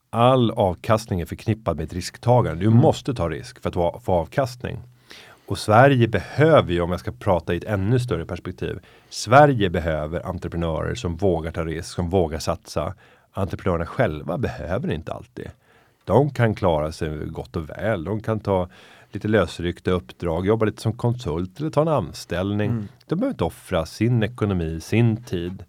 all 0.09 0.51
avkastning 0.51 1.21
är 1.21 1.25
förknippad 1.25 1.77
med 1.77 1.85
ett 1.85 1.93
risktagande. 1.93 2.61
Du 2.61 2.67
mm. 2.67 2.79
måste 2.79 3.13
ta 3.13 3.29
risk 3.29 3.61
för 3.61 3.69
att 3.69 4.03
få 4.03 4.13
avkastning. 4.13 4.79
Och 5.47 5.57
Sverige 5.57 6.07
behöver 6.07 6.73
ju, 6.73 6.81
om 6.81 6.91
jag 6.91 6.99
ska 6.99 7.11
prata 7.11 7.53
i 7.53 7.57
ett 7.57 7.63
ännu 7.63 7.99
större 7.99 8.25
perspektiv, 8.25 8.79
Sverige 9.09 9.69
behöver 9.69 10.25
entreprenörer 10.25 10.95
som 10.95 11.15
vågar 11.15 11.51
ta 11.51 11.65
risk, 11.65 11.89
som 11.89 12.09
vågar 12.09 12.39
satsa. 12.39 12.93
Entreprenörerna 13.31 13.85
själva 13.85 14.37
behöver 14.37 14.91
inte 14.91 15.13
alltid. 15.13 15.49
De 16.03 16.29
kan 16.29 16.55
klara 16.55 16.91
sig 16.91 17.25
gott 17.25 17.55
och 17.55 17.69
väl. 17.69 18.03
De 18.03 18.21
kan 18.21 18.39
ta 18.39 18.69
lite 19.11 19.27
lösryckta 19.27 19.91
uppdrag, 19.91 20.45
jobba 20.45 20.65
lite 20.65 20.81
som 20.81 20.93
konsult 20.93 21.59
eller 21.59 21.69
ta 21.69 21.81
en 21.81 21.87
anställning. 21.87 22.71
Mm. 22.71 22.87
De 23.05 23.15
behöver 23.15 23.33
inte 23.33 23.43
offra 23.43 23.85
sin 23.85 24.23
ekonomi, 24.23 24.79
sin 24.81 25.23
tid. 25.23 25.63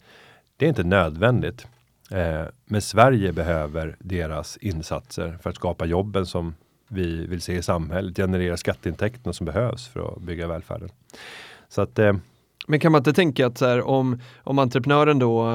Det 0.56 0.64
är 0.64 0.68
inte 0.68 0.84
nödvändigt. 0.84 1.66
Eh, 2.10 2.44
men 2.64 2.82
Sverige 2.82 3.32
behöver 3.32 3.96
deras 3.98 4.56
insatser 4.56 5.38
för 5.42 5.50
att 5.50 5.56
skapa 5.56 5.86
jobben 5.86 6.26
som 6.26 6.54
vi 6.88 7.26
vill 7.26 7.40
se 7.40 7.56
i 7.56 7.62
samhället, 7.62 8.16
generera 8.16 8.56
skatteintäkterna 8.56 9.32
som 9.32 9.46
behövs 9.46 9.88
för 9.88 10.12
att 10.12 10.22
bygga 10.22 10.46
välfärden. 10.46 10.88
Så 11.68 11.82
att 11.82 11.98
eh, 11.98 12.12
Men 12.66 12.80
kan 12.80 12.92
man 12.92 12.98
inte 12.98 13.12
tänka 13.12 13.46
att 13.46 13.60
här, 13.60 13.82
om, 13.82 14.20
om 14.44 14.58
entreprenören 14.58 15.18
då 15.18 15.48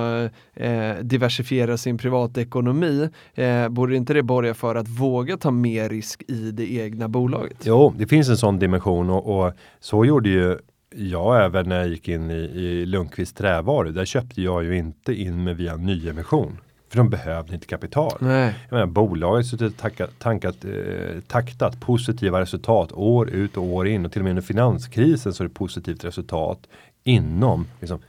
eh, 0.53 0.95
diversifierar 1.01 1.77
sin 1.77 1.97
privatekonomi, 1.97 3.09
eh, 3.33 3.69
borde 3.69 3.95
inte 3.95 4.13
det 4.13 4.23
borga 4.23 4.53
för 4.53 4.75
att 4.75 4.87
våga 4.87 5.37
ta 5.37 5.51
mer 5.51 5.89
risk 5.89 6.23
i 6.27 6.51
det 6.51 6.73
egna 6.73 7.07
bolaget? 7.07 7.57
Jo, 7.63 7.93
det 7.97 8.07
finns 8.07 8.29
en 8.29 8.37
sån 8.37 8.59
dimension 8.59 9.09
och, 9.09 9.45
och 9.45 9.53
så 9.79 10.05
gjorde 10.05 10.29
ju 10.29 10.57
jag 10.95 11.45
även 11.45 11.69
när 11.69 11.77
jag 11.77 11.87
gick 11.87 12.07
in 12.07 12.31
i, 12.31 12.33
i 12.35 12.85
Lundqvist 12.85 13.37
trävaror. 13.37 13.85
Där 13.85 14.05
köpte 14.05 14.41
jag 14.41 14.63
ju 14.63 14.77
inte 14.77 15.13
in 15.13 15.43
mig 15.43 15.53
via 15.53 15.75
nyemission. 15.75 16.57
För 16.89 16.97
de 16.97 17.09
behövde 17.09 17.53
inte 17.53 17.67
kapital. 17.67 18.17
Nej. 18.19 18.55
Jag 18.69 18.75
menar, 18.75 18.85
bolaget 18.85 19.77
tankat, 19.77 20.09
tankat, 20.19 20.65
eh, 20.65 21.19
taktat 21.27 21.79
positiva 21.79 22.41
resultat 22.41 22.91
år 22.91 23.29
ut 23.29 23.57
och 23.57 23.63
år 23.63 23.87
in 23.87 24.05
och 24.05 24.11
till 24.11 24.21
och 24.21 24.23
med 24.23 24.31
under 24.31 24.41
finanskrisen 24.41 25.33
så 25.33 25.43
är 25.43 25.47
det 25.47 25.53
positivt 25.53 26.03
resultat 26.03 26.59
inom 27.03 27.67
liksom, 27.79 27.99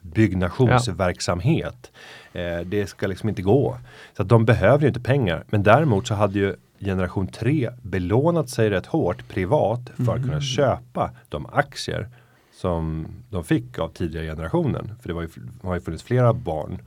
byggnationsverksamhet. 0.00 1.90
Ja. 2.32 2.40
Eh, 2.40 2.60
det 2.60 2.86
ska 2.86 3.06
liksom 3.06 3.28
inte 3.28 3.42
gå. 3.42 3.78
Så 4.16 4.22
att 4.22 4.28
de 4.28 4.44
behöver 4.44 4.82
ju 4.82 4.88
inte 4.88 5.00
pengar. 5.00 5.44
Men 5.50 5.62
däremot 5.62 6.06
så 6.06 6.14
hade 6.14 6.38
ju 6.38 6.56
generation 6.80 7.26
3 7.26 7.70
belånat 7.82 8.50
sig 8.50 8.70
rätt 8.70 8.86
hårt 8.86 9.28
privat 9.28 9.90
för 9.96 10.12
att 10.12 10.20
kunna 10.20 10.32
mm. 10.32 10.40
köpa 10.40 11.10
de 11.28 11.46
aktier 11.46 12.08
som 12.52 13.06
de 13.30 13.44
fick 13.44 13.78
av 13.78 13.88
tidigare 13.88 14.26
generationen. 14.26 14.94
För 15.00 15.08
det 15.08 15.14
var 15.14 15.22
ju, 15.22 15.28
har 15.62 15.74
ju 15.74 15.80
funnits 15.80 16.02
flera 16.02 16.32
barn 16.32 16.78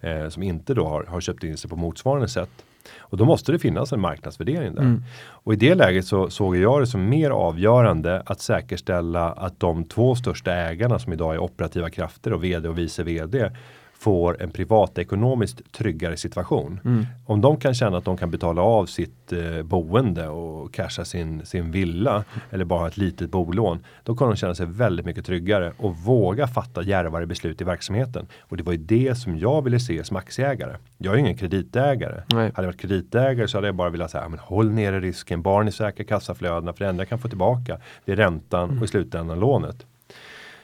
eh, 0.00 0.28
som 0.28 0.42
inte 0.42 0.74
då 0.74 0.88
har, 0.88 1.04
har 1.04 1.20
köpt 1.20 1.44
in 1.44 1.56
sig 1.56 1.70
på 1.70 1.76
motsvarande 1.76 2.28
sätt. 2.28 2.50
Och 2.98 3.16
då 3.16 3.24
måste 3.24 3.52
det 3.52 3.58
finnas 3.58 3.92
en 3.92 4.00
marknadsvärdering 4.00 4.74
där. 4.74 4.82
Mm. 4.82 5.02
Och 5.20 5.52
i 5.52 5.56
det 5.56 5.74
läget 5.74 6.06
så 6.06 6.30
såg 6.30 6.56
jag 6.56 6.82
det 6.82 6.86
som 6.86 7.08
mer 7.08 7.30
avgörande 7.30 8.22
att 8.26 8.40
säkerställa 8.40 9.32
att 9.32 9.60
de 9.60 9.84
två 9.84 10.14
största 10.14 10.54
ägarna 10.54 10.98
som 10.98 11.12
idag 11.12 11.34
är 11.34 11.38
operativa 11.38 11.90
krafter 11.90 12.32
och 12.32 12.44
vd 12.44 12.68
och 12.68 12.78
vice 12.78 13.02
vd 13.02 13.50
får 13.98 14.42
en 14.42 14.50
privatekonomiskt 14.50 15.72
tryggare 15.72 16.16
situation. 16.16 16.80
Mm. 16.84 17.06
Om 17.26 17.40
de 17.40 17.56
kan 17.56 17.74
känna 17.74 17.98
att 17.98 18.04
de 18.04 18.16
kan 18.16 18.30
betala 18.30 18.62
av 18.62 18.86
sitt 18.86 19.32
eh, 19.32 19.62
boende 19.62 20.28
och 20.28 20.74
casha 20.74 21.04
sin, 21.04 21.46
sin 21.46 21.70
villa 21.70 22.24
eller 22.50 22.64
bara 22.64 22.88
ett 22.88 22.96
litet 22.96 23.30
bolån. 23.30 23.84
Då 24.04 24.14
kommer 24.14 24.32
de 24.32 24.36
känna 24.36 24.54
sig 24.54 24.66
väldigt 24.66 25.06
mycket 25.06 25.26
tryggare 25.26 25.72
och 25.76 25.96
våga 25.96 26.46
fatta 26.46 26.82
djärvare 26.82 27.26
beslut 27.26 27.60
i 27.60 27.64
verksamheten. 27.64 28.26
Och 28.40 28.56
det 28.56 28.62
var 28.62 28.72
ju 28.72 28.78
det 28.78 29.14
som 29.14 29.38
jag 29.38 29.62
ville 29.62 29.80
se 29.80 30.04
som 30.04 30.16
aktieägare. 30.16 30.76
Jag 30.98 31.14
är 31.14 31.18
ingen 31.18 31.36
kreditägare. 31.36 32.22
Nej. 32.32 32.52
Hade 32.54 32.66
jag 32.66 32.72
varit 32.72 32.80
kreditägare 32.80 33.48
så 33.48 33.56
hade 33.56 33.68
jag 33.68 33.74
bara 33.74 33.90
velat 33.90 34.10
säga, 34.10 34.28
men 34.28 34.38
håll 34.38 34.70
nere 34.70 35.00
risken, 35.00 35.42
bara 35.42 35.64
ni 35.64 35.72
säkrar 35.72 36.04
kassaflödena 36.04 36.72
för 36.72 36.84
det 36.84 36.90
enda 36.90 37.00
jag 37.00 37.08
kan 37.08 37.18
få 37.18 37.28
tillbaka 37.28 37.78
det 38.04 38.12
är 38.12 38.16
räntan 38.16 38.64
mm. 38.64 38.78
och 38.78 38.84
i 38.84 38.88
slutändan 38.88 39.40
lånet. 39.40 39.86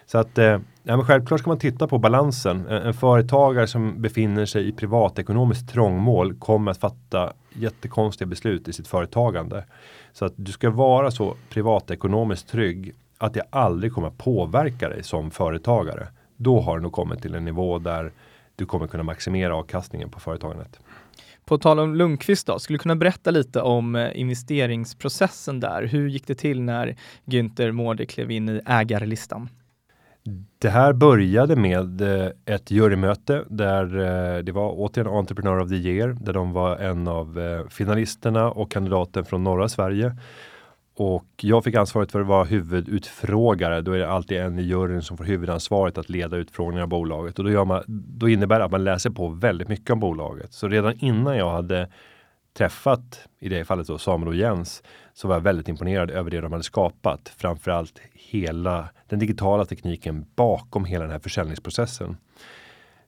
Så 0.06 0.18
att 0.18 0.38
eh, 0.38 0.58
ja, 0.82 0.96
men 0.96 1.04
självklart 1.04 1.40
ska 1.40 1.50
man 1.50 1.58
titta 1.58 1.86
på 1.86 1.98
balansen. 1.98 2.66
En, 2.66 2.82
en, 2.82 2.94
företagare 2.94 3.66
som 3.66 4.02
befinner 4.02 4.46
sig 4.46 4.68
i 4.68 4.72
privatekonomiskt 4.72 5.70
trångmål 5.72 6.34
kommer 6.34 6.70
att 6.70 6.78
fatta 6.78 7.32
jättekonstiga 7.52 8.28
beslut 8.28 8.68
i 8.68 8.72
sitt 8.72 8.88
företagande. 8.88 9.64
Så 10.12 10.24
att 10.24 10.32
du 10.36 10.52
ska 10.52 10.70
vara 10.70 11.10
så 11.10 11.36
privatekonomiskt 11.50 12.48
trygg 12.48 12.94
att 13.18 13.34
det 13.34 13.42
aldrig 13.50 13.92
kommer 13.92 14.08
att 14.08 14.18
påverka 14.18 14.88
dig 14.88 15.02
som 15.02 15.30
företagare. 15.30 16.08
Då 16.36 16.60
har 16.60 16.76
du 16.76 16.82
nog 16.82 16.92
kommit 16.92 17.22
till 17.22 17.34
en 17.34 17.44
nivå 17.44 17.78
där 17.78 18.12
du 18.56 18.66
kommer 18.66 18.86
kunna 18.86 19.02
maximera 19.02 19.56
avkastningen 19.56 20.10
på 20.10 20.20
företagandet. 20.20 20.80
På 21.44 21.58
tal 21.58 21.78
om 21.78 21.94
Lundqvist 21.94 22.46
då, 22.46 22.58
skulle 22.58 22.74
du 22.74 22.82
kunna 22.82 22.96
berätta 22.96 23.30
lite 23.30 23.60
om 23.60 23.96
eh, 23.96 24.20
investeringsprocessen 24.20 25.60
där? 25.60 25.82
Hur 25.82 26.08
gick 26.08 26.26
det 26.26 26.34
till 26.34 26.62
när 26.62 26.96
Günther 27.24 27.72
Mårder 27.72 28.04
klev 28.04 28.30
in 28.30 28.48
i 28.48 28.60
ägarlistan? 28.66 29.48
Det 30.58 30.68
här 30.68 30.92
började 30.92 31.56
med 31.56 32.00
eh, 32.00 32.30
ett 32.44 32.70
jurymöte 32.70 33.44
där 33.48 33.84
eh, 33.84 34.42
det 34.42 34.52
var 34.52 34.72
återigen 34.76 35.12
Entrepreneur 35.12 35.60
of 35.60 35.68
the 35.68 35.74
Year 35.74 36.16
där 36.20 36.32
de 36.32 36.52
var 36.52 36.76
en 36.76 37.08
av 37.08 37.38
eh, 37.38 37.68
finalisterna 37.68 38.50
och 38.50 38.70
kandidaten 38.70 39.24
från 39.24 39.44
norra 39.44 39.68
Sverige. 39.68 40.16
Och 40.96 41.26
jag 41.40 41.64
fick 41.64 41.74
ansvaret 41.74 42.12
för 42.12 42.20
att 42.20 42.26
vara 42.26 42.44
huvudutfrågare. 42.44 43.80
Då 43.80 43.92
är 43.92 43.98
det 43.98 44.10
alltid 44.10 44.38
en 44.38 44.58
i 44.58 44.62
juryn 44.62 45.02
som 45.02 45.16
får 45.16 45.24
huvudansvaret 45.24 45.98
att 45.98 46.08
leda 46.08 46.36
utfrågningen 46.36 46.82
av 46.82 46.88
bolaget. 46.88 47.38
Och 47.38 47.44
då, 47.44 47.50
gör 47.50 47.64
man, 47.64 47.82
då 47.86 48.28
innebär 48.28 48.58
det 48.58 48.64
att 48.64 48.70
man 48.70 48.84
läser 48.84 49.10
på 49.10 49.28
väldigt 49.28 49.68
mycket 49.68 49.90
om 49.90 50.00
bolaget. 50.00 50.52
Så 50.52 50.68
redan 50.68 50.94
innan 50.98 51.36
jag 51.36 51.50
hade 51.50 51.88
träffat, 52.54 53.28
i 53.40 53.48
det 53.48 53.64
fallet 53.64 53.86
då 53.86 53.98
Samuel 53.98 54.28
och 54.28 54.34
Jens, 54.34 54.82
så 55.12 55.28
var 55.28 55.34
jag 55.34 55.40
väldigt 55.40 55.68
imponerad 55.68 56.10
över 56.10 56.30
det 56.30 56.40
de 56.40 56.52
hade 56.52 56.64
skapat. 56.64 57.32
Framförallt 57.36 58.00
hela 58.12 58.88
den 59.08 59.18
digitala 59.18 59.64
tekniken 59.64 60.26
bakom 60.36 60.84
hela 60.84 61.04
den 61.04 61.12
här 61.12 61.18
försäljningsprocessen. 61.18 62.16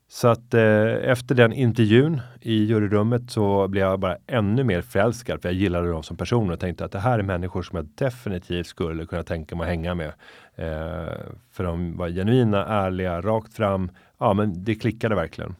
Så 0.08 0.28
att 0.28 0.54
eh, 0.54 1.10
efter 1.10 1.34
den 1.34 1.52
intervjun 1.52 2.20
i 2.40 2.64
juryrummet 2.64 3.30
så 3.30 3.68
blev 3.68 3.84
jag 3.84 4.00
bara 4.00 4.16
ännu 4.26 4.64
mer 4.64 4.82
förälskad 4.82 5.42
för 5.42 5.48
jag 5.48 5.56
gillade 5.56 5.90
dem 5.90 6.02
som 6.02 6.16
personer 6.16 6.52
och 6.52 6.60
tänkte 6.60 6.84
att 6.84 6.92
det 6.92 6.98
här 6.98 7.18
är 7.18 7.22
människor 7.22 7.62
som 7.62 7.76
jag 7.76 7.88
definitivt 7.94 8.66
skulle 8.66 9.06
kunna 9.06 9.22
tänka 9.22 9.56
mig 9.56 9.64
att 9.64 9.70
hänga 9.70 9.94
med. 9.94 10.12
Eh, 10.54 11.12
för 11.52 11.64
de 11.64 11.96
var 11.96 12.08
genuina, 12.08 12.66
ärliga, 12.66 13.20
rakt 13.20 13.54
fram. 13.54 13.90
Ja, 14.18 14.34
men 14.34 14.64
det 14.64 14.74
klickade 14.74 15.14
verkligen. 15.14 15.54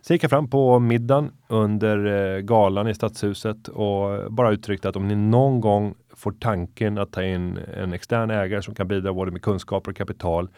Så 0.00 0.12
gick 0.12 0.22
jag 0.24 0.30
fram 0.30 0.50
på 0.50 0.78
middagen 0.78 1.32
under 1.48 2.06
eh, 2.36 2.40
galan 2.40 2.88
i 2.88 2.94
Stadshuset 2.94 3.68
och 3.68 4.32
bara 4.32 4.52
uttryckte 4.52 4.88
att 4.88 4.96
om 4.96 5.08
ni 5.08 5.14
någon 5.14 5.60
gång 5.60 5.94
får 6.16 6.32
tanken 6.32 6.98
att 6.98 7.12
ta 7.12 7.22
in 7.22 7.58
en 7.76 7.92
extern 7.92 8.30
ägare 8.30 8.62
som 8.62 8.74
kan 8.74 8.88
bidra 8.88 9.12
både 9.12 9.30
med 9.30 9.42
kunskaper 9.42 9.90
och 9.90 9.96
kapital 9.96 10.48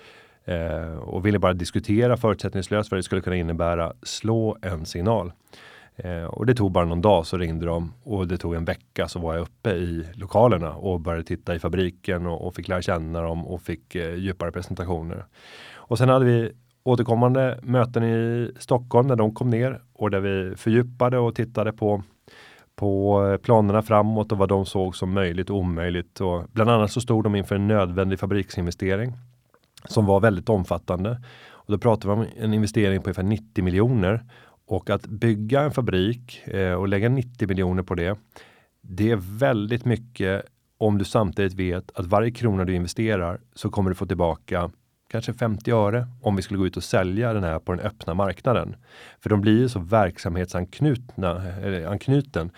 eh, 0.45 0.99
och 0.99 1.27
ville 1.27 1.39
bara 1.39 1.53
diskutera 1.53 2.17
förutsättningslöst 2.17 2.91
vad 2.91 2.99
det 2.99 3.03
skulle 3.03 3.21
kunna 3.21 3.37
innebära. 3.37 3.93
Slå 4.03 4.57
en 4.63 4.87
signal. 4.87 5.33
Eh, 5.97 6.25
och 6.25 6.47
det 6.47 6.55
tog 6.55 6.73
bara 6.73 6.85
någon 6.85 7.03
dag 7.03 7.27
så 7.27 7.39
ringde 7.39 7.67
de 7.67 7.93
och 8.03 8.29
det 8.29 8.39
tog 8.39 8.55
en 8.55 8.65
vecka 8.65 9.09
så 9.09 9.19
var 9.19 9.35
jag 9.35 9.43
uppe 9.43 9.71
i 9.71 10.07
lokalerna 10.15 10.75
och 10.75 11.01
började 11.01 11.25
titta 11.25 11.55
i 11.55 11.59
fabriken 11.59 12.27
och, 12.27 12.47
och 12.47 12.55
fick 12.55 12.69
lära 12.69 12.83
känna 12.83 13.21
dem 13.21 13.47
och 13.47 13.63
fick 13.63 13.95
eh, 13.95 14.15
djupare 14.15 14.53
presentationer. 14.53 15.25
Och 15.75 15.99
sen 15.99 16.09
hade 16.09 16.25
vi 16.25 16.53
återkommande 16.85 17.59
möten 17.62 18.05
i 18.05 18.51
Stockholm 18.59 19.09
när 19.09 19.16
de 19.16 19.35
kom 19.35 19.51
ner 19.51 19.80
och 19.93 20.11
där 20.11 20.20
vi 20.20 20.57
fördjupade 20.57 21.18
och 21.18 21.35
tittade 21.35 21.72
på 21.72 22.03
på 22.76 23.24
eh, 23.26 23.37
planerna 23.37 23.82
framåt 23.82 24.32
och 24.32 24.39
vad 24.39 24.49
de 24.49 24.66
såg 24.66 24.97
som 24.97 25.12
möjligt 25.12 25.51
och 25.51 25.57
omöjligt. 25.57 26.20
Och 26.20 26.45
bland 26.53 26.70
annat 26.70 26.93
så 26.93 27.01
stod 27.01 27.24
de 27.24 27.35
inför 27.35 27.55
en 27.55 27.68
nödvändig 27.68 28.20
fabriksinvestering 28.20 29.12
som 29.85 30.07
var 30.07 30.20
väldigt 30.20 30.49
omfattande. 30.49 31.22
Och 31.47 31.72
då 31.72 31.78
pratar 31.78 32.09
vi 32.09 32.14
om 32.14 32.26
en 32.37 32.55
investering 32.55 33.03
på 33.03 33.07
ungefär 33.07 33.22
90 33.22 33.64
miljoner 33.64 34.24
och 34.66 34.91
att 34.91 35.07
bygga 35.07 35.61
en 35.61 35.70
fabrik 35.70 36.47
eh, 36.47 36.72
och 36.72 36.89
lägga 36.89 37.09
90 37.09 37.49
miljoner 37.49 37.82
på 37.82 37.95
det. 37.95 38.18
Det 38.80 39.11
är 39.11 39.39
väldigt 39.39 39.85
mycket 39.85 40.43
om 40.78 40.99
du 40.99 41.05
samtidigt 41.05 41.55
vet 41.55 41.91
att 41.95 42.07
varje 42.07 42.30
krona 42.30 42.64
du 42.64 42.74
investerar 42.74 43.41
så 43.55 43.70
kommer 43.70 43.91
du 43.91 43.95
få 43.95 44.07
tillbaka 44.07 44.70
kanske 45.09 45.35
50 45.35 45.71
öre 45.71 46.07
om 46.23 46.37
vi 46.37 46.43
skulle 46.43 46.59
gå 46.59 46.67
ut 46.67 46.77
och 46.77 46.85
sälja 46.85 47.33
den 47.33 47.45
här 47.45 47.59
på 47.59 47.73
den 47.73 47.87
öppna 47.87 48.15
marknaden. 48.15 48.77
För 49.21 49.31
de 49.31 49.41
blir 49.41 49.59
ju 49.59 49.69
så 49.69 49.79
verksamhetsanknutna, 49.79 51.43
eller 51.53 51.87
anknuten, 51.87 52.51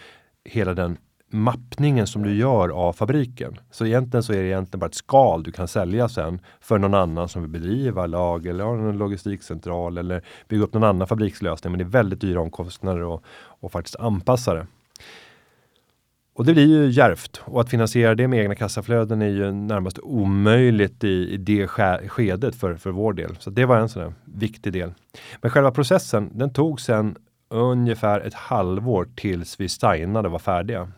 hela 0.44 0.74
den 0.74 0.99
mappningen 1.30 2.07
som 2.07 2.22
du 2.22 2.34
gör 2.34 2.68
av 2.68 2.92
fabriken. 2.92 3.59
Så 3.70 3.86
egentligen 3.86 4.22
så 4.22 4.32
är 4.32 4.42
det 4.42 4.49
egentligen 4.49 4.80
bara 4.80 4.86
ett 4.86 4.94
skal 4.94 5.42
du 5.42 5.53
kan 5.53 5.68
sälja 5.68 6.09
sen 6.09 6.40
för 6.61 6.78
någon 6.78 6.94
annan 6.94 7.28
som 7.28 7.42
vill 7.42 7.51
bedriva 7.51 8.07
lag 8.07 8.47
eller 8.47 8.64
ha 8.64 8.74
en 8.74 8.99
logistikcentral 8.99 9.99
eller 9.99 10.22
bygga 10.49 10.64
upp 10.64 10.74
någon 10.74 10.84
annan 10.84 11.09
fabrikslösning. 11.09 11.72
Men 11.72 11.78
det 11.78 11.84
är 11.84 12.03
väldigt 12.03 12.20
dyra 12.20 12.40
omkostnader 12.40 13.03
och, 13.03 13.24
och 13.61 13.72
faktiskt 13.72 13.97
anpassa 13.97 14.55
det. 14.55 14.66
Och 16.37 16.45
det 16.45 16.53
blir 16.53 16.66
ju 16.66 16.91
järvt 16.91 17.41
och 17.45 17.61
att 17.61 17.70
finansiera 17.70 18.14
det 18.14 18.28
med 18.28 18.41
egna 18.41 18.55
kassaflöden 18.55 19.22
är 19.22 19.28
ju 19.28 19.53
närmast 19.53 19.99
omöjligt 20.03 21.05
i, 21.05 21.34
i 21.34 21.37
det 21.37 21.68
skedet 22.09 22.57
för, 22.57 22.74
för 22.74 22.91
vår 22.91 23.12
del. 23.12 23.37
Så 23.39 23.51
det 23.51 23.64
var 23.64 23.76
en 23.76 23.89
sån 23.89 24.03
där 24.03 24.12
viktig 24.24 24.72
del. 24.72 24.93
Men 25.41 25.51
själva 25.51 25.70
processen, 25.70 26.30
den 26.32 26.53
tog 26.53 26.80
sen 26.80 27.16
ungefär 27.51 28.20
ett 28.20 28.34
halvår 28.34 29.09
tills 29.14 29.61
vi 29.61 29.68
signade 29.68 30.28
och 30.28 30.32
var 30.32 30.39
färdiga. 30.39 30.89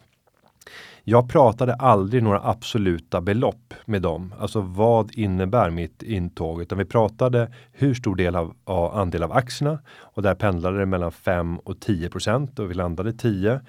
Jag 1.05 1.28
pratade 1.28 1.74
aldrig 1.74 2.22
några 2.22 2.41
absoluta 2.45 3.20
belopp 3.20 3.74
med 3.84 4.03
dem. 4.03 4.34
Alltså 4.39 4.61
vad 4.61 5.11
innebär 5.14 5.70
mitt 5.70 6.03
intåg? 6.03 6.62
Utan 6.62 6.78
vi 6.78 6.84
pratade 6.84 7.53
hur 7.72 7.95
stor 7.95 8.16
del 8.16 8.36
av, 8.36 8.55
av 8.64 8.97
andel 8.97 9.22
av 9.22 9.32
aktierna 9.32 9.78
och 9.89 10.22
där 10.22 10.34
pendlade 10.34 10.78
det 10.78 10.86
mellan 10.86 11.12
5 11.12 11.59
och 11.59 11.80
10 11.80 12.09
procent 12.09 12.59
och 12.59 12.70
vi 12.70 12.74
landade 12.74 13.12
10. 13.12 13.61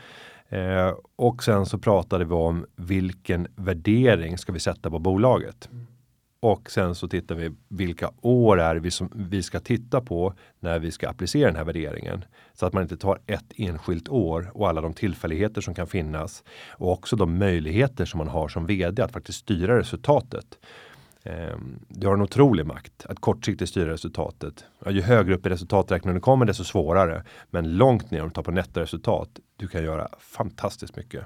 Eh, 0.50 0.94
och 1.16 1.44
sen 1.44 1.66
så 1.66 1.78
pratade 1.78 2.26
vi 2.26 2.34
om 2.34 2.66
vilken 2.76 3.48
värdering 3.56 4.38
ska 4.38 4.54
vi 4.54 4.60
sätta 4.60 4.90
på 4.90 5.00
bolaget. 5.00 5.70
Och 6.42 6.72
sen 6.72 6.96
så 6.96 7.08
tittar 7.08 7.36
vi 7.36 7.52
vilka 7.68 8.12
år 8.22 8.60
är 8.60 8.76
vi 8.76 8.92
som 8.92 9.12
vi 9.16 9.44
ska 9.44 9.60
titta 9.60 10.02
på 10.02 10.34
när 10.60 10.80
vi 10.80 10.92
ska 10.92 11.10
applicera 11.10 11.48
den 11.48 11.56
här 11.56 11.64
värderingen. 11.64 12.26
Så 12.54 12.66
att 12.66 12.74
man 12.74 12.84
inte 12.84 12.98
tar 12.98 13.20
ett 13.28 13.54
enskilt 13.56 14.10
år 14.10 14.52
och 14.54 14.70
alla 14.70 14.82
de 14.82 14.94
tillfälligheter 14.94 15.62
som 15.62 15.74
kan 15.74 15.88
finnas 15.88 16.44
och 16.70 16.92
också 16.92 17.16
de 17.16 17.38
möjligheter 17.38 18.06
som 18.06 18.18
man 18.18 18.28
har 18.28 18.48
som 18.48 18.66
vd 18.66 19.04
att 19.04 19.12
faktiskt 19.12 19.40
styra 19.40 19.80
resultatet. 19.80 20.60
Ehm, 21.24 21.80
du 21.88 22.08
har 22.08 22.14
en 22.14 22.22
otrolig 22.22 22.66
makt 22.66 23.06
att 23.06 23.20
kortsiktigt 23.20 23.70
styra 23.70 23.92
resultatet. 23.92 24.66
ju 24.90 25.02
högre 25.02 25.36
upp 25.36 25.46
i 25.46 25.50
resultaträkningen 25.50 26.16
du 26.16 26.22
kommer 26.22 26.46
desto 26.46 26.64
svårare. 26.64 27.24
Men 27.50 27.78
långt 27.78 28.12
ner 28.12 28.22
om 28.22 28.28
du 28.28 28.34
tar 28.34 28.44
på 28.44 28.52
nettoresultat. 28.52 29.30
Du 29.60 29.68
kan 29.68 29.84
göra 29.84 30.08
fantastiskt 30.20 30.96
mycket. 30.96 31.24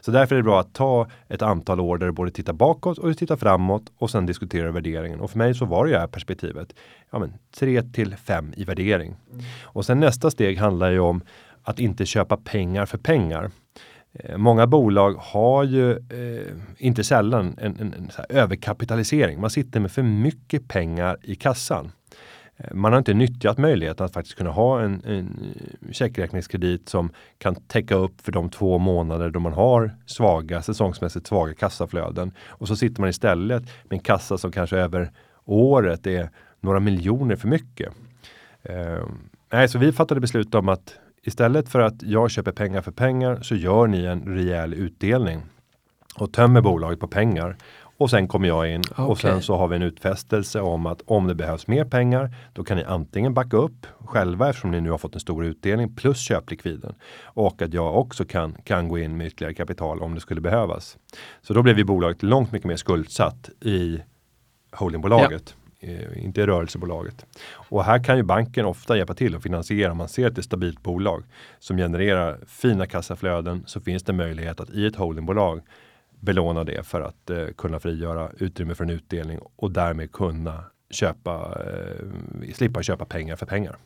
Så 0.00 0.10
därför 0.10 0.34
är 0.34 0.36
det 0.36 0.42
bra 0.42 0.60
att 0.60 0.74
ta 0.74 1.06
ett 1.28 1.42
antal 1.42 1.80
år 1.80 1.98
där 1.98 2.06
du 2.06 2.12
både 2.12 2.30
tittar 2.30 2.52
bakåt 2.52 2.98
och 2.98 3.08
du 3.08 3.14
tittar 3.14 3.36
framåt 3.36 3.92
och 3.98 4.10
sen 4.10 4.26
diskuterar 4.26 4.70
värderingen. 4.70 5.20
Och 5.20 5.30
för 5.30 5.38
mig 5.38 5.54
så 5.54 5.64
var 5.64 5.84
det 5.84 5.90
ju 5.90 5.98
här 5.98 6.06
perspektivet. 6.06 6.74
Ja, 7.10 7.18
men 7.18 7.32
3 7.56 7.82
till 7.82 8.16
5 8.16 8.54
i 8.56 8.64
värdering. 8.64 9.16
Mm. 9.32 9.44
Och 9.62 9.86
sen 9.86 10.00
nästa 10.00 10.30
steg 10.30 10.58
handlar 10.58 10.90
ju 10.90 11.00
om 11.00 11.20
att 11.62 11.78
inte 11.78 12.06
köpa 12.06 12.36
pengar 12.36 12.86
för 12.86 12.98
pengar. 12.98 13.50
Eh, 14.12 14.36
många 14.36 14.66
bolag 14.66 15.14
har 15.18 15.64
ju 15.64 15.92
eh, 15.92 16.52
inte 16.78 17.04
sällan 17.04 17.58
en, 17.58 17.80
en, 17.80 17.94
en 17.94 18.10
överkapitalisering. 18.28 19.40
Man 19.40 19.50
sitter 19.50 19.80
med 19.80 19.92
för 19.92 20.02
mycket 20.02 20.68
pengar 20.68 21.18
i 21.22 21.34
kassan. 21.34 21.92
Eh, 22.56 22.74
man 22.74 22.92
har 22.92 22.98
inte 22.98 23.14
nyttjat 23.14 23.58
möjligheten 23.58 24.06
att 24.06 24.12
faktiskt 24.12 24.38
kunna 24.38 24.50
ha 24.50 24.80
en, 24.80 25.02
en 25.04 25.54
eh, 25.54 25.92
checkräkningskredit 25.92 26.88
som 26.88 27.10
kan 27.38 27.54
täcka 27.54 27.94
upp 27.94 28.20
för 28.20 28.32
de 28.32 28.50
två 28.50 28.78
månader 28.78 29.30
då 29.30 29.40
man 29.40 29.52
har 29.52 29.90
svaga 30.06 30.62
säsongsmässigt 30.62 31.26
svaga 31.26 31.54
kassaflöden. 31.54 32.32
Och 32.48 32.68
så 32.68 32.76
sitter 32.76 33.00
man 33.00 33.10
istället 33.10 33.62
med 33.62 33.92
en 33.92 33.98
kassa 33.98 34.38
som 34.38 34.52
kanske 34.52 34.76
över 34.76 35.10
året 35.44 36.06
är 36.06 36.30
några 36.60 36.80
miljoner 36.80 37.36
för 37.36 37.48
mycket. 37.48 37.92
Eh, 38.62 39.04
nej, 39.52 39.68
så 39.68 39.78
vi 39.78 39.92
fattade 39.92 40.20
beslut 40.20 40.54
om 40.54 40.68
att 40.68 40.98
Istället 41.26 41.68
för 41.68 41.80
att 41.80 42.02
jag 42.02 42.30
köper 42.30 42.52
pengar 42.52 42.82
för 42.82 42.92
pengar 42.92 43.40
så 43.42 43.54
gör 43.54 43.86
ni 43.86 44.04
en 44.04 44.22
rejäl 44.22 44.74
utdelning 44.74 45.42
och 46.18 46.32
tömmer 46.32 46.60
bolaget 46.60 47.00
på 47.00 47.08
pengar. 47.08 47.56
Och 47.98 48.10
sen 48.10 48.28
kommer 48.28 48.48
jag 48.48 48.70
in 48.70 48.80
okay. 48.80 49.04
och 49.04 49.18
sen 49.18 49.42
så 49.42 49.56
har 49.56 49.68
vi 49.68 49.76
en 49.76 49.82
utfästelse 49.82 50.60
om 50.60 50.86
att 50.86 51.02
om 51.06 51.26
det 51.26 51.34
behövs 51.34 51.66
mer 51.66 51.84
pengar, 51.84 52.34
då 52.52 52.64
kan 52.64 52.76
ni 52.76 52.84
antingen 52.84 53.34
backa 53.34 53.56
upp 53.56 53.86
själva 54.04 54.48
eftersom 54.48 54.70
ni 54.70 54.80
nu 54.80 54.90
har 54.90 54.98
fått 54.98 55.14
en 55.14 55.20
stor 55.20 55.44
utdelning 55.44 55.94
plus 55.94 56.18
köplikviden 56.18 56.94
och 57.24 57.62
att 57.62 57.74
jag 57.74 57.96
också 57.96 58.24
kan 58.24 58.56
kan 58.64 58.88
gå 58.88 58.98
in 58.98 59.16
med 59.16 59.26
ytterligare 59.26 59.54
kapital 59.54 60.02
om 60.02 60.14
det 60.14 60.20
skulle 60.20 60.40
behövas. 60.40 60.98
Så 61.42 61.54
då 61.54 61.62
blev 61.62 61.76
vi 61.76 61.84
bolaget 61.84 62.22
långt 62.22 62.52
mycket 62.52 62.68
mer 62.68 62.76
skuldsatt 62.76 63.50
i 63.60 64.00
holdingbolaget. 64.72 65.54
Ja. 65.56 65.62
Eh, 65.88 66.24
inte 66.24 66.40
i 66.40 66.46
rörelsebolaget. 66.46 67.26
Och 67.50 67.84
här 67.84 68.04
kan 68.04 68.16
ju 68.16 68.22
banken 68.22 68.66
ofta 68.66 68.96
hjälpa 68.96 69.14
till 69.14 69.36
att 69.36 69.42
finansiera. 69.42 69.90
Om 69.90 69.98
man 69.98 70.08
ser 70.08 70.26
att 70.26 70.34
det 70.34 70.38
är 70.38 70.40
ett 70.40 70.44
stabilt 70.44 70.82
bolag 70.82 71.24
som 71.58 71.76
genererar 71.76 72.38
fina 72.46 72.86
kassaflöden 72.86 73.62
så 73.66 73.80
finns 73.80 74.02
det 74.02 74.12
möjlighet 74.12 74.60
att 74.60 74.70
i 74.70 74.86
ett 74.86 74.96
holdingbolag 74.96 75.60
belåna 76.20 76.64
det 76.64 76.86
för 76.86 77.00
att 77.00 77.30
eh, 77.30 77.46
kunna 77.56 77.80
frigöra 77.80 78.30
utrymme 78.38 78.74
för 78.74 78.84
en 78.84 78.90
utdelning 78.90 79.38
och 79.56 79.70
därmed 79.70 80.12
kunna 80.12 80.64
köpa, 80.90 81.62
eh, 81.66 82.52
slippa 82.54 82.82
köpa 82.82 83.04
pengar 83.04 83.36
för 83.36 83.46
pengar. 83.46 83.76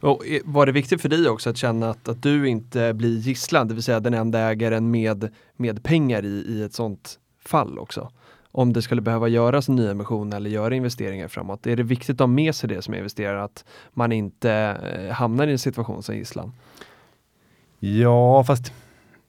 Och 0.00 0.22
var 0.44 0.66
det 0.66 0.72
viktigt 0.72 1.02
för 1.02 1.08
dig 1.08 1.28
också 1.28 1.50
att 1.50 1.56
känna 1.56 1.90
att, 1.90 2.08
att 2.08 2.22
du 2.22 2.48
inte 2.48 2.94
blir 2.94 3.18
gisslan, 3.18 3.68
det 3.68 3.74
vill 3.74 3.82
säga 3.82 4.00
den 4.00 4.14
enda 4.14 4.38
ägaren 4.38 4.90
med, 4.90 5.34
med 5.56 5.82
pengar 5.82 6.24
i, 6.24 6.44
i 6.48 6.62
ett 6.62 6.74
sånt 6.74 7.18
fall 7.44 7.78
också? 7.78 8.10
om 8.52 8.72
det 8.72 8.82
skulle 8.82 9.00
behöva 9.00 9.28
göras 9.28 9.68
en 9.68 9.76
nyemission 9.76 10.32
eller 10.32 10.50
göra 10.50 10.74
investeringar 10.74 11.28
framåt? 11.28 11.66
Är 11.66 11.76
det 11.76 11.82
viktigt 11.82 12.16
att 12.16 12.20
ha 12.20 12.26
med 12.26 12.54
sig 12.54 12.68
det 12.68 12.82
som 12.82 12.94
investerare 12.94 13.42
att 13.42 13.64
man 13.92 14.12
inte 14.12 14.52
eh, 14.52 15.14
hamnar 15.14 15.46
i 15.46 15.52
en 15.52 15.58
situation 15.58 16.02
som 16.02 16.16
gisslan? 16.16 16.52
Ja, 17.78 18.44
fast 18.44 18.72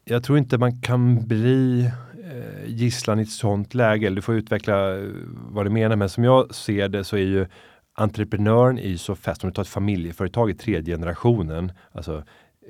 jag 0.05 0.23
tror 0.23 0.37
inte 0.37 0.57
man 0.57 0.81
kan 0.81 1.27
bli 1.27 1.85
eh, 1.85 1.91
gisslan 2.65 3.19
i 3.19 3.23
ett 3.23 3.29
sånt 3.29 3.73
läge. 3.73 4.09
Du 4.09 4.21
får 4.21 4.35
utveckla 4.35 4.97
eh, 4.97 5.03
vad 5.33 5.65
du 5.65 5.69
menar, 5.69 5.95
men 5.95 6.09
som 6.09 6.23
jag 6.23 6.55
ser 6.55 6.89
det 6.89 7.03
så 7.03 7.15
är 7.15 7.21
ju 7.21 7.47
entreprenören 7.95 8.79
i 8.79 8.97
så 8.97 9.15
fäst. 9.15 9.43
Om 9.43 9.49
du 9.49 9.53
tar 9.53 9.61
ett 9.61 9.67
familjeföretag 9.67 10.49
i 10.49 10.53
tredje 10.53 10.95
generationen, 10.95 11.71
alltså 11.91 12.23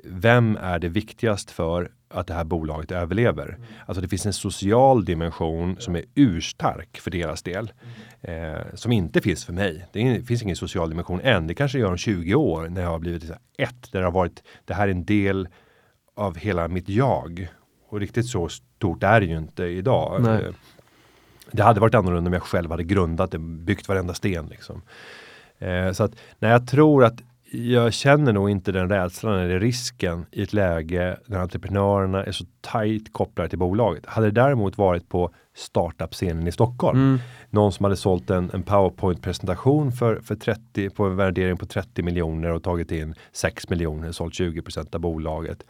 vem 0.04 0.56
är 0.56 0.78
det 0.78 0.88
viktigast 0.88 1.50
för 1.50 1.90
att 2.08 2.26
det 2.26 2.34
här 2.34 2.44
bolaget 2.44 2.92
överlever? 2.92 3.48
Mm. 3.48 3.62
Alltså 3.86 4.00
det 4.00 4.08
finns 4.08 4.26
en 4.26 4.32
social 4.32 5.04
dimension 5.04 5.76
som 5.78 5.96
är 5.96 6.04
urstark 6.14 6.98
för 6.98 7.10
deras 7.10 7.42
del. 7.42 7.72
Eh, 8.20 8.74
som 8.74 8.92
inte 8.92 9.20
finns 9.20 9.44
för 9.44 9.52
mig. 9.52 9.86
Det 9.92 10.22
finns 10.26 10.42
ingen 10.42 10.56
social 10.56 10.90
dimension 10.90 11.20
än. 11.20 11.46
Det 11.46 11.54
kanske 11.54 11.78
gör 11.78 11.90
om 11.90 11.96
20 11.96 12.34
år 12.34 12.68
när 12.68 12.82
jag 12.82 12.90
har 12.90 12.98
blivit 12.98 13.30
ett. 13.58 13.92
Där 13.92 14.00
det 14.00 14.06
har 14.06 14.12
varit, 14.12 14.42
det 14.64 14.74
här 14.74 14.88
är 14.88 14.92
en 14.92 15.04
del 15.04 15.48
av 16.16 16.36
hela 16.36 16.68
mitt 16.68 16.88
jag. 16.88 17.48
Och 17.94 18.00
riktigt 18.00 18.26
så 18.26 18.48
stort 18.48 19.02
är 19.02 19.20
det 19.20 19.26
ju 19.26 19.38
inte 19.38 19.64
idag. 19.64 20.22
Nej. 20.22 20.44
Eh, 20.44 20.52
det 21.52 21.62
hade 21.62 21.80
varit 21.80 21.94
annorlunda 21.94 22.28
om 22.28 22.32
jag 22.32 22.42
själv 22.42 22.70
hade 22.70 22.84
grundat 22.84 23.30
det, 23.30 23.38
byggt 23.38 23.88
varenda 23.88 24.14
sten 24.14 24.46
liksom. 24.46 24.82
Eh, 25.58 25.92
så 25.92 26.04
att 26.04 26.12
när 26.38 26.50
jag 26.50 26.68
tror 26.68 27.04
att 27.04 27.20
jag 27.52 27.92
känner 27.92 28.32
nog 28.32 28.50
inte 28.50 28.72
den 28.72 28.88
rädslan 28.88 29.38
eller 29.38 29.60
risken 29.60 30.26
i 30.30 30.42
ett 30.42 30.52
läge 30.52 31.16
när 31.26 31.38
entreprenörerna 31.38 32.24
är 32.24 32.32
så 32.32 32.44
tajt 32.60 33.12
kopplade 33.12 33.48
till 33.48 33.58
bolaget. 33.58 34.06
Hade 34.06 34.26
det 34.26 34.40
däremot 34.40 34.78
varit 34.78 35.08
på 35.08 35.30
startup-scenen 35.56 36.48
i 36.48 36.52
Stockholm, 36.52 36.98
mm. 36.98 37.18
någon 37.50 37.72
som 37.72 37.84
hade 37.84 37.96
sålt 37.96 38.30
en, 38.30 38.50
en 38.54 38.62
powerpoint 38.62 39.22
presentation 39.22 39.92
för, 39.92 40.20
för 40.20 40.36
30 40.36 40.90
på 40.90 41.04
en 41.04 41.16
värdering 41.16 41.56
på 41.56 41.66
30 41.66 42.02
miljoner 42.02 42.52
och 42.52 42.62
tagit 42.62 42.92
in 42.92 43.14
6 43.32 43.68
miljoner, 43.68 44.12
sålt 44.12 44.34
20% 44.34 44.94
av 44.94 45.00
bolaget. 45.00 45.64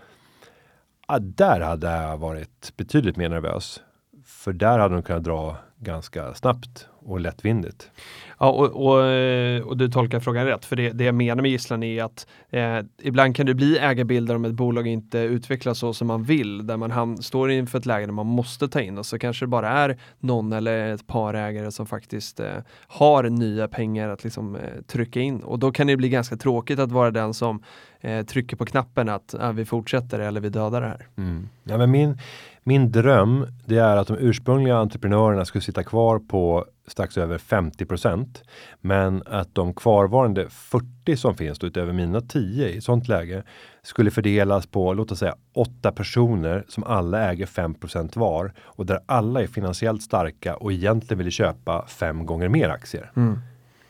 Ja, 1.08 1.18
där 1.18 1.60
hade 1.60 1.90
jag 1.90 2.18
varit 2.18 2.72
betydligt 2.76 3.16
mer 3.16 3.28
nervös. 3.28 3.82
För 4.24 4.52
där 4.52 4.78
hade 4.78 4.94
de 4.94 5.02
kunnat 5.02 5.24
dra 5.24 5.56
ganska 5.78 6.34
snabbt 6.34 6.88
och 7.04 7.20
lättvindigt. 7.20 7.90
Ja, 8.38 8.50
och, 8.50 8.86
och, 8.86 9.06
eh, 9.06 9.62
och, 9.62 9.76
du 9.76 9.88
tolkar 9.88 10.20
frågan 10.20 10.46
rätt, 10.46 10.64
för 10.64 10.76
det, 10.76 10.90
det 10.90 11.04
jag 11.04 11.14
menar 11.14 11.42
med 11.42 11.50
gisslan 11.50 11.82
är 11.82 12.04
att 12.04 12.26
eh, 12.50 12.78
ibland 13.02 13.36
kan 13.36 13.46
det 13.46 13.54
bli 13.54 13.78
ägarbilder 13.78 14.34
om 14.34 14.44
ett 14.44 14.52
bolag 14.52 14.86
inte 14.86 15.18
utvecklas 15.18 15.78
så 15.78 15.92
som 15.92 16.06
man 16.06 16.22
vill, 16.22 16.66
där 16.66 16.76
man 16.76 16.92
ham- 16.92 17.16
står 17.16 17.50
inför 17.50 17.78
ett 17.78 17.86
läge 17.86 18.06
där 18.06 18.12
man 18.12 18.26
måste 18.26 18.68
ta 18.68 18.80
in 18.80 18.98
och 18.98 19.06
så 19.06 19.18
kanske 19.18 19.44
det 19.44 19.48
bara 19.48 19.68
är 19.68 19.98
någon 20.18 20.52
eller 20.52 20.94
ett 20.94 21.06
par 21.06 21.34
ägare 21.34 21.70
som 21.70 21.86
faktiskt 21.86 22.40
eh, 22.40 22.46
har 22.86 23.22
nya 23.22 23.68
pengar 23.68 24.08
att 24.08 24.24
liksom, 24.24 24.56
eh, 24.56 24.82
trycka 24.86 25.20
in 25.20 25.40
och 25.40 25.58
då 25.58 25.72
kan 25.72 25.86
det 25.86 25.96
bli 25.96 26.08
ganska 26.08 26.36
tråkigt 26.36 26.78
att 26.78 26.92
vara 26.92 27.10
den 27.10 27.34
som 27.34 27.62
eh, 28.00 28.24
trycker 28.26 28.56
på 28.56 28.64
knappen 28.64 29.08
att 29.08 29.34
vi 29.54 29.64
fortsätter 29.64 30.18
eller 30.18 30.40
vi 30.40 30.48
dödar 30.48 30.80
det 30.80 30.86
här. 30.86 31.06
Mm. 31.16 31.48
Ja, 31.64 31.78
men 31.78 31.90
min, 31.90 32.18
min 32.62 32.92
dröm 32.92 33.46
det 33.66 33.78
är 33.78 33.96
att 33.96 34.06
de 34.06 34.16
ursprungliga 34.18 34.76
entreprenörerna 34.76 35.44
skulle 35.44 35.62
sitta 35.62 35.82
kvar 35.82 36.18
på 36.18 36.64
strax 36.86 37.18
över 37.18 37.38
50% 37.38 38.42
Men 38.80 39.22
att 39.26 39.54
de 39.54 39.74
kvarvarande 39.74 40.48
40 40.48 41.16
som 41.16 41.36
finns 41.36 41.58
då, 41.58 41.66
utöver 41.66 41.92
mina 41.92 42.20
10 42.20 42.68
i 42.68 42.80
sånt 42.80 43.08
läge 43.08 43.42
skulle 43.82 44.10
fördelas 44.10 44.66
på 44.66 44.92
låt 44.92 45.12
oss 45.12 45.18
säga 45.18 45.36
åtta 45.54 45.92
personer 45.92 46.64
som 46.68 46.84
alla 46.84 47.30
äger 47.30 47.46
5% 47.46 48.18
var 48.18 48.52
och 48.60 48.86
där 48.86 49.00
alla 49.06 49.42
är 49.42 49.46
finansiellt 49.46 50.02
starka 50.02 50.56
och 50.56 50.72
egentligen 50.72 51.18
vill 51.18 51.32
köpa 51.32 51.86
fem 51.86 52.26
gånger 52.26 52.48
mer 52.48 52.68
aktier. 52.68 53.10
Mm. 53.16 53.38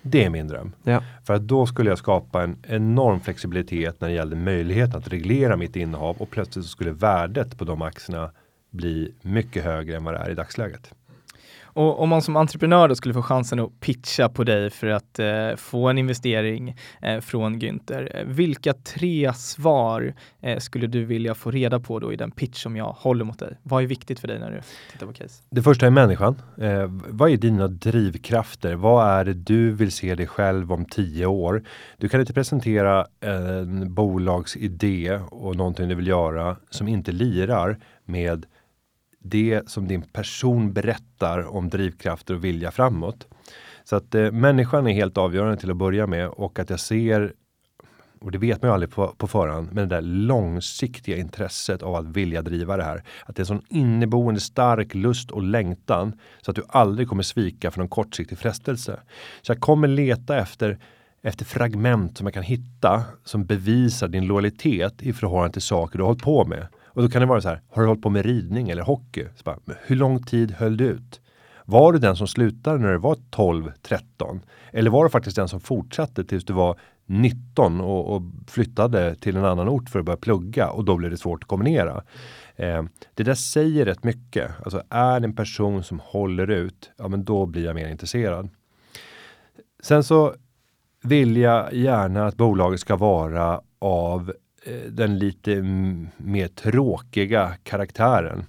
Det 0.07 0.25
är 0.25 0.31
min 0.31 0.49
dröm. 0.49 0.73
Ja. 0.83 1.03
För 1.25 1.35
att 1.35 1.43
då 1.43 1.67
skulle 1.67 1.91
jag 1.91 1.99
skapa 1.99 2.43
en 2.43 2.57
enorm 2.63 3.21
flexibilitet 3.21 4.01
när 4.01 4.09
det 4.09 4.15
gällde 4.15 4.37
möjligheten 4.37 4.99
att 4.99 5.09
reglera 5.09 5.57
mitt 5.57 5.77
innehav 5.77 6.17
och 6.17 6.31
plötsligt 6.31 6.65
så 6.65 6.69
skulle 6.69 6.91
värdet 6.91 7.59
på 7.59 7.65
de 7.65 7.83
aktierna 7.83 8.31
bli 8.71 9.15
mycket 9.23 9.65
högre 9.65 9.97
än 9.97 10.05
vad 10.05 10.15
det 10.15 10.19
är 10.19 10.31
i 10.31 10.35
dagsläget. 10.35 10.95
Och 11.75 12.03
om 12.03 12.09
man 12.09 12.23
som 12.23 12.37
entreprenör 12.37 12.89
då 12.89 12.95
skulle 12.95 13.15
få 13.15 13.23
chansen 13.23 13.61
att 13.61 13.81
pitcha 13.81 14.29
på 14.29 14.45
dig 14.45 14.71
för 14.71 14.87
att 14.87 15.19
eh, 15.19 15.57
få 15.57 15.89
en 15.89 15.99
investering 15.99 16.77
eh, 17.03 17.21
från 17.21 17.61
Günther, 17.61 18.17
eh, 18.17 18.25
vilka 18.25 18.73
tre 18.73 19.33
svar 19.35 20.15
eh, 20.41 20.59
skulle 20.59 20.87
du 20.87 21.05
vilja 21.05 21.35
få 21.35 21.51
reda 21.51 21.81
på 21.81 21.99
då 21.99 22.13
i 22.13 22.17
den 22.17 22.31
pitch 22.31 22.63
som 22.63 22.77
jag 22.77 22.97
håller 22.99 23.25
mot 23.25 23.39
dig? 23.39 23.59
Vad 23.63 23.83
är 23.83 23.87
viktigt 23.87 24.21
för 24.21 24.29
dig 24.29 24.39
när 24.39 24.51
du 24.51 24.61
tittar 24.93 25.07
på 25.07 25.13
case? 25.13 25.43
Det 25.51 25.63
första 25.63 25.87
är 25.87 25.91
människan. 25.91 26.43
Eh, 26.59 26.87
vad 27.09 27.31
är 27.31 27.37
dina 27.37 27.69
drivkrafter? 27.69 28.75
Vad 28.75 29.09
är 29.09 29.25
det 29.25 29.35
du 29.35 29.73
vill 29.73 29.93
se 29.93 30.15
dig 30.15 30.27
själv 30.27 30.73
om 30.73 30.85
tio 30.85 31.27
år? 31.27 31.65
Du 31.99 32.09
kan 32.09 32.21
inte 32.21 32.33
presentera 32.33 33.07
en 33.21 33.95
bolagsidé 33.95 35.21
och 35.31 35.57
någonting 35.57 35.89
du 35.89 35.95
vill 35.95 36.07
göra 36.07 36.57
som 36.71 36.89
inte 36.89 37.13
lirar 37.13 37.79
med 38.05 38.47
det 39.27 39.69
som 39.69 39.89
din 39.89 40.03
person 40.03 40.73
berättar 40.73 41.57
om 41.57 41.69
drivkrafter 41.69 42.35
och 42.35 42.45
vilja 42.45 42.71
framåt. 42.71 43.29
Så 43.85 43.97
att 43.97 44.15
eh, 44.15 44.31
människan 44.31 44.87
är 44.87 44.93
helt 44.93 45.19
avgörande 45.19 45.57
till 45.57 45.71
att 45.71 45.77
börja 45.77 46.07
med 46.07 46.29
och 46.29 46.59
att 46.59 46.71
jag 46.71 46.81
ser 46.81 47.33
och 48.21 48.33
det 48.33 48.39
vet 48.39 48.63
man 48.63 48.69
ju 48.69 48.75
aldrig 48.75 48.91
på, 48.91 49.15
på 49.19 49.27
förhand, 49.27 49.69
men 49.73 49.89
det 49.89 49.97
där 49.97 50.03
långsiktiga 50.03 51.17
intresset 51.17 51.83
av 51.83 51.95
att 51.95 52.07
vilja 52.07 52.43
driva 52.43 52.77
det 52.77 52.85
här. 52.85 53.03
Att 53.27 53.37
det 53.37 53.41
är 53.41 53.43
en 53.43 53.47
sån 53.47 53.63
inneboende 53.69 54.41
stark 54.41 54.95
lust 54.95 55.31
och 55.31 55.43
längtan 55.43 56.13
så 56.43 56.51
att 56.51 56.57
du 56.57 56.63
aldrig 56.69 57.09
kommer 57.09 57.23
svika 57.23 57.71
för 57.71 57.79
någon 57.79 57.89
kortsiktig 57.89 58.39
frestelse. 58.39 59.01
Så 59.43 59.53
jag 59.53 59.61
kommer 59.61 59.89
leta 59.89 60.39
efter 60.39 60.79
efter 61.23 61.45
fragment 61.45 62.19
som 62.19 62.27
jag 62.27 62.35
kan 62.35 62.43
hitta 62.43 63.03
som 63.25 63.45
bevisar 63.45 64.09
din 64.09 64.27
lojalitet 64.27 65.03
i 65.03 65.13
förhållande 65.13 65.53
till 65.53 65.63
saker 65.63 65.99
du 65.99 66.03
har 66.03 66.09
hållit 66.09 66.23
på 66.23 66.45
med. 66.45 66.67
Och 66.95 67.03
då 67.03 67.09
kan 67.09 67.21
det 67.21 67.27
vara 67.27 67.41
så 67.41 67.49
här, 67.49 67.61
har 67.71 67.83
du 67.83 67.89
hållit 67.89 68.03
på 68.03 68.11
med 68.11 68.25
ridning 68.25 68.71
eller 68.71 68.83
hockey? 68.83 69.27
Så 69.37 69.43
bara, 69.45 69.59
hur 69.87 69.97
lång 69.97 70.23
tid 70.23 70.51
höll 70.53 70.77
du 70.77 70.85
ut? 70.85 71.21
Var 71.65 71.93
du 71.93 71.99
den 71.99 72.17
som 72.17 72.27
slutade 72.27 72.79
när 72.79 72.93
du 72.93 72.99
var 72.99 73.17
12, 73.31 73.73
13? 73.83 74.41
Eller 74.73 74.91
var 74.91 75.05
du 75.05 75.11
faktiskt 75.11 75.37
den 75.37 75.49
som 75.49 75.61
fortsatte 75.61 76.25
tills 76.25 76.45
du 76.45 76.53
var 76.53 76.79
19 77.07 77.81
och, 77.81 78.17
och 78.17 78.23
flyttade 78.47 79.15
till 79.15 79.37
en 79.37 79.45
annan 79.45 79.69
ort 79.69 79.89
för 79.89 79.99
att 79.99 80.05
börja 80.05 80.17
plugga 80.17 80.71
och 80.71 80.85
då 80.85 80.97
blev 80.97 81.11
det 81.11 81.17
svårt 81.17 81.43
att 81.43 81.49
kombinera. 81.49 82.03
Eh, 82.57 82.83
det 83.15 83.23
där 83.23 83.35
säger 83.35 83.85
rätt 83.85 84.05
mycket. 84.05 84.51
Alltså 84.65 84.83
är 84.89 85.21
det 85.21 85.27
en 85.27 85.37
person 85.37 85.83
som 85.83 86.01
håller 86.05 86.51
ut, 86.51 86.91
ja 86.97 87.09
men 87.09 87.25
då 87.25 87.47
blir 87.47 87.65
jag 87.65 87.75
mer 87.75 87.89
intresserad. 87.89 88.49
Sen 89.83 90.05
så 90.05 90.35
vill 91.03 91.37
jag 91.37 91.75
gärna 91.75 92.27
att 92.27 92.37
bolaget 92.37 92.81
ska 92.81 92.97
vara 92.97 93.61
av 93.79 94.33
den 94.89 95.19
lite 95.19 95.63
mer 96.17 96.49
tråkiga 96.49 97.57
karaktären. 97.63 98.45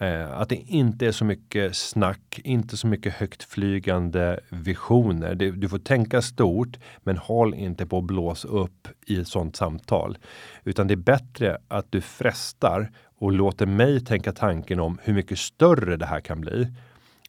Eh, 0.00 0.40
att 0.40 0.48
det 0.48 0.56
inte 0.56 1.06
är 1.06 1.12
så 1.12 1.24
mycket 1.24 1.76
snack, 1.76 2.40
inte 2.44 2.76
så 2.76 2.86
mycket 2.86 3.14
högtflygande 3.14 4.40
visioner. 4.48 5.34
Du 5.34 5.68
får 5.68 5.78
tänka 5.78 6.22
stort, 6.22 6.78
men 7.02 7.16
håll 7.16 7.54
inte 7.54 7.86
på 7.86 7.98
att 7.98 8.04
blåsa 8.04 8.48
upp 8.48 8.88
i 9.06 9.20
ett 9.20 9.28
sådant 9.28 9.56
samtal. 9.56 10.18
Utan 10.64 10.86
det 10.86 10.94
är 10.94 10.96
bättre 10.96 11.58
att 11.68 11.92
du 11.92 12.00
frestar 12.00 12.90
och 13.18 13.32
låter 13.32 13.66
mig 13.66 14.00
tänka 14.00 14.32
tanken 14.32 14.80
om 14.80 14.98
hur 15.02 15.14
mycket 15.14 15.38
större 15.38 15.96
det 15.96 16.06
här 16.06 16.20
kan 16.20 16.40
bli. 16.40 16.68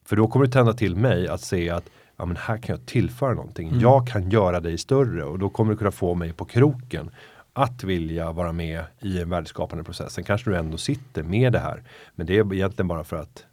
För 0.04 0.16
då 0.16 0.28
kommer 0.28 0.46
det 0.46 0.52
tända 0.52 0.72
till 0.72 0.96
mig 0.96 1.28
att 1.28 1.40
se 1.40 1.70
att 1.70 1.90
ja, 2.16 2.26
men 2.26 2.36
här 2.36 2.58
kan 2.58 2.76
jag 2.76 2.86
tillföra 2.86 3.34
någonting. 3.34 3.68
Mm. 3.68 3.80
Jag 3.80 4.08
kan 4.08 4.30
göra 4.30 4.60
dig 4.60 4.78
större 4.78 5.24
och 5.24 5.38
då 5.38 5.48
kommer 5.48 5.72
du 5.72 5.78
kunna 5.78 5.90
få 5.90 6.14
mig 6.14 6.32
på 6.32 6.44
kroken 6.44 7.10
att 7.52 7.84
vilja 7.84 8.32
vara 8.32 8.52
med 8.52 8.84
i 9.00 9.20
en 9.20 9.30
värdeskapande 9.30 9.84
process. 9.84 10.12
Sen 10.12 10.24
kanske 10.24 10.50
du 10.50 10.56
ändå 10.56 10.78
sitter 10.78 11.22
med 11.22 11.52
det 11.52 11.58
här. 11.58 11.82
Men 12.14 12.26
det 12.26 12.38
är 12.38 12.54
egentligen 12.54 12.88
bara 12.88 13.04
för 13.04 13.16
att 13.16 13.46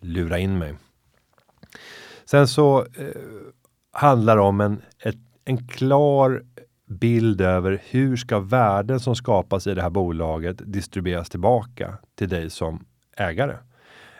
lura 0.00 0.38
in 0.38 0.58
mig. 0.58 0.74
Sen 2.24 2.48
så 2.48 2.80
eh, 2.80 3.08
handlar 3.92 4.36
det 4.36 4.42
om 4.42 4.60
en, 4.60 4.82
ett, 4.98 5.16
en 5.44 5.68
klar 5.68 6.42
bild 6.86 7.40
över 7.40 7.82
hur 7.90 8.16
ska 8.16 8.38
värden 8.38 9.00
som 9.00 9.16
skapas 9.16 9.66
i 9.66 9.74
det 9.74 9.82
här 9.82 9.90
bolaget 9.90 10.56
distribueras 10.72 11.30
tillbaka 11.30 11.98
till 12.14 12.28
dig 12.28 12.50
som 12.50 12.84
ägare. 13.16 13.56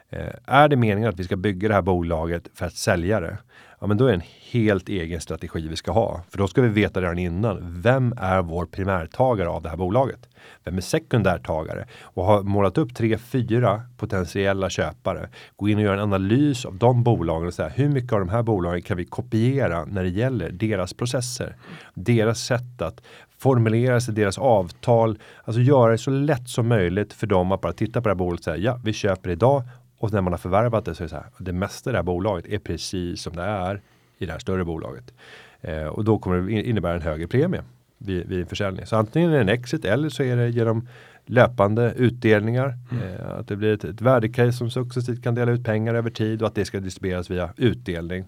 Eh, 0.08 0.34
är 0.44 0.68
det 0.68 0.76
meningen 0.76 1.08
att 1.08 1.20
vi 1.20 1.24
ska 1.24 1.36
bygga 1.36 1.68
det 1.68 1.74
här 1.74 1.82
bolaget 1.82 2.48
för 2.54 2.66
att 2.66 2.74
sälja 2.74 3.20
det? 3.20 3.38
Ja, 3.80 3.86
men 3.86 3.96
då 3.96 4.04
är 4.04 4.08
det 4.08 4.14
en 4.14 4.22
helt 4.50 4.88
egen 4.88 5.20
strategi 5.20 5.68
vi 5.68 5.76
ska 5.76 5.92
ha. 5.92 6.22
För 6.30 6.38
då 6.38 6.48
ska 6.48 6.62
vi 6.62 6.68
veta 6.68 7.00
redan 7.00 7.18
innan. 7.18 7.80
Vem 7.82 8.14
är 8.16 8.42
vår 8.42 8.66
primärtagare 8.66 9.48
av 9.48 9.62
det 9.62 9.68
här 9.68 9.76
bolaget? 9.76 10.28
Vem 10.64 10.76
är 10.76 10.80
sekundärtagare? 10.80 11.86
Och 12.02 12.24
har 12.24 12.42
målat 12.42 12.78
upp 12.78 12.94
tre, 12.94 13.18
fyra 13.18 13.82
potentiella 13.96 14.70
köpare. 14.70 15.28
Gå 15.56 15.68
in 15.68 15.76
och 15.76 15.82
göra 15.82 15.94
en 15.94 16.00
analys 16.00 16.64
av 16.64 16.76
de 16.76 17.02
bolagen 17.02 17.46
och 17.46 17.54
säga 17.54 17.68
hur 17.68 17.88
mycket 17.88 18.12
av 18.12 18.18
de 18.18 18.28
här 18.28 18.42
bolagen 18.42 18.82
kan 18.82 18.96
vi 18.96 19.04
kopiera 19.04 19.84
när 19.84 20.02
det 20.02 20.10
gäller 20.10 20.50
deras 20.50 20.94
processer? 20.94 21.56
Deras 21.94 22.38
sätt 22.38 22.82
att 22.82 23.00
formulera 23.38 24.00
sig, 24.00 24.14
deras 24.14 24.38
avtal. 24.38 25.18
Alltså 25.44 25.60
göra 25.60 25.92
det 25.92 25.98
så 25.98 26.10
lätt 26.10 26.48
som 26.48 26.68
möjligt 26.68 27.12
för 27.12 27.26
dem 27.26 27.52
att 27.52 27.60
bara 27.60 27.72
titta 27.72 28.00
på 28.00 28.08
det 28.08 28.14
här 28.14 28.18
bolaget 28.18 28.40
och 28.40 28.44
säga 28.44 28.56
ja, 28.56 28.80
vi 28.84 28.92
köper 28.92 29.30
idag 29.30 29.62
och 29.98 30.12
när 30.12 30.20
man 30.20 30.32
har 30.32 30.38
förvärvat 30.38 30.84
det 30.84 30.94
så 30.94 31.02
är 31.02 31.04
det 31.04 31.10
så 31.10 31.16
här. 31.16 31.26
Det 31.38 31.52
mesta 31.52 31.90
i 31.90 31.92
det 31.92 31.98
här 31.98 32.02
bolaget 32.02 32.46
är 32.46 32.58
precis 32.58 33.22
som 33.22 33.36
det 33.36 33.42
är 33.42 33.80
i 34.18 34.26
det 34.26 34.32
här 34.32 34.38
större 34.38 34.64
bolaget. 34.64 35.14
Eh, 35.60 35.84
och 35.84 36.04
då 36.04 36.18
kommer 36.18 36.40
det 36.40 36.62
innebära 36.62 36.94
en 36.94 37.02
högre 37.02 37.26
premie 37.26 37.62
vid, 37.98 38.26
vid 38.26 38.48
försäljning. 38.48 38.86
Så 38.86 38.96
antingen 38.96 39.30
är 39.30 39.34
det 39.34 39.40
en 39.40 39.48
exit 39.48 39.84
eller 39.84 40.08
så 40.08 40.22
är 40.22 40.36
det 40.36 40.48
genom 40.48 40.88
löpande 41.26 41.92
utdelningar. 41.96 42.74
Mm. 42.90 43.04
Eh, 43.04 43.30
att 43.30 43.48
det 43.48 43.56
blir 43.56 43.74
ett, 43.74 43.84
ett 43.84 44.00
värdecase 44.00 44.52
som 44.52 44.70
successivt 44.70 45.22
kan 45.22 45.34
dela 45.34 45.52
ut 45.52 45.64
pengar 45.64 45.94
över 45.94 46.10
tid 46.10 46.42
och 46.42 46.48
att 46.48 46.54
det 46.54 46.64
ska 46.64 46.80
distribueras 46.80 47.30
via 47.30 47.50
utdelning. 47.56 48.24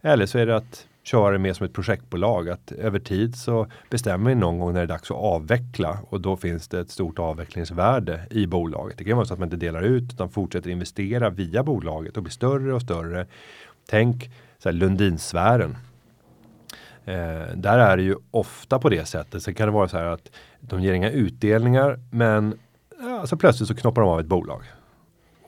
Eller 0.00 0.26
så 0.26 0.38
är 0.38 0.46
det 0.46 0.56
att 0.56 0.86
köra 1.04 1.32
det 1.32 1.38
mer 1.38 1.52
som 1.52 1.66
ett 1.66 1.72
projektbolag. 1.72 2.48
Att 2.48 2.72
över 2.72 2.98
tid 2.98 3.36
så 3.36 3.66
bestämmer 3.90 4.30
vi 4.30 4.34
någon 4.34 4.58
gång 4.58 4.72
när 4.72 4.80
det 4.80 4.84
är 4.84 4.88
dags 4.88 5.10
att 5.10 5.16
avveckla 5.16 5.98
och 6.08 6.20
då 6.20 6.36
finns 6.36 6.68
det 6.68 6.80
ett 6.80 6.90
stort 6.90 7.18
avvecklingsvärde 7.18 8.20
i 8.30 8.46
bolaget. 8.46 8.98
Det 8.98 9.04
kan 9.04 9.16
vara 9.16 9.26
så 9.26 9.34
att 9.34 9.40
man 9.40 9.46
inte 9.46 9.66
delar 9.66 9.82
ut 9.82 10.12
utan 10.12 10.30
fortsätter 10.30 10.70
investera 10.70 11.30
via 11.30 11.62
bolaget 11.62 12.16
och 12.16 12.22
blir 12.22 12.32
större 12.32 12.74
och 12.74 12.82
större. 12.82 13.26
Tänk 13.88 14.30
så 14.58 14.68
här 14.68 14.76
Lundinsfären. 14.76 15.76
Eh, 17.04 17.54
där 17.54 17.78
är 17.78 17.96
det 17.96 18.02
ju 18.02 18.16
ofta 18.30 18.78
på 18.78 18.88
det 18.88 19.04
sättet. 19.04 19.42
Sen 19.42 19.54
kan 19.54 19.68
det 19.68 19.72
vara 19.72 19.88
så 19.88 19.96
här 19.96 20.06
att 20.06 20.30
de 20.60 20.82
ger 20.82 20.92
inga 20.92 21.10
utdelningar 21.10 22.00
men 22.10 22.58
ja, 23.00 23.20
alltså 23.20 23.36
plötsligt 23.36 23.68
så 23.68 23.74
knoppar 23.74 24.02
de 24.02 24.10
av 24.10 24.20
ett 24.20 24.26
bolag. 24.26 24.62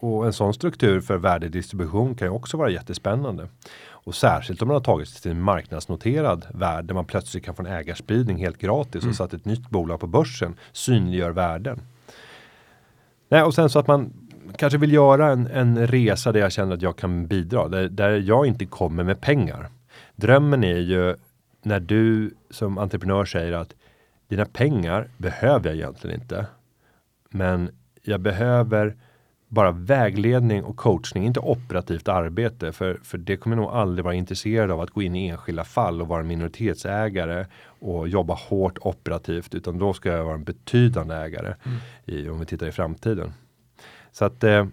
Och 0.00 0.26
en 0.26 0.32
sån 0.32 0.54
struktur 0.54 1.00
för 1.00 1.16
värdedistribution 1.16 2.14
kan 2.14 2.28
ju 2.28 2.32
också 2.32 2.56
vara 2.56 2.70
jättespännande. 2.70 3.48
Och 4.06 4.14
särskilt 4.14 4.62
om 4.62 4.68
man 4.68 4.74
har 4.74 4.80
tagit 4.80 5.08
sig 5.08 5.22
till 5.22 5.30
en 5.30 5.40
marknadsnoterad 5.40 6.46
värld 6.54 6.84
där 6.84 6.94
man 6.94 7.04
plötsligt 7.04 7.44
kan 7.44 7.54
få 7.54 7.62
en 7.62 7.72
ägarspridning 7.72 8.36
helt 8.36 8.58
gratis 8.58 9.02
mm. 9.02 9.10
och 9.10 9.16
så 9.16 9.24
att 9.24 9.34
ett 9.34 9.44
nytt 9.44 9.70
bolag 9.70 10.00
på 10.00 10.06
börsen 10.06 10.54
synliggör 10.72 11.30
värden. 11.30 11.80
Nej, 13.28 13.42
och 13.42 13.54
sen 13.54 13.70
så 13.70 13.78
att 13.78 13.86
man 13.86 14.12
kanske 14.56 14.78
vill 14.78 14.92
göra 14.92 15.32
en, 15.32 15.46
en 15.46 15.86
resa 15.86 16.32
där 16.32 16.40
jag 16.40 16.52
känner 16.52 16.74
att 16.74 16.82
jag 16.82 16.96
kan 16.96 17.26
bidra, 17.26 17.68
där, 17.68 17.88
där 17.88 18.10
jag 18.10 18.46
inte 18.46 18.66
kommer 18.66 19.04
med 19.04 19.20
pengar. 19.20 19.68
Drömmen 20.16 20.64
är 20.64 20.78
ju 20.78 21.16
när 21.62 21.80
du 21.80 22.34
som 22.50 22.78
entreprenör 22.78 23.24
säger 23.24 23.52
att 23.52 23.74
dina 24.28 24.44
pengar 24.44 25.08
behöver 25.16 25.68
jag 25.68 25.76
egentligen 25.76 26.20
inte. 26.20 26.46
Men 27.30 27.70
jag 28.02 28.20
behöver 28.20 28.96
bara 29.48 29.70
vägledning 29.70 30.64
och 30.64 30.76
coachning, 30.76 31.26
inte 31.26 31.40
operativt 31.40 32.08
arbete. 32.08 32.72
För, 32.72 33.00
för 33.02 33.18
det 33.18 33.36
kommer 33.36 33.56
nog 33.56 33.70
aldrig 33.70 34.04
vara 34.04 34.14
intresserad 34.14 34.70
av 34.70 34.80
att 34.80 34.90
gå 34.90 35.02
in 35.02 35.16
i 35.16 35.28
enskilda 35.28 35.64
fall 35.64 36.02
och 36.02 36.08
vara 36.08 36.22
minoritetsägare 36.22 37.46
och 37.66 38.08
jobba 38.08 38.34
hårt 38.34 38.78
operativt. 38.80 39.54
Utan 39.54 39.78
då 39.78 39.92
ska 39.92 40.08
jag 40.08 40.24
vara 40.24 40.34
en 40.34 40.44
betydande 40.44 41.14
ägare 41.14 41.54
mm. 41.64 41.78
i, 42.04 42.28
om 42.28 42.40
vi 42.40 42.46
tittar 42.46 42.66
i 42.66 42.72
framtiden. 42.72 43.32
Så 44.12 44.24
att 44.24 44.44
eh, 44.44 44.66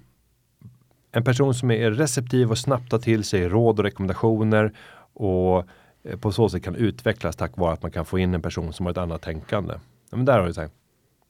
en 1.12 1.24
person 1.24 1.54
som 1.54 1.72
är 1.72 1.92
receptiv 1.92 2.52
och 2.52 2.58
snabbt 2.58 2.92
tar 2.92 3.00
till 3.00 3.24
sig 3.24 3.50
råd 3.50 3.80
och 3.80 3.86
rekommendationer 3.86 4.74
och 5.14 5.58
eh, 6.04 6.20
på 6.20 6.32
så 6.32 6.50
sätt 6.50 6.64
kan 6.64 6.76
utvecklas 6.76 7.36
tack 7.36 7.58
vare 7.58 7.74
att 7.74 7.82
man 7.82 7.92
kan 7.92 8.06
få 8.06 8.20
in 8.20 8.34
en 8.34 8.42
person 8.42 8.74
som 8.74 8.86
har 8.86 8.92
ett 8.92 8.98
annat 8.98 9.22
tänkande. 9.22 9.74
Ja, 10.10 10.18
men 10.18 10.26
där 10.26 10.40
har 10.40 10.48
du 10.48 10.54
sagt, 10.54 10.74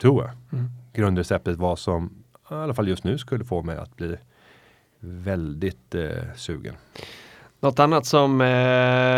tror 0.01 0.23
jag, 0.23 0.31
mm. 0.59 0.71
grundreceptet 0.93 1.57
vad 1.57 1.79
som 1.79 2.22
i 2.59 2.63
alla 2.63 2.73
fall 2.73 2.87
just 2.87 3.03
nu 3.03 3.17
skulle 3.17 3.45
få 3.45 3.61
mig 3.61 3.77
att 3.77 3.95
bli 3.95 4.17
väldigt 4.99 5.95
eh, 5.95 6.09
sugen. 6.35 6.75
Något 7.63 7.79
annat 7.79 8.05
som 8.05 8.41
eh, 8.41 8.47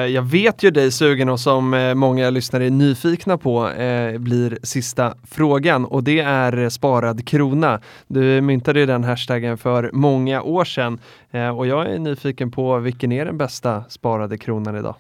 jag 0.06 0.22
vet 0.22 0.64
ju 0.64 0.72
dig 0.72 0.92
sugen 0.92 1.30
och 1.30 1.40
som 1.40 1.74
eh, 1.74 1.94
många 1.94 2.30
lyssnare 2.30 2.66
är 2.66 2.70
nyfikna 2.70 3.38
på 3.38 3.70
eh, 3.70 4.18
blir 4.18 4.60
sista 4.64 5.16
frågan 5.24 5.86
och 5.86 6.04
det 6.04 6.20
är 6.20 6.70
sparad 6.70 7.28
krona. 7.28 7.82
Du 8.08 8.42
myntade 8.42 8.86
den 8.86 9.04
hashtaggen 9.04 9.58
för 9.58 9.90
många 9.94 10.42
år 10.42 10.66
sedan 10.66 11.00
eh, 11.32 11.58
och 11.58 11.68
jag 11.68 11.92
är 11.92 12.00
nyfiken 12.00 12.52
på 12.52 12.80
vilken 12.80 13.12
är 13.12 13.26
den 13.26 13.38
bästa 13.38 13.84
sparade 13.90 14.38
kronan 14.38 14.76
idag? 14.76 14.96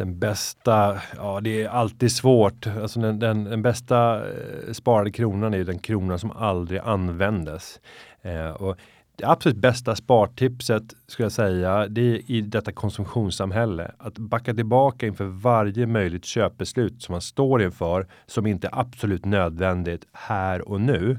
Den 0.00 0.18
bästa, 0.18 1.00
ja 1.16 1.40
det 1.40 1.62
är 1.62 1.68
alltid 1.68 2.12
svårt. 2.12 2.66
Alltså 2.66 3.00
den, 3.00 3.18
den, 3.18 3.44
den 3.44 3.62
bästa 3.62 4.28
eh, 4.28 4.72
sparade 4.72 5.10
kronan 5.10 5.54
är 5.54 5.64
den 5.64 5.78
kronan 5.78 6.18
som 6.18 6.30
aldrig 6.30 6.80
användes. 6.80 7.80
Eh, 8.22 8.50
och 8.50 8.76
det 9.16 9.24
absolut 9.24 9.56
bästa 9.56 9.96
spartipset 9.96 10.82
skulle 11.06 11.24
jag 11.24 11.32
säga, 11.32 11.86
det 11.88 12.00
är 12.00 12.30
i 12.30 12.40
detta 12.40 12.72
konsumtionssamhälle. 12.72 13.92
Att 13.98 14.18
backa 14.18 14.54
tillbaka 14.54 15.06
inför 15.06 15.24
varje 15.24 15.86
möjligt 15.86 16.24
köpbeslut 16.24 17.02
som 17.02 17.12
man 17.12 17.20
står 17.20 17.62
inför 17.62 18.06
som 18.26 18.46
inte 18.46 18.66
är 18.66 18.78
absolut 18.78 19.24
nödvändigt 19.24 20.06
här 20.12 20.68
och 20.68 20.80
nu. 20.80 21.18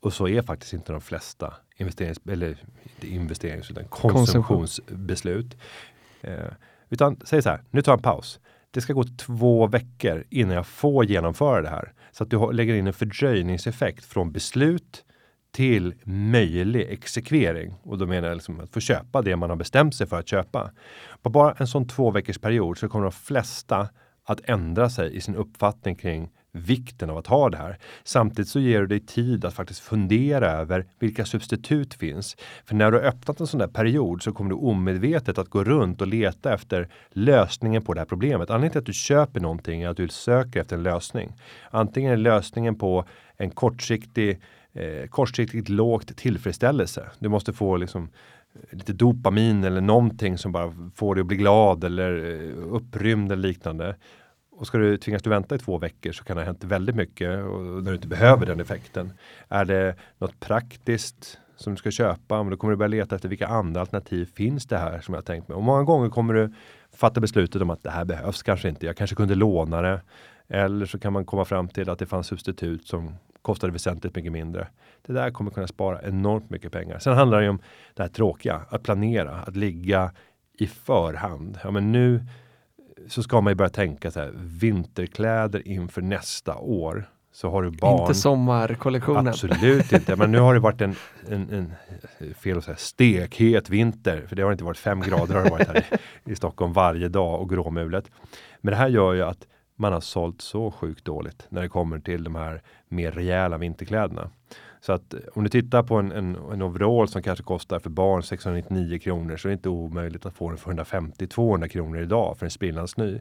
Och 0.00 0.12
så 0.12 0.28
är 0.28 0.42
faktiskt 0.42 0.72
inte 0.72 0.92
de 0.92 1.00
flesta 1.00 1.54
investerings 1.76 2.20
eller 2.28 2.56
investerings 3.00 3.70
utan 3.70 3.84
konsumtionsbeslut. 3.84 5.56
Eh, 6.20 6.52
utan 6.90 7.20
säg 7.24 7.42
så 7.42 7.48
här, 7.50 7.62
nu 7.70 7.82
tar 7.82 7.92
jag 7.92 7.98
en 7.98 8.02
paus. 8.02 8.40
Det 8.70 8.80
ska 8.80 8.92
gå 8.92 9.04
två 9.04 9.66
veckor 9.66 10.24
innan 10.30 10.56
jag 10.56 10.66
får 10.66 11.04
genomföra 11.04 11.62
det 11.62 11.68
här. 11.68 11.92
Så 12.12 12.24
att 12.24 12.30
du 12.30 12.52
lägger 12.52 12.74
in 12.74 12.86
en 12.86 12.92
fördröjningseffekt 12.92 14.04
från 14.04 14.32
beslut 14.32 15.04
till 15.52 15.94
möjlig 16.04 16.86
exekvering. 16.90 17.74
Och 17.82 17.98
då 17.98 18.06
menar 18.06 18.28
jag 18.28 18.34
liksom 18.34 18.60
att 18.60 18.70
få 18.70 18.80
köpa 18.80 19.22
det 19.22 19.36
man 19.36 19.50
har 19.50 19.56
bestämt 19.56 19.94
sig 19.94 20.06
för 20.06 20.18
att 20.18 20.28
köpa. 20.28 20.70
På 21.22 21.30
bara 21.30 21.52
en 21.52 21.66
sån 21.66 21.88
två 21.88 22.10
veckors 22.10 22.38
period 22.38 22.78
så 22.78 22.88
kommer 22.88 23.04
de 23.04 23.12
flesta 23.12 23.88
att 24.24 24.40
ändra 24.44 24.90
sig 24.90 25.16
i 25.16 25.20
sin 25.20 25.34
uppfattning 25.34 25.96
kring 25.96 26.30
vikten 26.52 27.10
av 27.10 27.18
att 27.18 27.26
ha 27.26 27.50
det 27.50 27.56
här. 27.56 27.78
Samtidigt 28.04 28.48
så 28.48 28.60
ger 28.60 28.80
du 28.80 28.86
dig 28.86 29.00
tid 29.00 29.44
att 29.44 29.54
faktiskt 29.54 29.80
fundera 29.80 30.50
över 30.50 30.86
vilka 30.98 31.24
substitut 31.24 31.94
finns. 31.94 32.36
För 32.64 32.74
när 32.74 32.90
du 32.90 32.98
har 32.98 33.04
öppnat 33.04 33.40
en 33.40 33.46
sån 33.46 33.60
där 33.60 33.66
period 33.66 34.22
så 34.22 34.32
kommer 34.32 34.50
du 34.50 34.56
omedvetet 34.56 35.38
att 35.38 35.48
gå 35.48 35.64
runt 35.64 36.00
och 36.00 36.06
leta 36.06 36.54
efter 36.54 36.88
lösningen 37.10 37.82
på 37.82 37.94
det 37.94 38.00
här 38.00 38.06
problemet. 38.06 38.50
Anledningen 38.50 38.72
till 38.72 38.78
att 38.78 38.86
du 38.86 38.92
köper 38.92 39.40
någonting 39.40 39.82
är 39.82 39.88
att 39.88 39.96
du 39.96 40.08
söker 40.08 40.60
efter 40.60 40.76
en 40.76 40.82
lösning. 40.82 41.32
Antingen 41.70 42.12
är 42.12 42.16
lösningen 42.16 42.78
på 42.78 43.04
en 43.36 43.50
kortsiktig 43.50 44.40
eh, 44.72 45.06
kortsiktigt 45.08 45.68
lågt 45.68 46.16
tillfredsställelse. 46.16 47.10
Du 47.18 47.28
måste 47.28 47.52
få 47.52 47.76
liksom 47.76 48.08
eh, 48.54 48.78
lite 48.78 48.92
dopamin 48.92 49.64
eller 49.64 49.80
någonting 49.80 50.38
som 50.38 50.52
bara 50.52 50.72
får 50.94 51.14
dig 51.14 51.20
att 51.20 51.26
bli 51.26 51.36
glad 51.36 51.84
eller 51.84 52.24
eh, 52.24 52.74
upprymd 52.74 53.32
eller 53.32 53.48
liknande. 53.48 53.96
Och 54.60 54.66
ska 54.66 54.78
du 54.78 54.96
tvingas 54.96 55.22
du 55.22 55.30
vänta 55.30 55.54
i 55.54 55.58
två 55.58 55.78
veckor 55.78 56.12
så 56.12 56.24
kan 56.24 56.36
det 56.36 56.42
ha 56.42 56.46
hänt 56.46 56.64
väldigt 56.64 56.96
mycket 56.96 57.44
och 57.44 57.60
när 57.60 57.90
du 57.90 57.94
inte 57.94 58.08
behöver 58.08 58.46
den 58.46 58.60
effekten. 58.60 59.12
Är 59.48 59.64
det 59.64 59.94
något 60.18 60.40
praktiskt 60.40 61.38
som 61.56 61.72
du 61.72 61.76
ska 61.76 61.90
köpa, 61.90 62.42
men 62.42 62.50
då 62.50 62.56
kommer 62.56 62.70
du 62.70 62.76
börja 62.76 62.88
leta 62.88 63.14
efter 63.14 63.28
vilka 63.28 63.46
andra 63.46 63.80
alternativ 63.80 64.30
finns 64.34 64.66
det 64.66 64.78
här 64.78 65.00
som 65.00 65.14
jag 65.14 65.24
tänkt 65.24 65.48
mig. 65.48 65.56
Och 65.56 65.62
många 65.62 65.82
gånger 65.82 66.08
kommer 66.08 66.34
du 66.34 66.52
fatta 66.92 67.20
beslutet 67.20 67.62
om 67.62 67.70
att 67.70 67.82
det 67.82 67.90
här 67.90 68.04
behövs 68.04 68.42
kanske 68.42 68.68
inte. 68.68 68.86
Jag 68.86 68.96
kanske 68.96 69.16
kunde 69.16 69.34
låna 69.34 69.82
det. 69.82 70.00
Eller 70.48 70.86
så 70.86 70.98
kan 70.98 71.12
man 71.12 71.24
komma 71.24 71.44
fram 71.44 71.68
till 71.68 71.90
att 71.90 71.98
det 71.98 72.06
fanns 72.06 72.26
substitut 72.26 72.86
som 72.86 73.14
kostade 73.42 73.72
väsentligt 73.72 74.16
mycket 74.16 74.32
mindre. 74.32 74.68
Det 75.06 75.12
där 75.12 75.30
kommer 75.30 75.50
kunna 75.50 75.66
spara 75.66 76.02
enormt 76.02 76.50
mycket 76.50 76.72
pengar. 76.72 76.98
Sen 76.98 77.16
handlar 77.16 77.38
det 77.38 77.44
ju 77.44 77.50
om 77.50 77.60
det 77.94 78.02
här 78.02 78.10
tråkiga, 78.10 78.60
att 78.68 78.82
planera, 78.82 79.30
att 79.30 79.56
ligga 79.56 80.12
i 80.58 80.66
förhand. 80.66 81.58
Ja, 81.64 81.70
men 81.70 81.92
nu 81.92 82.24
så 83.08 83.22
ska 83.22 83.40
man 83.40 83.50
ju 83.50 83.54
börja 83.54 83.68
tänka 83.68 84.10
så 84.10 84.20
här, 84.20 84.32
vinterkläder 84.34 85.68
inför 85.68 86.02
nästa 86.02 86.56
år. 86.56 87.10
Så 87.32 87.50
har 87.50 87.62
du 87.62 87.70
barn. 87.70 88.00
Inte 88.00 88.14
sommarkollektionen. 88.14 89.28
Absolut 89.28 89.92
inte. 89.92 90.16
Men 90.16 90.32
nu 90.32 90.38
har 90.38 90.54
det 90.54 90.60
varit 90.60 90.80
en, 90.80 90.94
en, 91.28 91.50
en 91.50 92.34
fel 92.34 92.58
att 92.58 92.64
säga, 92.64 92.76
stekhet 92.76 93.70
vinter. 93.70 94.24
För 94.28 94.36
det 94.36 94.42
har 94.42 94.52
inte 94.52 94.64
varit 94.64 94.78
fem 94.78 95.00
grader 95.00 95.34
har 95.34 95.44
det 95.44 95.50
varit 95.50 95.68
här 95.68 95.84
i, 96.24 96.32
i 96.32 96.36
Stockholm 96.36 96.72
varje 96.72 97.08
dag 97.08 97.40
och 97.40 97.50
gråmulet. 97.50 98.10
Men 98.60 98.70
det 98.70 98.76
här 98.76 98.88
gör 98.88 99.12
ju 99.12 99.22
att 99.22 99.46
man 99.76 99.92
har 99.92 100.00
sålt 100.00 100.40
så 100.40 100.70
sjukt 100.70 101.04
dåligt 101.04 101.46
när 101.48 101.62
det 101.62 101.68
kommer 101.68 101.98
till 101.98 102.24
de 102.24 102.34
här 102.34 102.62
mer 102.88 103.12
rejäla 103.12 103.58
vinterkläderna. 103.58 104.30
Så 104.80 104.92
att 104.92 105.14
eh, 105.14 105.20
om 105.32 105.44
du 105.44 105.50
tittar 105.50 105.82
på 105.82 105.96
en, 105.96 106.12
en, 106.12 106.36
en 106.52 106.62
overall 106.62 107.08
som 107.08 107.22
kanske 107.22 107.44
kostar 107.44 107.78
för 107.78 107.90
barn 107.90 108.22
699 108.22 108.98
kronor 108.98 109.36
så 109.36 109.48
är 109.48 109.50
det 109.50 109.54
inte 109.54 109.68
omöjligt 109.68 110.26
att 110.26 110.34
få 110.34 110.48
den 110.48 110.58
för 110.58 110.72
150-200 110.72 111.68
kronor 111.68 112.00
idag 112.00 112.36
för 112.38 112.46
en 112.46 112.50
sprillans 112.50 112.96
ny. 112.96 113.20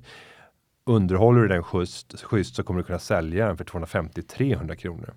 Underhåller 0.85 1.41
du 1.41 1.47
den 1.47 1.63
schysst, 1.63 2.21
schysst 2.21 2.55
så 2.55 2.63
kommer 2.63 2.79
du 2.79 2.83
kunna 2.83 2.99
sälja 2.99 3.47
den 3.47 3.57
för 3.57 3.65
250-300 3.65 4.75
kronor. 4.75 5.13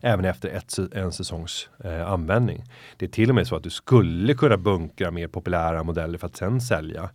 Även 0.00 0.24
efter 0.24 0.48
ett, 0.48 0.94
en 0.94 1.12
säsongs 1.12 1.68
eh, 1.84 2.12
användning. 2.12 2.64
Det 2.96 3.06
är 3.06 3.10
till 3.10 3.28
och 3.28 3.34
med 3.34 3.46
så 3.46 3.56
att 3.56 3.62
du 3.62 3.70
skulle 3.70 4.34
kunna 4.34 4.56
bunkra 4.56 5.10
mer 5.10 5.28
populära 5.28 5.82
modeller 5.82 6.18
för 6.18 6.26
att 6.26 6.36
sen 6.36 6.60
sälja. 6.60 7.10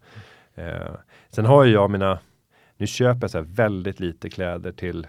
Eh, 0.56 0.96
sen 1.30 1.46
har 1.46 1.66
jag 1.66 1.92
mina 1.92 2.20
nu 2.82 2.88
köper 2.88 3.22
jag 3.22 3.32
så 3.32 3.42
väldigt 3.42 4.00
lite 4.00 4.30
kläder 4.30 4.72
till, 4.72 5.08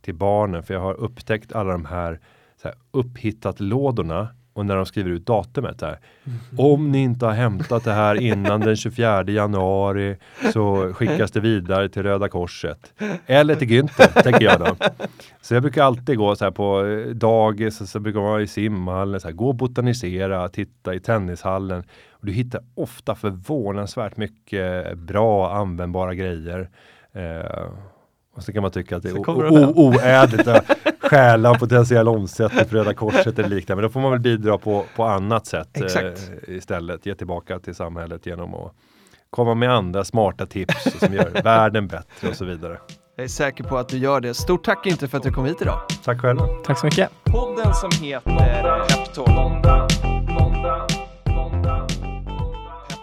till 0.00 0.14
barnen 0.14 0.62
för 0.62 0.74
jag 0.74 0.80
har 0.80 0.94
upptäckt 0.94 1.52
alla 1.52 1.72
de 1.72 1.84
här, 1.84 2.20
så 2.62 2.68
här 2.68 2.76
upphittat 2.90 3.60
lådorna 3.60 4.28
och 4.52 4.66
när 4.66 4.76
de 4.76 4.86
skriver 4.86 5.10
ut 5.10 5.26
datumet 5.26 5.80
här. 5.80 5.98
Mm. 6.24 6.38
Om 6.56 6.92
ni 6.92 6.98
inte 6.98 7.26
har 7.26 7.32
hämtat 7.32 7.84
det 7.84 7.92
här 7.92 8.20
innan 8.20 8.60
den 8.60 8.76
24 8.76 9.24
januari 9.24 10.16
så 10.52 10.92
skickas 10.92 11.30
det 11.30 11.40
vidare 11.40 11.88
till 11.88 12.02
Röda 12.02 12.28
Korset. 12.28 12.92
Eller 13.26 13.54
till 13.54 13.68
Günther, 13.68 14.22
tänker 14.22 14.44
jag 14.44 14.60
då. 14.60 14.76
Så 15.42 15.54
jag 15.54 15.62
brukar 15.62 15.84
alltid 15.84 16.18
gå 16.18 16.36
så 16.36 16.44
här 16.44 16.50
på 16.50 16.86
eh, 16.86 17.14
dagis 17.14 17.80
och 17.80 17.88
så 17.88 18.00
brukar 18.00 18.20
man 18.20 18.30
vara 18.30 18.42
i 18.42 18.46
simhallen, 18.46 19.20
så 19.20 19.28
här, 19.28 19.34
gå 19.34 19.48
och 19.48 19.54
botanisera, 19.54 20.48
titta 20.48 20.94
i 20.94 21.00
tennishallen. 21.00 21.84
Och 22.10 22.26
du 22.26 22.32
hittar 22.32 22.60
ofta 22.74 23.14
förvånansvärt 23.14 24.16
mycket 24.16 24.98
bra 24.98 25.54
användbara 25.54 26.14
grejer. 26.14 26.70
Eh, 27.12 27.70
och 28.34 28.42
så 28.42 28.52
kan 28.52 28.62
man 28.62 28.70
tycka 28.70 28.96
att 28.96 29.02
det 29.02 29.08
är 29.08 29.18
oädligt 29.78 30.48
att 30.48 30.64
stjäla 31.00 31.54
potentiell 31.54 32.08
omsättning 32.08 32.64
för 32.64 32.76
Röda 32.76 32.94
Korset 32.94 33.38
eller 33.38 33.48
liknande. 33.48 33.82
Men 33.82 33.88
då 33.88 33.92
får 33.92 34.00
man 34.00 34.10
väl 34.10 34.20
bidra 34.20 34.58
på, 34.58 34.84
på 34.96 35.04
annat 35.04 35.46
sätt 35.46 35.80
eh, 35.80 36.56
istället. 36.56 37.06
Ge 37.06 37.14
tillbaka 37.14 37.58
till 37.58 37.74
samhället 37.74 38.26
genom 38.26 38.54
att 38.54 38.72
komma 39.30 39.54
med 39.54 39.70
andra 39.70 40.04
smarta 40.04 40.46
tips 40.46 41.00
som 41.00 41.14
gör 41.14 41.30
världen 41.44 41.88
bättre 41.88 42.28
och 42.28 42.36
så 42.36 42.44
vidare. 42.44 42.78
Jag 43.16 43.24
är 43.24 43.28
säker 43.28 43.64
på 43.64 43.78
att 43.78 43.88
du 43.88 43.98
gör 43.98 44.20
det. 44.20 44.34
Stort 44.34 44.64
tack 44.64 44.86
inte 44.86 45.08
för 45.08 45.18
att 45.18 45.24
du 45.24 45.32
kom 45.32 45.44
hit 45.44 45.62
idag. 45.62 45.80
Tack 46.04 46.20
själv. 46.20 46.38
Tack 46.64 46.78
så 46.78 46.86
mycket. 46.86 47.10
Podden 47.24 47.74
som 47.74 47.90
heter 48.00 48.86
Peptalk. 48.88 49.62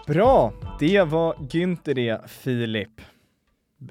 Bra, 0.06 0.52
det 0.78 1.02
var 1.02 1.34
Günther 1.34 1.94
det, 1.94 2.20
Filip. 2.30 3.00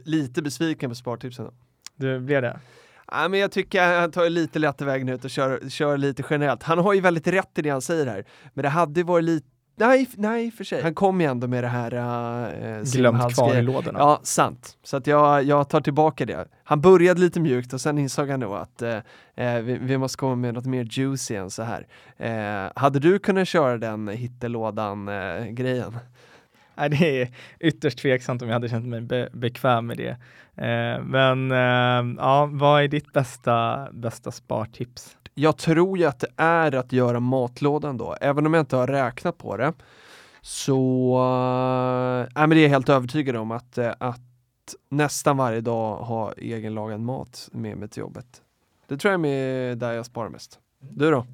Lite 0.03 0.41
besviken 0.41 0.89
på 0.89 0.95
spartipsen. 0.95 1.51
Du 1.95 2.19
blev 2.19 2.41
det? 2.41 2.59
Ja, 3.11 3.27
men 3.27 3.39
jag 3.39 3.51
tycker 3.51 3.99
han 3.99 4.11
tar 4.11 4.29
lite 4.29 4.59
lätt 4.59 4.81
vägen 4.81 5.09
ut 5.09 5.23
och 5.23 5.29
kör, 5.29 5.69
kör 5.69 5.97
lite 5.97 6.23
generellt. 6.29 6.63
Han 6.63 6.79
har 6.79 6.93
ju 6.93 7.01
väldigt 7.01 7.27
rätt 7.27 7.57
i 7.57 7.61
det 7.61 7.69
han 7.69 7.81
säger 7.81 8.05
här, 8.05 8.25
men 8.53 8.63
det 8.63 8.69
hade 8.69 9.03
varit 9.03 9.23
lite 9.23 9.47
Nej, 9.79 10.09
nej 10.15 10.51
för 10.51 10.63
sig. 10.63 10.81
Han 10.81 10.93
kom 10.93 11.21
ju 11.21 11.27
ändå 11.27 11.47
med 11.47 11.63
det 11.63 11.67
här 11.67 11.93
uh, 11.93 12.83
Glömt 12.83 13.35
kvar 13.35 13.55
i 13.55 13.61
lådorna. 13.61 13.99
Ja, 13.99 14.19
sant. 14.23 14.77
Så 14.83 14.97
att 14.97 15.07
jag, 15.07 15.43
jag 15.43 15.69
tar 15.69 15.81
tillbaka 15.81 16.25
det. 16.25 16.47
Han 16.63 16.81
började 16.81 17.19
lite 17.19 17.39
mjukt 17.39 17.73
och 17.73 17.81
sen 17.81 17.97
insåg 17.97 18.29
han 18.29 18.39
nog 18.39 18.55
att 18.55 18.81
uh, 18.81 18.99
vi, 19.61 19.77
vi, 19.81 19.97
måste 19.97 20.17
komma 20.17 20.35
med 20.35 20.53
något 20.53 20.65
mer 20.65 20.87
juicy 20.91 21.35
än 21.35 21.49
så 21.49 21.63
här. 21.63 21.87
Uh, 22.21 22.71
hade 22.75 22.99
du 22.99 23.19
kunnat 23.19 23.47
köra 23.47 23.77
den 23.77 24.07
hittelådan-grejen? 24.07 25.93
Nej, 26.79 26.89
det 26.89 27.21
är 27.21 27.29
ytterst 27.59 27.99
tveksamt 27.99 28.41
om 28.41 28.47
jag 28.47 28.55
hade 28.55 28.69
känt 28.69 28.85
mig 28.85 29.01
be 29.01 29.29
bekväm 29.33 29.87
med 29.87 29.97
det. 29.97 30.17
Eh, 30.55 31.03
men 31.03 31.51
eh, 31.51 32.15
ja, 32.17 32.49
vad 32.51 32.83
är 32.83 32.87
ditt 32.87 33.13
bästa, 33.13 33.87
bästa 33.91 34.31
spartips? 34.31 35.17
Jag 35.33 35.57
tror 35.57 35.97
ju 35.97 36.05
att 36.05 36.19
det 36.19 36.31
är 36.37 36.75
att 36.75 36.91
göra 36.91 37.19
matlådan 37.19 37.97
då, 37.97 38.15
även 38.21 38.45
om 38.45 38.53
jag 38.53 38.61
inte 38.61 38.75
har 38.75 38.87
räknat 38.87 39.37
på 39.37 39.57
det. 39.57 39.73
Så 40.41 41.13
äh, 42.35 42.47
men 42.47 42.49
det 42.49 42.59
är 42.59 42.63
jag 42.63 42.69
helt 42.69 42.89
övertygad 42.89 43.35
om 43.35 43.51
att, 43.51 43.77
eh, 43.77 43.93
att 43.97 44.19
nästan 44.89 45.37
varje 45.37 45.61
dag 45.61 45.97
ha 45.97 46.33
egenlagad 46.33 46.99
mat 46.99 47.49
med 47.51 47.77
mig 47.77 47.89
till 47.89 47.99
jobbet. 47.99 48.41
Det 48.87 48.97
tror 48.97 49.11
jag 49.11 49.25
är 49.25 49.75
där 49.75 49.93
jag 49.93 50.05
sparar 50.05 50.29
mest. 50.29 50.59
Du 50.79 51.11
då? 51.11 51.25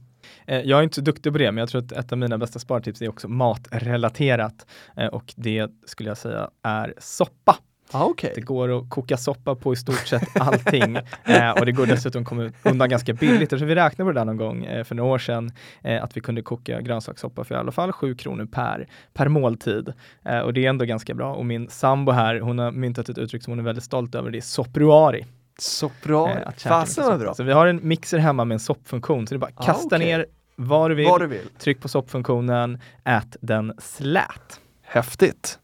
Eh, 0.48 0.62
jag 0.62 0.80
är 0.80 0.84
inte 0.84 0.96
så 0.96 1.02
duktig 1.02 1.32
på 1.32 1.38
det, 1.38 1.52
men 1.52 1.58
jag 1.58 1.70
tror 1.70 1.82
att 1.82 1.92
ett 1.92 2.12
av 2.12 2.18
mina 2.18 2.38
bästa 2.38 2.60
spartips 2.60 3.02
är 3.02 3.10
också 3.10 3.28
matrelaterat 3.28 4.66
eh, 4.98 5.08
och 5.08 5.34
det 5.36 5.72
skulle 5.86 6.10
jag 6.10 6.18
säga 6.18 6.50
är 6.64 6.94
soppa. 6.98 7.58
Ah, 7.92 8.06
okay. 8.06 8.32
Det 8.36 8.42
går 8.42 8.78
att 8.78 8.90
koka 8.90 9.18
soppa 9.18 9.56
på 9.56 9.74
i 9.74 9.76
stort 9.76 10.08
sett 10.08 10.42
allting 10.42 10.96
eh, 11.24 11.52
och 11.52 11.66
det 11.66 11.72
går 11.72 11.86
dessutom 11.86 12.22
att 12.22 12.28
komma 12.28 12.52
undan 12.64 12.90
ganska 12.90 13.14
billigt. 13.14 13.50
Tror 13.50 13.60
vi 13.60 13.76
räknade 13.76 14.10
på 14.10 14.12
det 14.14 14.20
där 14.20 14.26
någon 14.26 14.38
gång 14.38 14.66
eh, 14.66 14.84
för 14.84 14.96
några 14.96 15.14
år 15.14 15.18
sedan 15.18 15.52
eh, 15.82 16.04
att 16.04 16.18
vi 16.18 16.22
kunde 16.22 16.42
koka 16.42 16.82
grönsakssoppa 16.82 17.44
för 17.44 17.56
i 17.56 17.58
alla 17.58 17.72
fall 17.72 17.92
7 17.92 18.16
kronor 18.16 18.46
per, 18.46 18.88
per 19.14 19.28
måltid. 19.28 19.94
Eh, 20.26 20.40
och 20.40 20.54
det 20.54 20.66
är 20.66 20.70
ändå 20.70 20.86
ganska 20.86 21.14
bra 21.14 21.34
och 21.34 21.46
min 21.46 21.70
sambo 21.70 22.12
här, 22.12 22.40
hon 22.40 22.60
har 22.60 22.72
myntat 22.72 23.10
ett 23.10 23.18
uttryck 23.18 23.44
som 23.44 23.52
hon 23.52 23.60
är 23.60 23.64
väldigt 23.64 23.84
stolt 23.84 24.16
över, 24.16 24.32
det 24.32 24.38
är 24.38 24.42
soppruari. 24.42 25.26
Soppruari, 25.58 26.42
eh, 26.42 26.52
fasen 26.58 27.06
vad 27.06 27.20
bra. 27.20 27.34
Så 27.34 27.44
vi 27.44 27.52
har 27.52 27.68
en 27.68 27.80
mixer 27.88 28.18
hemma 28.18 28.46
med 28.46 28.56
en 28.56 28.60
soppfunktion 28.60 29.28
så 29.28 29.34
det 29.34 29.38
är 29.38 29.40
bara 29.40 29.52
ah, 29.56 29.64
kasta 29.64 29.96
okay. 29.96 30.00
ner 30.00 30.26
vad 30.56 30.92
du, 30.92 30.96
vill, 30.96 31.06
vad 31.06 31.22
du 31.22 31.28
vill, 31.28 31.48
tryck 31.60 31.82
på 31.82 31.88
soppfunktionen, 31.88 32.80
ät 33.04 33.38
den 33.42 33.74
slät. 33.78 34.60
Häftigt. 34.82 35.60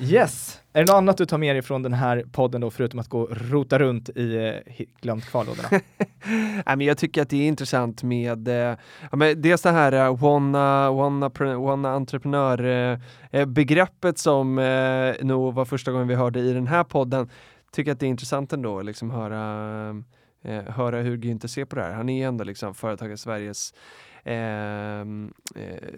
Yes. 0.00 0.60
Är 0.72 0.84
det 0.84 0.92
något 0.92 0.98
annat 0.98 1.16
du 1.16 1.26
tar 1.26 1.38
med 1.38 1.54
dig 1.54 1.62
från 1.62 1.82
den 1.82 1.92
här 1.92 2.24
podden 2.32 2.60
då, 2.60 2.70
förutom 2.70 3.00
att 3.00 3.08
gå 3.08 3.20
och 3.20 3.50
rota 3.50 3.78
runt 3.78 4.08
i 4.08 4.36
eh, 4.36 4.84
glömt 5.00 5.24
kvar-lådorna? 5.24 5.68
Nej, 6.66 6.76
men 6.76 6.80
jag 6.80 6.98
tycker 6.98 7.22
att 7.22 7.30
det 7.30 7.36
är 7.36 7.48
intressant 7.48 8.02
med 8.02 8.48
eh, 8.48 8.76
ja, 9.10 9.16
men 9.16 9.42
dels 9.42 9.62
det 9.62 9.70
här 9.70 10.08
uh, 10.08 10.16
wanna, 10.16 10.90
wanna, 10.90 11.30
wanna 11.58 11.90
entreprenör 11.90 12.64
eh, 13.30 13.44
begreppet 13.44 14.18
som 14.18 14.58
eh, 14.58 15.24
nog 15.26 15.54
var 15.54 15.64
första 15.64 15.92
gången 15.92 16.08
vi 16.08 16.14
hörde 16.14 16.40
i 16.40 16.52
den 16.52 16.66
här 16.66 16.84
podden. 16.84 17.28
Tycker 17.72 17.92
att 17.92 18.00
det 18.00 18.06
är 18.06 18.10
intressant 18.10 18.52
ändå, 18.52 18.82
liksom 18.82 19.10
höra, 19.10 19.90
eh, 20.42 20.62
höra 20.62 21.00
hur 21.00 21.16
Günther 21.16 21.46
ser 21.46 21.64
på 21.64 21.76
det 21.76 21.82
här. 21.82 21.92
Han 21.92 22.08
är 22.08 22.18
ju 22.18 22.22
ändå 22.22 22.44
liksom 22.44 22.74
företaget 22.74 23.20
Sveriges 23.20 23.74
Ehm, 24.24 25.32
eh, 25.54 25.88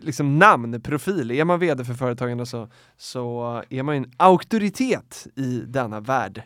liksom 0.00 0.38
namn, 0.38 0.80
profil. 0.80 1.30
Är 1.30 1.44
man 1.44 1.58
vd 1.58 1.84
för 1.84 1.94
företagen 1.94 2.46
så, 2.46 2.68
så 2.96 3.62
är 3.70 3.82
man 3.82 3.94
en 3.94 4.12
auktoritet 4.16 5.26
i 5.36 5.62
denna 5.66 6.00
värld. 6.00 6.42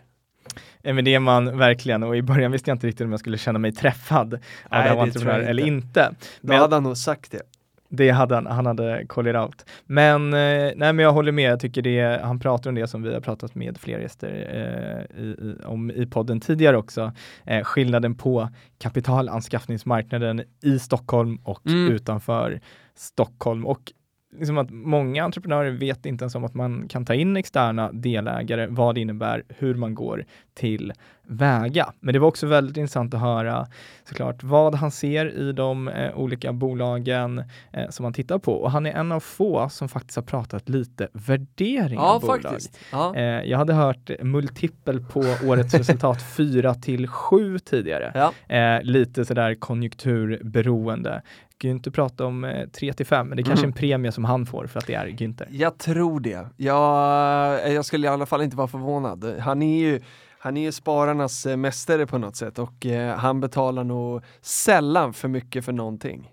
Ja, 0.83 0.93
men 0.93 1.05
det 1.05 1.15
är 1.15 1.21
man 1.21 1.59
verkligen 1.59 2.03
och 2.03 2.17
i 2.17 2.23
början 2.23 2.53
visste 2.53 2.71
jag 2.71 2.75
inte 2.75 2.87
riktigt 2.87 3.05
om 3.05 3.11
jag 3.11 3.21
skulle 3.21 3.39
känna 3.39 3.59
mig 3.59 3.73
träffad 3.73 4.35
av 4.35 4.41
Nej, 4.71 4.95
det 4.95 5.01
entreprenör 5.01 5.41
eller 5.41 5.67
inte. 5.67 6.15
Men 6.41 6.57
Då 6.57 6.63
hade 6.63 6.77
han 6.77 6.83
nog 6.83 6.97
sagt 6.97 7.33
det. 7.33 7.43
Det 7.89 8.11
hade 8.11 8.35
han, 8.35 8.47
han 8.47 8.67
hade 8.67 9.07
call 9.09 9.27
it 9.27 9.37
out. 9.37 9.65
Men, 9.87 10.33
eh, 10.33 10.73
nej, 10.77 10.93
men 10.93 10.99
jag 10.99 11.13
håller 11.13 11.33
med, 11.33 11.53
jag 11.53 11.61
tycker 11.61 11.83
det, 11.83 12.21
han 12.23 12.39
pratar 12.39 12.71
om 12.71 12.75
det 12.75 12.87
som 12.87 13.03
vi 13.03 13.15
har 13.15 13.21
pratat 13.21 13.55
med 13.55 13.79
fler 13.79 13.99
gäster 13.99 14.29
eh, 14.29 15.23
i, 15.23 15.27
i, 15.27 15.55
om 15.65 15.91
i 15.91 16.07
podden 16.07 16.41
tidigare 16.41 16.77
också. 16.77 17.13
Eh, 17.45 17.65
skillnaden 17.65 18.15
på 18.15 18.49
kapitalanskaffningsmarknaden 18.79 20.43
i 20.63 20.79
Stockholm 20.79 21.39
och 21.45 21.67
mm. 21.67 21.93
utanför 21.93 22.61
Stockholm. 22.95 23.67
Och 23.67 23.93
liksom 24.37 24.59
att 24.59 24.71
många 24.71 25.25
entreprenörer 25.25 25.71
vet 25.71 26.07
inte 26.07 26.23
ens 26.25 26.35
om 26.35 26.45
att 26.45 26.55
man 26.55 26.89
kan 26.89 27.05
ta 27.05 27.15
in 27.15 27.37
externa 27.37 27.93
delägare, 27.93 28.67
vad 28.71 28.95
det 28.95 29.01
innebär, 29.01 29.43
hur 29.49 29.75
man 29.75 29.95
går 29.95 30.25
till 30.55 30.93
väga. 31.31 31.93
Men 32.01 32.13
det 32.13 32.19
var 32.19 32.29
också 32.29 32.47
väldigt 32.47 32.77
intressant 32.77 33.15
att 33.15 33.21
höra 33.21 33.67
såklart 34.09 34.43
vad 34.43 34.75
han 34.75 34.91
ser 34.91 35.27
i 35.39 35.53
de 35.53 35.89
eh, 35.89 36.19
olika 36.19 36.53
bolagen 36.53 37.39
eh, 37.73 37.89
som 37.91 38.05
han 38.05 38.13
tittar 38.13 38.39
på. 38.39 38.53
Och 38.53 38.71
han 38.71 38.87
är 38.87 38.93
en 38.93 39.13
av 39.13 39.21
få 39.21 39.69
som 39.69 39.89
faktiskt 39.89 40.17
har 40.17 40.23
pratat 40.23 40.69
lite 40.69 41.09
värdering 41.13 41.99
Ja, 41.99 42.15
av 42.15 42.21
bolag. 42.21 42.43
faktiskt. 42.43 42.79
Ja. 42.93 43.15
Eh, 43.17 43.23
jag 43.23 43.59
hade 43.59 43.73
hört 43.73 44.11
multipel 44.23 45.01
på 45.05 45.21
årets 45.47 45.75
resultat 45.75 46.23
4 46.37 46.75
till 46.75 47.09
7 47.09 47.59
tidigare. 47.59 48.13
Ja. 48.49 48.57
Eh, 48.57 48.83
lite 48.83 49.25
sådär 49.25 49.55
konjunkturberoende. 49.55 51.23
Günther 51.59 51.91
pratar 51.91 52.25
om 52.25 52.45
eh, 52.45 52.69
3 52.69 52.93
till 52.93 53.07
5, 53.07 53.29
men 53.29 53.37
det 53.37 53.43
är 53.43 53.45
kanske 53.45 53.65
Mm. 53.65 53.69
en 53.75 53.79
premie 53.79 54.13
som 54.13 54.25
han 54.25 54.47
får 54.47 54.67
för 54.67 54.79
att 54.79 54.87
det 54.87 54.95
är 54.95 55.07
Günther. 55.07 55.47
Jag 55.51 55.79
tror 55.79 56.21
det. 56.21 56.47
Jag, 56.57 57.73
jag 57.73 57.85
skulle 57.85 58.07
i 58.07 58.11
alla 58.11 58.27
fall 58.27 58.43
inte 58.43 58.57
vara 58.57 58.69
förvånad. 58.69 59.37
Han 59.41 59.63
är 59.63 59.79
ju 59.79 60.01
han 60.41 60.57
är 60.57 60.61
ju 60.63 60.73
spararnas 60.73 61.47
eh, 61.47 61.57
mästare 61.57 62.07
på 62.07 62.19
något 62.19 62.37
sätt 62.37 62.59
och 62.59 62.87
eh, 62.87 63.17
han 63.17 63.41
betalar 63.41 63.85
nog 63.85 64.23
sällan 64.41 65.13
för 65.13 65.29
mycket 65.29 65.65
för 65.65 65.73
någonting. 65.73 66.31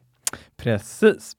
Precis. 0.57 1.33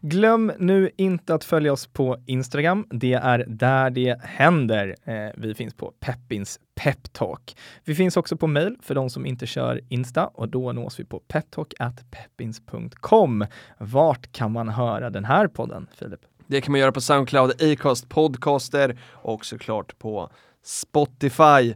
Glöm 0.00 0.52
nu 0.58 0.90
inte 0.96 1.34
att 1.34 1.44
följa 1.44 1.72
oss 1.72 1.86
på 1.86 2.16
Instagram. 2.26 2.86
Det 2.90 3.12
är 3.12 3.44
där 3.48 3.90
det 3.90 4.20
händer. 4.22 4.96
Eh, 5.04 5.28
vi 5.36 5.54
finns 5.54 5.74
på 5.74 5.92
Peppins 6.00 6.60
Peptalk. 6.74 7.56
Vi 7.84 7.94
finns 7.94 8.16
också 8.16 8.36
på 8.36 8.46
mail 8.46 8.76
för 8.82 8.94
de 8.94 9.10
som 9.10 9.26
inte 9.26 9.46
kör 9.46 9.80
Insta 9.88 10.26
och 10.26 10.48
då 10.48 10.72
nås 10.72 11.00
vi 11.00 11.04
på 11.04 11.18
peptalk.peppins.com. 11.18 13.46
Vart 13.78 14.32
kan 14.32 14.52
man 14.52 14.68
höra 14.68 15.10
den 15.10 15.24
här 15.24 15.48
podden, 15.48 15.86
Filip? 15.98 16.20
Det 16.46 16.60
kan 16.60 16.72
man 16.72 16.80
göra 16.80 16.92
på 16.92 17.00
Soundcloud, 17.00 17.62
Acast, 17.62 18.08
Podcaster 18.08 18.98
och 19.12 19.46
såklart 19.46 19.98
på 19.98 20.30
Spotify. 20.62 21.74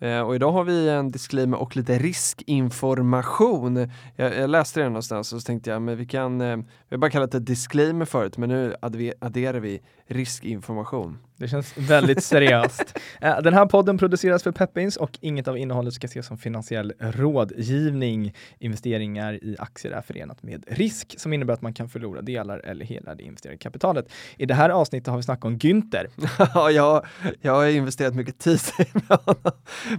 Eh, 0.00 0.20
och 0.20 0.34
idag 0.34 0.52
har 0.52 0.64
vi 0.64 0.88
en 0.88 1.10
disclaimer 1.10 1.58
och 1.58 1.76
lite 1.76 1.98
riskinformation. 1.98 3.88
Jag, 4.16 4.36
jag 4.36 4.50
läste 4.50 4.80
det 4.80 4.88
någonstans 4.88 5.32
och 5.32 5.40
så 5.40 5.46
tänkte 5.46 5.70
jag, 5.70 5.82
men 5.82 5.96
vi 5.96 6.06
kan, 6.06 6.40
eh, 6.40 6.56
vi 6.56 6.64
har 6.90 6.98
bara 6.98 7.10
kallat 7.10 7.32
det 7.32 7.40
disclaimer 7.40 8.04
förut, 8.04 8.36
men 8.36 8.48
nu 8.48 8.74
adderar 9.20 9.60
vi 9.60 9.80
riskinformation. 10.06 11.18
Det 11.40 11.48
känns 11.48 11.78
väldigt 11.78 12.24
seriöst. 12.24 12.98
Eh, 13.20 13.40
Den 13.42 13.54
här 13.54 13.66
podden 13.66 13.98
produceras 13.98 14.42
för 14.42 14.52
Peppins 14.52 14.96
och 14.96 15.18
inget 15.20 15.48
av 15.48 15.58
innehållet 15.58 15.94
ska 15.94 16.04
ses 16.04 16.26
som 16.26 16.38
finansiell 16.38 16.92
rådgivning. 16.98 18.34
Investeringar 18.58 19.44
i 19.44 19.56
aktier 19.58 19.92
är 19.92 20.00
förenat 20.02 20.42
med 20.42 20.64
risk 20.68 21.14
som 21.18 21.32
innebär 21.32 21.54
att 21.54 21.62
man 21.62 21.74
kan 21.74 21.88
förlora 21.88 22.22
delar 22.22 22.58
eller 22.58 22.84
hela 22.84 23.14
det 23.14 23.22
investerade 23.22 23.58
kapitalet. 23.58 24.12
I 24.36 24.46
det 24.46 24.54
här 24.54 24.70
avsnittet 24.70 25.06
har 25.08 25.16
vi 25.16 25.22
snackat 25.22 25.44
om 25.44 25.58
Günther. 25.58 26.06
Ja, 26.54 26.70
jag, 26.70 27.06
jag 27.40 27.52
har 27.52 27.66
investerat 27.66 28.14
mycket 28.14 28.38
tid 28.38 28.60
med 28.92 29.18
honom, 29.24 29.52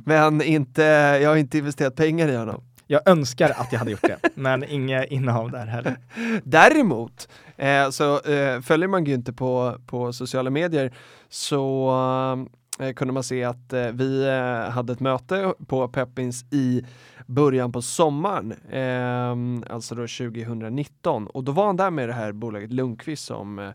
men 0.05 0.41
inte, 0.41 0.83
jag 1.21 1.29
har 1.29 1.37
inte 1.37 1.57
investerat 1.57 1.95
pengar 1.95 2.27
i 2.27 2.35
honom. 2.35 2.63
Jag 2.87 3.09
önskar 3.09 3.49
att 3.49 3.71
jag 3.71 3.79
hade 3.79 3.91
gjort 3.91 4.01
det, 4.01 4.17
men 4.35 4.63
inga 4.63 5.05
innehav 5.05 5.51
där 5.51 5.65
heller. 5.65 5.97
Däremot 6.43 7.29
eh, 7.61 7.89
så 7.89 8.19
eh, 8.19 8.61
följer 8.61 8.87
man 8.87 9.05
Günther 9.05 9.33
på, 9.33 9.75
på 9.87 10.13
sociala 10.13 10.49
medier 10.49 10.93
så 11.29 11.91
eh, 12.79 12.93
kunde 12.93 13.13
man 13.13 13.23
se 13.23 13.43
att 13.43 13.73
eh, 13.73 13.87
vi 13.87 14.27
eh, 14.27 14.71
hade 14.71 14.93
ett 14.93 14.99
möte 14.99 15.53
på 15.67 15.87
Peppins 15.87 16.45
i 16.51 16.83
början 17.27 17.71
på 17.71 17.81
sommaren, 17.81 18.51
eh, 18.69 19.73
alltså 19.73 19.95
då 19.95 20.01
2019 20.01 21.27
och 21.27 21.43
då 21.43 21.51
var 21.51 21.65
han 21.65 21.77
där 21.77 21.91
med 21.91 22.09
det 22.09 22.13
här 22.13 22.31
bolaget 22.31 22.73
Lundqvist 22.73 23.25
som, 23.25 23.59
eh, 23.59 23.69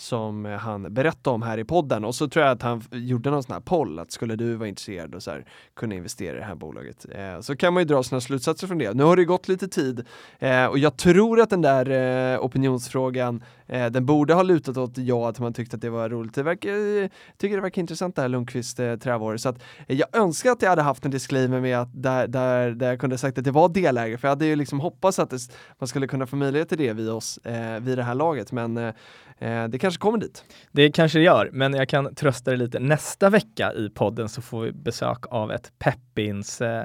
som 0.00 0.44
han 0.44 0.94
berättade 0.94 1.34
om 1.34 1.42
här 1.42 1.58
i 1.58 1.64
podden 1.64 2.04
och 2.04 2.14
så 2.14 2.28
tror 2.28 2.44
jag 2.44 2.52
att 2.52 2.62
han 2.62 2.82
gjorde 2.90 3.30
någon 3.30 3.42
sån 3.42 3.52
här 3.52 3.60
poll 3.60 3.98
att 3.98 4.12
skulle 4.12 4.36
du 4.36 4.54
vara 4.54 4.68
intresserad 4.68 5.14
och 5.14 5.22
så 5.22 5.30
här, 5.30 5.44
kunna 5.76 5.94
investera 5.94 6.36
i 6.36 6.38
det 6.38 6.44
här 6.44 6.54
bolaget 6.54 7.06
eh, 7.14 7.40
så 7.40 7.56
kan 7.56 7.74
man 7.74 7.80
ju 7.80 7.84
dra 7.84 8.02
sina 8.02 8.20
slutsatser 8.20 8.66
från 8.66 8.78
det. 8.78 8.94
Nu 8.94 9.04
har 9.04 9.16
det 9.16 9.24
gått 9.24 9.48
lite 9.48 9.68
tid 9.68 10.06
eh, 10.38 10.66
och 10.66 10.78
jag 10.78 10.96
tror 10.96 11.40
att 11.40 11.50
den 11.50 11.62
där 11.62 11.90
eh, 11.90 12.44
opinionsfrågan 12.44 13.44
eh, 13.66 13.86
den 13.86 14.06
borde 14.06 14.34
ha 14.34 14.42
lutat 14.42 14.76
åt 14.76 14.98
ja 14.98 15.28
att 15.28 15.38
man 15.38 15.52
tyckte 15.52 15.76
att 15.76 15.82
det 15.82 15.90
var 15.90 16.08
roligt. 16.08 16.34
Det 16.34 16.42
verkar, 16.42 17.02
eh, 17.02 17.08
tycker 17.36 17.56
det 17.56 17.62
verkar 17.62 17.80
intressant 17.80 18.16
det 18.16 18.22
här 18.22 18.28
Lundqvist 18.28 18.80
eh, 18.80 18.96
trävår. 18.96 19.36
så 19.36 19.48
att 19.48 19.62
eh, 19.86 19.96
jag 19.96 20.16
önskar 20.16 20.50
att 20.52 20.62
jag 20.62 20.70
hade 20.70 20.82
haft 20.82 21.04
en 21.04 21.10
disclaimer 21.10 21.60
med 21.60 21.78
att 21.78 22.02
där, 22.02 22.26
där, 22.26 22.70
där 22.70 22.88
jag 22.88 23.00
kunde 23.00 23.18
sagt 23.18 23.38
att 23.38 23.44
det 23.44 23.50
var 23.50 23.68
delägare 23.68 24.18
för 24.18 24.28
jag 24.28 24.32
hade 24.32 24.46
ju 24.46 24.56
liksom 24.56 24.80
hoppats 24.80 25.18
att 25.18 25.30
det, 25.30 25.38
man 25.78 25.88
skulle 25.88 26.06
kunna 26.06 26.26
få 26.26 26.36
möjlighet 26.36 26.68
till 26.68 26.78
det 26.78 26.92
vid 26.92 27.10
oss 27.10 27.38
eh, 27.38 27.80
vid 27.80 27.98
det 27.98 28.04
här 28.04 28.14
laget 28.14 28.52
men 28.52 28.76
eh, 28.76 28.94
eh 29.38 29.70
kan 29.70 29.89
kanske 29.90 30.00
kommer 30.00 30.18
dit. 30.18 30.44
Det 30.72 30.92
kanske 30.92 31.18
det 31.18 31.24
gör, 31.24 31.50
men 31.52 31.74
jag 31.74 31.88
kan 31.88 32.14
trösta 32.14 32.50
dig 32.50 32.58
lite. 32.58 32.78
Nästa 32.78 33.30
vecka 33.30 33.72
i 33.72 33.88
podden 33.90 34.28
så 34.28 34.42
får 34.42 34.60
vi 34.62 34.72
besök 34.72 35.26
av 35.30 35.52
ett 35.52 35.72
Peppins 35.78 36.60
eh. 36.60 36.84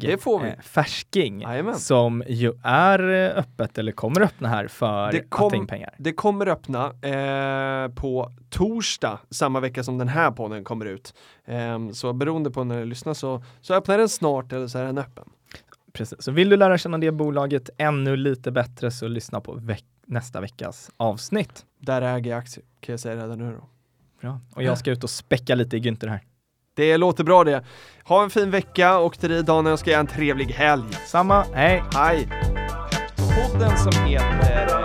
Det 0.00 0.22
får 0.22 0.40
vi. 0.42 0.48
Eh, 0.48 0.54
Färsking, 0.62 1.40
Jajamän. 1.40 1.74
som 1.74 2.22
ju 2.28 2.52
är 2.62 2.98
eh, 3.30 3.38
öppet 3.38 3.78
eller 3.78 3.92
kommer 3.92 4.20
öppna 4.20 4.48
här 4.48 4.68
för 4.68 5.12
Det 5.12 5.20
kom- 5.28 5.66
pengar. 5.66 5.94
Det 5.98 6.12
kommer 6.12 6.46
öppna 6.48 6.84
eh, 6.86 7.88
på 7.94 8.32
torsdag 8.50 9.18
samma 9.30 9.60
vecka 9.60 9.82
som 9.82 9.98
den 9.98 10.08
här 10.08 10.30
podden 10.30 10.64
kommer 10.64 10.86
ut. 10.86 11.14
Eh, 11.44 11.88
så 11.92 12.12
beroende 12.12 12.50
på 12.50 12.64
när 12.64 12.78
du 12.78 12.84
lyssnar 12.84 13.14
så, 13.14 13.42
så 13.60 13.74
öppnar 13.74 13.98
den 13.98 14.08
snart 14.08 14.52
eller 14.52 14.66
så 14.66 14.78
är 14.78 14.84
den 14.84 14.98
öppen. 14.98 15.24
Precis. 15.92 16.22
Så 16.22 16.32
vill 16.32 16.48
du 16.48 16.56
lära 16.56 16.78
känna 16.78 16.98
det 16.98 17.10
bolaget 17.12 17.70
ännu 17.78 18.16
lite 18.16 18.50
bättre 18.50 18.90
så 18.90 19.08
lyssna 19.08 19.40
på 19.40 19.52
veck- 19.54 19.84
nästa 20.06 20.40
veckas 20.40 20.90
avsnitt. 20.96 21.64
Där 21.78 22.02
äger 22.02 22.30
jag 22.30 22.38
aktier, 22.38 22.64
kan 22.80 22.92
jag 22.92 23.00
säga 23.00 23.16
redan 23.16 23.38
nu 23.38 23.52
då. 23.60 23.68
Bra. 24.20 24.40
Och 24.54 24.62
jag 24.62 24.78
ska 24.78 24.90
ut 24.90 25.04
och 25.04 25.10
späcka 25.10 25.54
lite 25.54 25.76
i 25.76 25.80
Günther 25.80 26.08
här. 26.08 26.20
Det 26.74 26.96
låter 26.96 27.24
bra 27.24 27.44
det. 27.44 27.64
Ha 28.04 28.22
en 28.22 28.30
fin 28.30 28.50
vecka 28.50 28.98
och 28.98 29.18
till 29.18 29.30
dig 29.30 29.42
Daniel 29.42 29.78
ska 29.78 29.90
jag 29.90 30.00
en 30.00 30.06
trevlig 30.06 30.46
helg. 30.46 30.92
Samma, 31.06 31.42
hej! 31.52 31.82
Hej! 31.94 32.28
Podden 33.16 33.78
som 33.78 34.04
heter 34.04 34.75